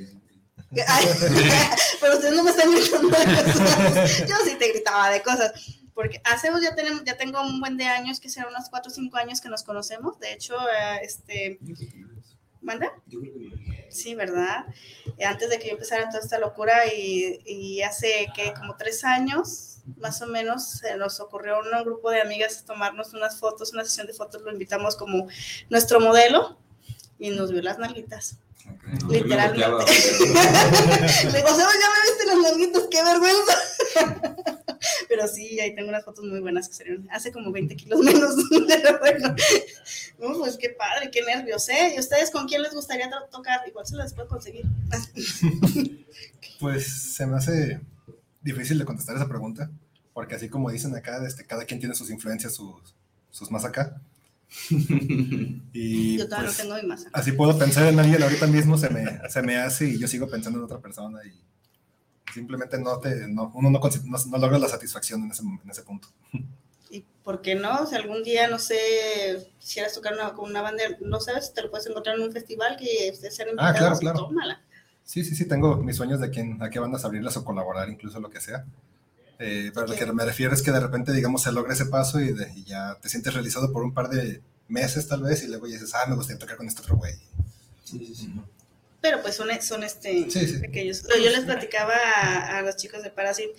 Ay, 0.88 1.06
pero 2.02 2.16
ustedes 2.16 2.36
no 2.36 2.44
me 2.44 2.50
están 2.50 2.72
gritando 2.72 3.10
de 3.10 3.26
cosas. 3.26 4.28
Yo 4.28 4.36
sí 4.44 4.56
te 4.58 4.70
gritaba 4.70 5.10
de 5.10 5.22
cosas. 5.22 5.54
Porque 5.94 6.22
hace 6.26 6.50
ya, 6.62 6.76
tenemos, 6.76 7.04
ya 7.06 7.16
tengo 7.16 7.42
un 7.42 7.62
buen 7.62 7.78
de 7.78 7.86
años, 7.86 8.20
que 8.20 8.30
serán 8.30 8.50
unos 8.50 8.70
4 8.70 8.92
o 8.92 8.94
5 8.94 9.18
años 9.18 9.40
que 9.40 9.48
nos 9.48 9.64
conocemos. 9.64 10.20
De 10.20 10.34
hecho, 10.34 10.56
eh, 10.56 11.00
este. 11.04 11.60
¿Manda? 12.62 12.92
Sí, 13.90 14.16
¿verdad? 14.16 14.66
Eh, 15.18 15.26
Antes 15.26 15.50
de 15.50 15.60
que 15.60 15.68
yo 15.68 15.74
empezara 15.74 16.10
toda 16.10 16.22
esta 16.22 16.40
locura 16.40 16.94
y, 16.94 17.40
y 17.46 17.82
hace 17.82 18.28
que 18.36 18.54
como 18.54 18.76
tres 18.76 19.06
años, 19.06 19.75
más 19.98 20.22
o 20.22 20.28
menos, 20.28 20.70
se 20.80 20.96
nos 20.98 21.20
ocurrió 21.20 21.56
a 21.58 21.60
un 21.60 21.84
grupo 21.86 22.10
de 22.12 22.22
amigas 22.22 22.64
tomarnos 22.66 23.14
unas 23.14 23.38
fotos, 23.40 23.74
una 23.74 23.84
sesión 23.86 24.08
de 24.08 24.14
fotos, 24.14 24.42
lo 24.42 24.52
invitamos 24.52 24.96
como 24.96 25.28
nuestro 25.70 26.00
modelo 26.00 26.58
y 27.20 27.30
nos 27.30 27.52
vio 27.52 27.62
las 27.62 27.78
nalguitas. 27.80 28.38
Literalmente. 29.10 29.62
Le 29.86 31.38
digo, 31.38 31.50
"Sebas, 31.50 31.76
ya 31.76 31.90
me 31.92 32.02
viste 32.10 32.26
las 32.26 32.38
nalguitas, 32.42 32.84
qué 32.90 33.04
vergüenza. 33.04 33.54
Pero 35.08 35.28
sí, 35.28 35.60
ahí 35.60 35.76
tengo 35.76 35.90
unas 35.90 36.04
fotos 36.04 36.26
muy 36.26 36.40
buenas 36.40 36.68
que 36.68 36.74
salieron 36.76 37.08
hace 37.12 37.32
como 37.32 37.52
20 37.52 37.76
kilos 37.76 38.00
menos. 38.00 38.36
Pero 38.68 39.00
bueno, 39.00 39.36
no, 40.20 40.40
pues 40.40 40.58
qué 40.58 40.70
padre, 40.72 41.12
qué 41.12 41.22
nervios, 41.22 41.70
¿eh? 41.70 41.94
¿Y 41.96 42.00
ustedes 42.00 42.32
con 42.32 42.48
quién 42.48 42.64
les 42.64 42.74
gustaría 42.74 43.08
to- 43.10 43.28
tocar? 43.32 43.60
Igual 43.68 43.86
se 43.86 43.96
las 43.96 44.14
puedo 44.14 44.28
conseguir. 44.28 44.66
Pues 46.60 47.14
se 47.16 47.26
me 47.28 47.38
hace 47.38 47.82
difícil 48.46 48.78
de 48.80 48.86
contestar 48.86 49.18
esa 49.18 49.28
pregunta, 49.28 49.70
porque 50.14 50.36
así 50.36 50.48
como 50.48 50.70
dicen 50.72 50.96
acá, 50.96 51.26
este, 51.28 51.46
cada 51.46 51.66
quien 51.66 51.80
tiene 51.82 51.96
sus 51.96 52.10
influencias, 52.10 52.54
sus, 52.56 52.96
sus 53.32 53.52
más 53.52 53.66
acá. 53.66 54.00
Y 55.74 56.18
Yo 56.18 56.26
todavía 56.26 56.48
pues, 56.50 56.58
no 56.60 56.64
tengo 56.64 56.82
mi 56.82 56.88
masa. 56.88 57.10
así 57.12 57.32
puedo 57.34 57.58
pensar 57.58 57.88
en 57.88 58.00
alguien 58.00 58.22
ahorita 58.24 58.48
mismo, 58.48 58.78
se 58.78 58.90
me, 58.90 59.20
se 59.30 59.42
me 59.42 59.58
hace 59.58 59.90
y 59.90 60.00
yo 60.00 60.08
sigo 60.08 60.30
pensando 60.30 60.60
en 60.60 60.66
otra 60.66 60.80
persona 60.80 61.20
y 61.26 61.34
simplemente 62.34 62.78
no 62.80 63.00
te, 63.00 63.28
no, 63.28 63.52
uno 63.56 63.70
no, 63.72 63.80
no, 63.80 64.18
no 64.30 64.38
logra 64.38 64.60
la 64.60 64.68
satisfacción 64.70 65.24
en 65.24 65.32
ese, 65.32 65.44
en 65.44 65.70
ese 65.70 65.82
punto. 65.84 66.08
¿Y 66.90 67.04
por 67.24 67.42
qué 67.42 67.56
no? 67.56 67.86
Si 67.88 67.96
algún 67.96 68.24
día, 68.24 68.48
no 68.48 68.60
sé, 68.60 69.52
quisieras 69.60 69.94
tocar 69.94 70.14
una, 70.14 70.34
con 70.34 70.50
una 70.50 70.62
banda, 70.62 70.84
no 71.02 71.20
sabes, 71.20 71.54
te 71.54 71.62
lo 71.64 71.70
puedes 71.72 71.88
encontrar 71.88 72.16
en 72.18 72.24
un 72.24 72.32
festival 72.32 72.78
que 72.78 73.10
ustedes 73.12 73.36
sean 73.36 73.50
Ah, 73.58 73.74
claro, 73.74 73.98
claro. 73.98 74.20
tómala. 74.20 74.62
Sí, 75.06 75.24
sí, 75.24 75.36
sí, 75.36 75.46
tengo 75.48 75.78
mis 75.78 75.96
sueños 75.96 76.20
de 76.20 76.30
quién, 76.32 76.62
a 76.62 76.70
qué 76.70 76.80
bandas 76.80 77.06
abrirlas 77.06 77.38
o 77.38 77.46
colaborar, 77.46 77.90
incluso 77.90 78.20
lo 78.20 78.30
que 78.30 78.42
sea. 78.42 78.66
Eh, 79.38 79.72
pero 79.74 79.86
lo 79.88 79.96
que 79.96 80.06
me 80.12 80.26
refiero 80.26 80.54
es 80.54 80.62
que 80.62 80.72
de 80.72 80.80
repente, 80.80 81.12
digamos, 81.14 81.44
se 81.44 81.52
logra 81.52 81.74
ese 81.74 81.86
paso 81.86 82.20
y, 82.20 82.34
de- 82.34 82.52
y 82.56 82.64
ya 82.64 82.98
te 83.02 83.10
sientes 83.10 83.34
realizado 83.34 83.72
por 83.72 83.84
un 83.84 83.94
par 83.94 84.10
de 84.10 84.42
meses 84.68 85.08
tal 85.08 85.22
vez 85.22 85.44
y 85.44 85.48
luego 85.48 85.68
ya 85.68 85.74
dices, 85.74 85.94
ah, 85.94 86.06
me 86.08 86.16
gustaría 86.16 86.40
tocar 86.40 86.58
con 86.58 86.68
este 86.68 86.82
otro 86.82 86.96
güey. 86.98 87.14
Pero 89.02 89.22
pues 89.22 89.36
son, 89.36 89.50
son 89.62 89.84
este, 89.84 90.30
Sí, 90.32 90.48
sí. 90.48 90.58
pequeños. 90.60 91.04
Pero 91.08 91.24
yo 91.24 91.30
les 91.30 91.46
platicaba 91.46 91.94
a, 91.94 92.58
a 92.58 92.62
los 92.64 92.76
chicos 92.76 93.04
de 93.04 93.12
Parasit 93.12 93.50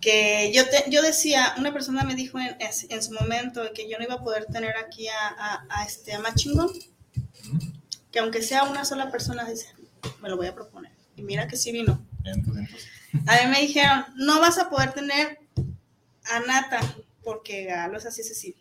que 0.00 0.52
yo, 0.54 0.68
te, 0.68 0.90
yo 0.90 1.00
decía, 1.00 1.54
una 1.56 1.72
persona 1.72 2.04
me 2.04 2.14
dijo 2.14 2.38
en, 2.38 2.54
en 2.60 3.02
su 3.02 3.12
momento 3.14 3.62
que 3.74 3.88
yo 3.88 3.96
no 3.96 4.04
iba 4.04 4.14
a 4.16 4.22
poder 4.22 4.44
tener 4.46 4.76
aquí 4.76 5.08
a, 5.08 5.28
a, 5.28 5.66
a 5.70 5.86
este, 5.86 6.12
a 6.12 6.18
Machingón, 6.18 6.68
que 8.12 8.18
aunque 8.18 8.42
sea 8.42 8.64
una 8.64 8.84
sola 8.84 9.10
persona, 9.10 9.48
dice, 9.48 9.68
me 10.22 10.28
lo 10.28 10.36
voy 10.36 10.46
a 10.46 10.54
proponer. 10.54 10.92
Y 11.16 11.22
mira 11.22 11.46
que 11.48 11.56
sí 11.56 11.72
vino. 11.72 12.00
Entonces, 12.24 12.68
entonces, 13.12 13.28
A 13.28 13.44
mí 13.44 13.50
me 13.52 13.60
dijeron, 13.60 14.04
no 14.16 14.40
vas 14.40 14.58
a 14.58 14.68
poder 14.70 14.92
tener 14.92 15.38
a 16.32 16.40
Nata, 16.40 16.80
porque 17.22 17.64
Galo 17.64 17.98
es 17.98 18.06
así, 18.06 18.22
es 18.22 18.30
así. 18.32 18.56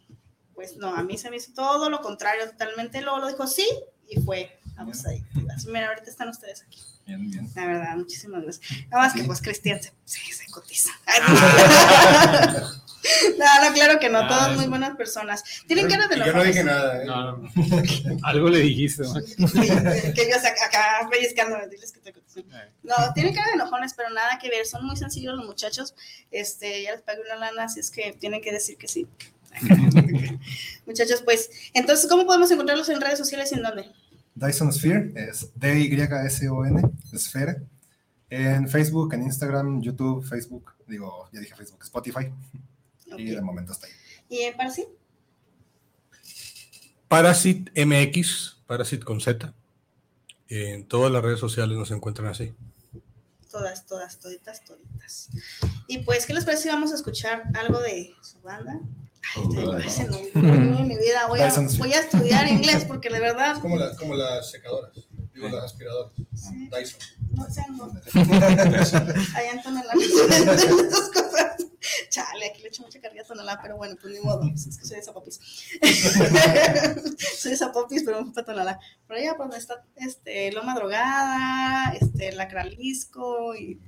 Pues 0.54 0.78
no, 0.78 0.94
a 0.96 1.02
mí 1.04 1.18
se 1.18 1.30
me 1.32 1.38
hizo 1.38 1.52
todo 1.54 1.90
lo 1.90 2.02
contrario, 2.02 2.48
totalmente. 2.52 3.02
Luego 3.02 3.18
lo 3.20 3.28
dijo 3.28 3.48
sí 3.48 3.68
y 4.10 4.20
fue. 4.22 4.60
Vamos 4.76 5.06
ahí. 5.06 5.24
Así, 5.56 5.68
Mira, 5.68 5.88
ahorita 5.88 6.10
están 6.10 6.30
ustedes 6.30 6.62
aquí. 6.64 6.80
bien, 7.08 7.30
bien. 7.32 7.50
La 7.56 7.66
verdad, 7.66 7.96
muchísimas 7.96 8.44
gracias. 8.44 8.70
Nada 8.90 9.04
más 9.04 9.14
que 9.14 9.22
Sí. 9.22 9.26
pues 9.28 9.42
Cristian 9.42 9.80
se 10.06 10.46
cotiza. 10.52 10.90
no, 13.38 13.66
no, 13.70 13.74
claro 13.74 14.00
que 14.00 14.10
no, 14.10 14.20
Ah, 14.20 14.28
todas 14.28 14.56
muy 14.56 14.68
buenas 14.68 14.96
personas. 14.96 15.44
Tienen 15.68 15.90
cara 15.90 16.08
de 16.08 16.18
Yo 16.18 16.34
no 16.34 16.44
dije 16.44 16.64
nada, 16.64 17.02
¿eh? 17.02 17.06
no, 17.06 17.38
no, 17.38 17.38
no. 17.38 17.50
algo 18.24 18.50
le 18.50 18.60
dijiste. 18.60 19.04
¿no? 19.04 19.14
que 19.14 20.30
yo 20.30 20.38
acá 20.38 21.08
pellizcándome, 21.10 21.68
diles 21.68 21.92
que 21.92 22.00
te 22.00 22.14
cotizan. 22.14 22.46
No, 22.84 22.96
tienen 23.14 23.34
cara 23.34 23.48
de 23.48 23.54
enojones, 23.54 23.94
pero 23.94 24.10
nada 24.10 24.40
que 24.42 24.50
ver. 24.50 24.66
Son 24.66 24.86
muy 24.86 24.96
sencillos 24.96 25.36
los 25.36 25.46
muchachos. 25.46 25.96
Este, 26.32 26.84
ya 26.84 26.94
les 26.94 27.02
pagué 27.02 27.22
una 27.22 27.36
lana, 27.36 27.66
así 27.66 27.80
es 27.80 27.92
que 27.92 28.14
tienen 28.14 28.42
que 28.42 28.52
decir 28.52 28.78
que 28.78 28.88
sí. 28.88 29.08
Muchachos, 30.86 31.22
pues, 31.24 31.50
entonces, 31.74 32.10
¿cómo 32.10 32.26
podemos 32.26 32.50
encontrarlos 32.50 32.90
en 32.90 33.00
redes 33.00 33.20
sociales 33.20 33.52
y 33.52 33.56
en 33.56 33.64
dónde? 33.64 33.92
Dyson 34.36 34.74
Sphere 34.74 35.12
es 35.16 35.50
D-Y-S-O-N, 35.56 36.82
Sphere. 37.16 37.62
En 38.30 38.68
Facebook, 38.68 39.14
en 39.14 39.24
Instagram, 39.24 39.80
YouTube, 39.80 40.26
Facebook, 40.28 40.74
digo, 40.88 41.30
ya 41.32 41.40
dije 41.40 41.56
Facebook, 41.56 41.84
Spotify, 41.84 42.32
y 43.20 43.26
de 43.26 43.42
momento 43.42 43.72
está 43.74 43.88
ahí. 43.88 43.94
¿Y 44.30 44.42
en 44.42 44.56
Parsi? 44.58 44.86
Parasit 47.08 47.70
MX, 47.78 48.58
Parasit 48.66 49.04
con 49.04 49.22
Z. 49.22 49.54
En 50.50 50.86
todas 50.88 51.12
las 51.12 51.24
redes 51.24 51.40
sociales 51.40 51.78
nos 51.78 51.92
encuentran 51.92 52.28
así. 52.28 52.54
Todas, 53.52 53.86
todas, 53.86 54.20
toditas, 54.20 54.64
toditas. 54.66 55.30
Y 55.88 56.00
pues, 56.00 56.26
¿qué 56.26 56.34
les 56.34 56.44
parece 56.44 56.64
si 56.64 56.70
vamos 56.70 56.92
a 56.92 56.96
escuchar 56.96 57.44
algo 57.54 57.80
de 57.80 58.12
su 58.22 58.40
banda? 58.42 58.80
Ese 59.86 60.06
no, 60.06 60.18
no, 60.34 60.54
en 60.80 60.88
mi 60.88 60.98
vida 60.98 61.28
voy 61.28 61.40
a, 61.40 61.54
voy 61.78 61.94
estudiar 61.94 62.48
inglés 62.48 62.84
porque 62.86 63.10
de 63.10 63.20
verdad 63.20 63.54
Es 63.54 63.60
como, 63.60 63.78
la- 63.78 63.96
como 63.96 64.16
las 64.16 64.50
secadoras, 64.52 64.92
digo, 65.34 65.50
las 65.50 65.66
aspiradoras. 65.66 66.12
Dyson. 66.16 67.00
no 67.32 67.50
sé, 67.50 67.62
no. 67.72 67.86
Allá 69.36 69.52
en 69.52 69.64
sé 69.64 70.84
esas 70.84 71.10
cosas. 71.10 71.58
Chale, 72.10 72.46
aquí 72.46 72.62
le 72.62 72.70
echo 72.70 72.84
mucha 72.84 73.02
carga 73.02 73.22
a 73.22 73.26
Tonalá, 73.26 73.60
pero 73.62 73.76
bueno, 73.76 73.96
pues 74.00 74.14
ni 74.14 74.20
modo, 74.20 74.50
es 74.54 74.78
que 74.78 74.86
soy 74.86 74.98
de 74.98 75.04
Zapopis. 75.04 75.40
soy 77.38 77.52
de 77.52 77.58
Zapopis, 77.58 78.04
pero 78.04 78.32
para 78.32 78.46
Tonalá. 78.46 78.80
Por 79.06 79.18
allá, 79.18 79.36
por 79.36 79.48
donde 79.48 79.58
está 79.58 79.84
este, 79.96 80.52
Loma 80.52 80.76
Drogada, 80.76 81.94
este, 82.00 82.32
la 82.32 82.48
Cralisco 82.48 83.56
y 83.56 83.80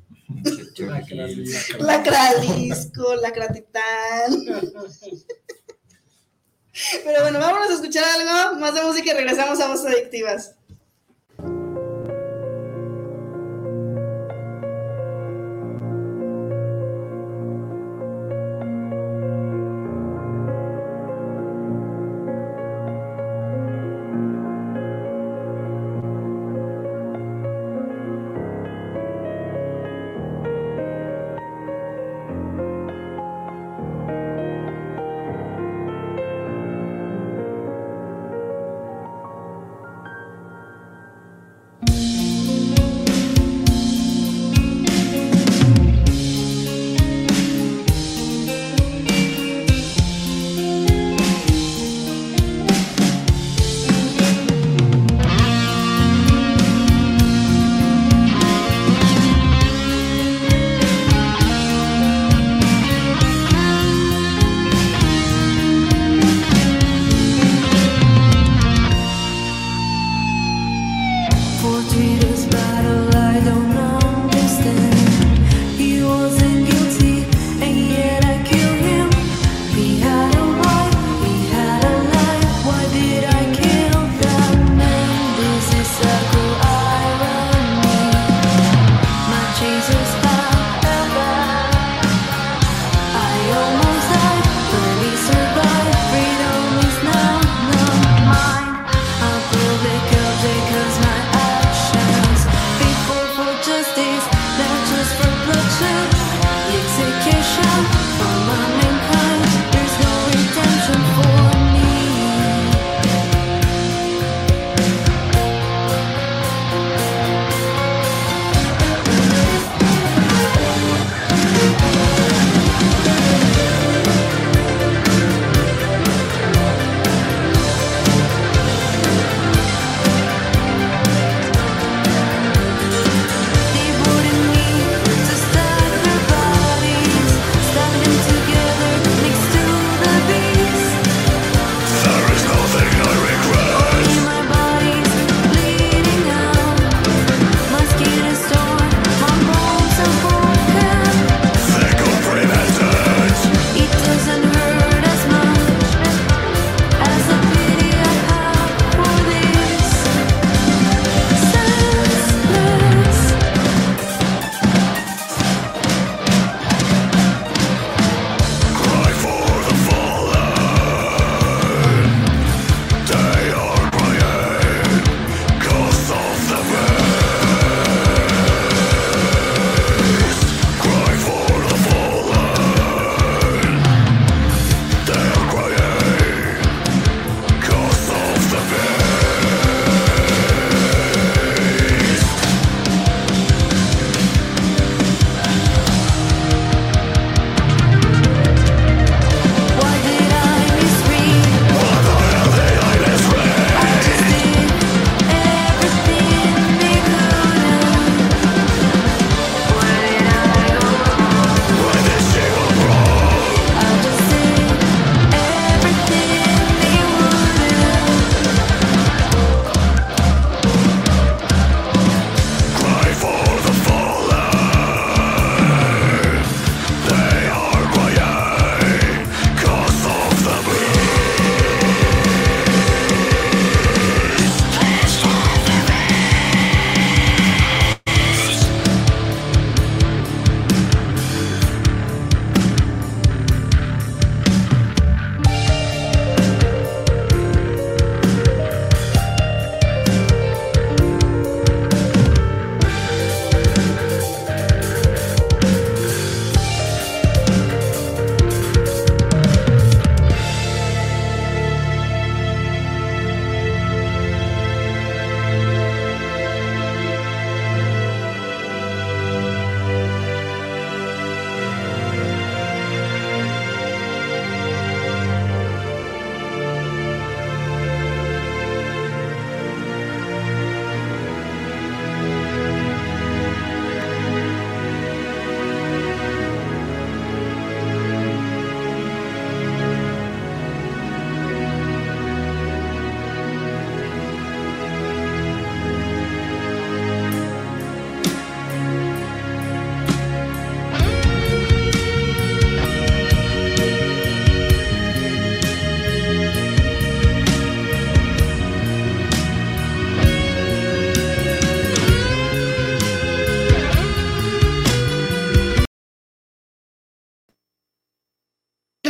la 1.80 2.04
Cralisco, 2.04 3.16
la 3.16 3.32
Cratitán. 3.32 4.46
Pero 7.06 7.22
bueno, 7.22 7.40
vámonos 7.40 7.70
a 7.70 7.74
escuchar 7.74 8.04
algo 8.04 8.60
más 8.60 8.76
de 8.76 8.82
música 8.82 9.12
y 9.12 9.14
regresamos 9.14 9.60
a 9.62 9.68
Voces 9.68 9.86
Adictivas. 9.86 10.56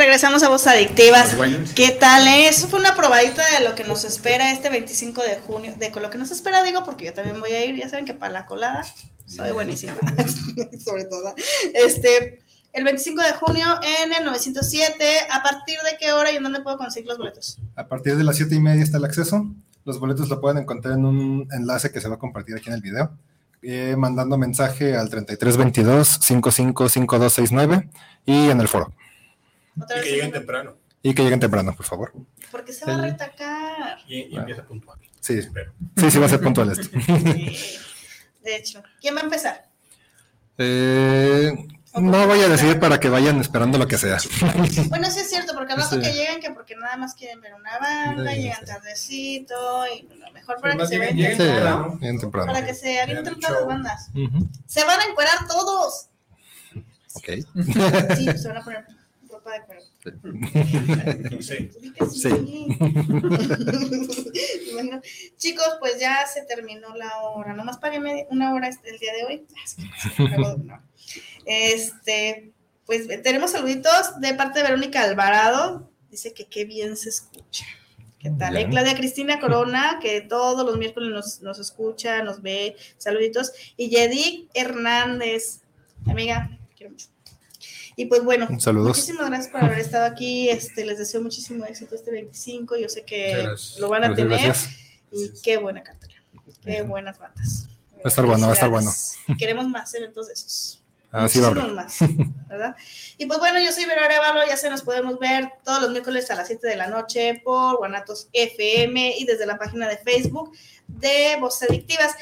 Regresamos 0.05 0.43
a 0.43 0.49
Voz 0.49 0.67
Adictivas. 0.67 1.35
¿Qué 1.75 1.89
tal? 1.89 2.27
eh? 2.27 2.47
Eso 2.47 2.67
fue 2.67 2.79
una 2.79 2.95
probadita 2.95 3.41
de 3.57 3.61
lo 3.67 3.73
que 3.75 3.83
nos 3.83 4.03
espera 4.05 4.51
este 4.51 4.69
25 4.69 5.23
de 5.23 5.37
junio. 5.37 5.73
De 5.77 5.89
lo 5.89 6.09
que 6.11 6.17
nos 6.19 6.29
espera, 6.31 6.61
digo, 6.63 6.83
porque 6.85 7.05
yo 7.05 7.13
también 7.13 7.39
voy 7.39 7.51
a 7.51 7.65
ir. 7.65 7.75
Ya 7.75 7.89
saben 7.89 8.05
que 8.05 8.13
para 8.13 8.31
la 8.31 8.45
colada 8.45 8.85
soy 9.25 9.51
buenísima. 9.51 9.95
Sobre 10.85 11.05
todo. 11.05 11.33
Este, 11.73 12.39
el 12.73 12.83
25 12.83 13.21
de 13.23 13.31
junio 13.33 13.65
en 14.03 14.13
el 14.13 14.23
907. 14.25 14.93
¿A 15.31 15.41
partir 15.41 15.79
de 15.89 15.97
qué 15.99 16.13
hora 16.13 16.31
y 16.31 16.35
en 16.35 16.43
dónde 16.43 16.61
puedo 16.61 16.77
conseguir 16.77 17.09
los 17.09 17.17
boletos? 17.17 17.57
A 17.75 17.87
partir 17.87 18.15
de 18.15 18.23
las 18.23 18.35
7 18.37 18.53
y 18.53 18.59
media 18.59 18.83
está 18.83 18.97
el 18.97 19.05
acceso. 19.05 19.47
Los 19.85 19.99
boletos 19.99 20.29
lo 20.29 20.39
pueden 20.39 20.59
encontrar 20.59 20.93
en 20.97 21.05
un 21.05 21.47
enlace 21.51 21.91
que 21.91 21.99
se 21.99 22.07
va 22.09 22.15
a 22.15 22.19
compartir 22.19 22.55
aquí 22.55 22.67
en 22.69 22.75
el 22.75 22.81
video. 22.81 23.11
eh, 23.67 23.95
mandando 23.97 24.37
mensaje 24.37 24.95
al 24.95 25.09
3322-555269 25.09 27.89
y 28.27 28.49
en 28.49 28.61
el 28.61 28.67
foro. 28.67 28.93
Otra 29.81 29.97
Y 29.97 29.99
vez. 29.99 30.07
que 30.09 30.15
lleguen 30.15 30.31
temprano. 30.31 30.77
Y 31.01 31.13
que 31.13 31.23
lleguen 31.23 31.39
temprano, 31.39 31.75
por 31.75 31.85
favor. 31.85 32.13
Porque 32.51 32.73
se 32.73 32.85
va 32.85 32.95
a 32.95 33.01
retacar. 33.01 33.97
Y, 34.07 34.33
y 34.33 34.37
empieza 34.37 34.63
puntual. 34.63 34.97
Sí, 35.19 35.33
Espero. 35.39 35.71
sí, 35.97 36.09
sí 36.11 36.17
va 36.19 36.25
a 36.25 36.29
ser 36.29 36.41
puntual 36.41 36.71
esto. 36.71 36.83
Sí. 36.99 37.77
De 38.43 38.55
hecho, 38.55 38.83
¿quién 39.01 39.15
va 39.15 39.21
a 39.21 39.23
empezar? 39.23 39.65
Eh, 40.57 41.51
no 41.95 42.27
voy 42.27 42.39
a 42.41 42.47
decir 42.47 42.79
para 42.79 42.99
que 42.99 43.09
vayan 43.09 43.39
esperando 43.41 43.77
lo 43.77 43.87
que 43.87 43.97
sea. 43.97 44.17
Bueno, 44.89 45.09
sí 45.09 45.19
es 45.19 45.29
cierto, 45.29 45.53
porque 45.55 45.73
al 45.73 45.79
rato 45.81 45.95
Sí. 45.95 46.01
que 46.01 46.13
llegan, 46.13 46.39
que 46.39 46.51
porque 46.51 46.75
nada 46.75 46.95
más 46.97 47.13
quieren 47.15 47.41
ver 47.41 47.53
una 47.55 47.77
banda, 47.79 48.31
Sí, 48.33 48.41
llegan 48.41 48.59
sí. 48.59 48.65
tardecito, 48.65 49.55
y 49.87 50.07
lo 50.17 50.31
mejor 50.31 50.59
para 50.61 50.75
que 50.77 50.85
se 50.87 50.95
Sí, 50.95 51.37
temprano. 51.37 51.97
bien 51.99 52.19
temprano. 52.19 52.53
para 52.53 52.65
que 52.65 52.73
se 52.73 53.01
avienten 53.01 53.39
todas 53.39 53.57
las 53.59 53.65
bandas. 53.67 54.09
Se 54.67 54.83
van 54.85 54.99
a 54.99 55.03
encuerar 55.05 55.47
todos. 55.47 56.07
Ok. 57.15 57.25
Sí, 58.15 58.37
se 58.37 58.47
van 58.47 58.57
a 58.57 58.63
poner 58.63 58.85
ropa 59.45 59.65
de. 59.67 61.41
Sí. 61.41 61.69
Sí. 62.11 62.29
Chicos, 65.37 65.77
pues 65.79 65.99
ya 65.99 66.25
se 66.27 66.43
terminó 66.43 66.93
la 66.95 67.19
hora. 67.19 67.53
Nomás 67.53 67.77
pagué 67.77 67.99
media- 67.99 68.25
una 68.29 68.53
hora 68.53 68.67
este- 68.67 68.89
el 68.89 68.99
día 68.99 69.13
de 69.13 69.23
hoy. 69.25 69.45
Ah. 70.69 70.81
Este, 71.45 72.51
pues 72.85 73.07
tenemos 73.23 73.51
saluditos 73.51 74.19
de 74.19 74.33
parte 74.33 74.59
de 74.59 74.63
Verónica 74.65 75.01
Alvarado. 75.03 75.89
Dice 76.09 76.33
que 76.33 76.45
qué 76.45 76.65
bien 76.65 76.97
se 76.97 77.09
escucha. 77.09 77.65
¿Qué 78.19 78.31
tal? 78.31 78.57
eh? 78.57 78.67
Claudia 78.69 78.95
Cristina 78.95 79.39
Corona, 79.39 79.99
que 80.01 80.21
todos 80.21 80.65
los 80.65 80.77
miércoles 80.77 81.11
nos, 81.11 81.41
nos 81.41 81.59
escucha, 81.59 82.23
nos 82.23 82.41
ve. 82.41 82.75
Saluditos. 82.97 83.51
Y 83.77 83.89
Yedic 83.89 84.49
Hernández, 84.55 85.61
amiga, 86.07 86.57
quiero 86.75 86.91
mucho. 86.93 87.07
Y 87.95 88.05
pues 88.05 88.23
bueno, 88.23 88.47
Saludos. 88.59 88.89
muchísimas 88.89 89.27
gracias 89.29 89.51
por 89.51 89.63
haber 89.63 89.79
estado 89.79 90.05
aquí. 90.05 90.49
Este, 90.49 90.85
les 90.85 90.97
deseo 90.97 91.21
muchísimo 91.21 91.65
éxito 91.65 91.95
este 91.95 92.11
25. 92.11 92.75
Yo 92.77 92.89
sé 92.89 93.03
que 93.03 93.47
lo 93.79 93.89
van 93.89 94.03
a 94.03 94.07
Gracias, 94.09 94.27
tener. 94.27 94.45
gracias. 94.45 94.73
Y 95.11 95.41
qué 95.41 95.57
buena 95.57 95.81
cartera. 95.83 96.13
Qué 96.63 96.71
Bien. 96.71 96.89
buenas 96.89 97.17
bandas. 97.17 97.67
Va 97.95 98.01
a 98.03 98.07
estar 98.09 98.25
bueno, 98.25 98.45
va 98.47 98.51
a 98.51 98.55
estar 98.55 98.69
bueno. 98.69 98.91
Queremos 99.39 99.67
más 99.67 99.93
eventos 99.93 100.27
de 100.27 100.33
esos. 100.33 100.81
Así 101.11 101.39
va 101.39 101.47
a 101.47 101.51
haber. 101.51 101.63
Muchísimos 101.71 102.09
más, 102.09 102.49
¿verdad? 102.49 102.75
Y 103.17 103.25
pues 103.25 103.39
bueno, 103.39 103.59
yo 103.61 103.71
soy 103.71 103.85
Vera 103.85 104.05
Arevalo, 104.05 104.41
ya 104.45 104.57
se 104.57 104.69
nos 104.69 104.81
podemos 104.81 105.17
ver 105.17 105.49
todos 105.63 105.81
los 105.81 105.91
miércoles 105.91 106.29
a 106.29 106.35
las 106.35 106.47
7 106.47 106.67
de 106.67 106.75
la 106.75 106.87
noche 106.87 107.41
por 107.43 107.77
Guanatos 107.77 108.27
FM 108.33 109.15
y 109.17 109.23
desde 109.25 109.45
la 109.45 109.57
página 109.57 109.87
de 109.87 109.97
Facebook 109.97 110.51
de 110.87 111.37
Voces 111.39 111.69
Adictivas. 111.69 112.13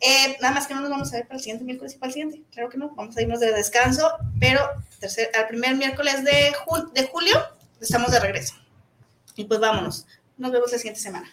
Eh, 0.00 0.36
nada 0.42 0.54
más 0.54 0.66
que 0.66 0.74
no 0.74 0.82
nos 0.82 0.90
vamos 0.90 1.08
a 1.12 1.16
ver 1.16 1.26
para 1.26 1.36
el 1.36 1.40
siguiente 1.42 1.64
miércoles 1.64 1.94
y 1.94 1.98
para 1.98 2.08
el 2.08 2.12
siguiente, 2.12 2.42
claro 2.52 2.68
que 2.68 2.76
no, 2.76 2.90
vamos 2.94 3.16
a 3.16 3.22
irnos 3.22 3.40
de 3.40 3.50
descanso, 3.52 4.10
pero 4.38 4.60
tercer, 5.04 5.30
al 5.34 5.46
primer 5.48 5.74
miércoles 5.74 6.24
de, 6.24 6.54
de 6.94 7.06
julio 7.08 7.38
estamos 7.80 8.10
de 8.10 8.20
regreso. 8.20 8.54
Y 9.36 9.44
pues 9.44 9.60
vámonos, 9.60 10.06
nos 10.38 10.50
vemos 10.50 10.72
la 10.72 10.78
siguiente 10.78 11.00
semana. 11.00 11.30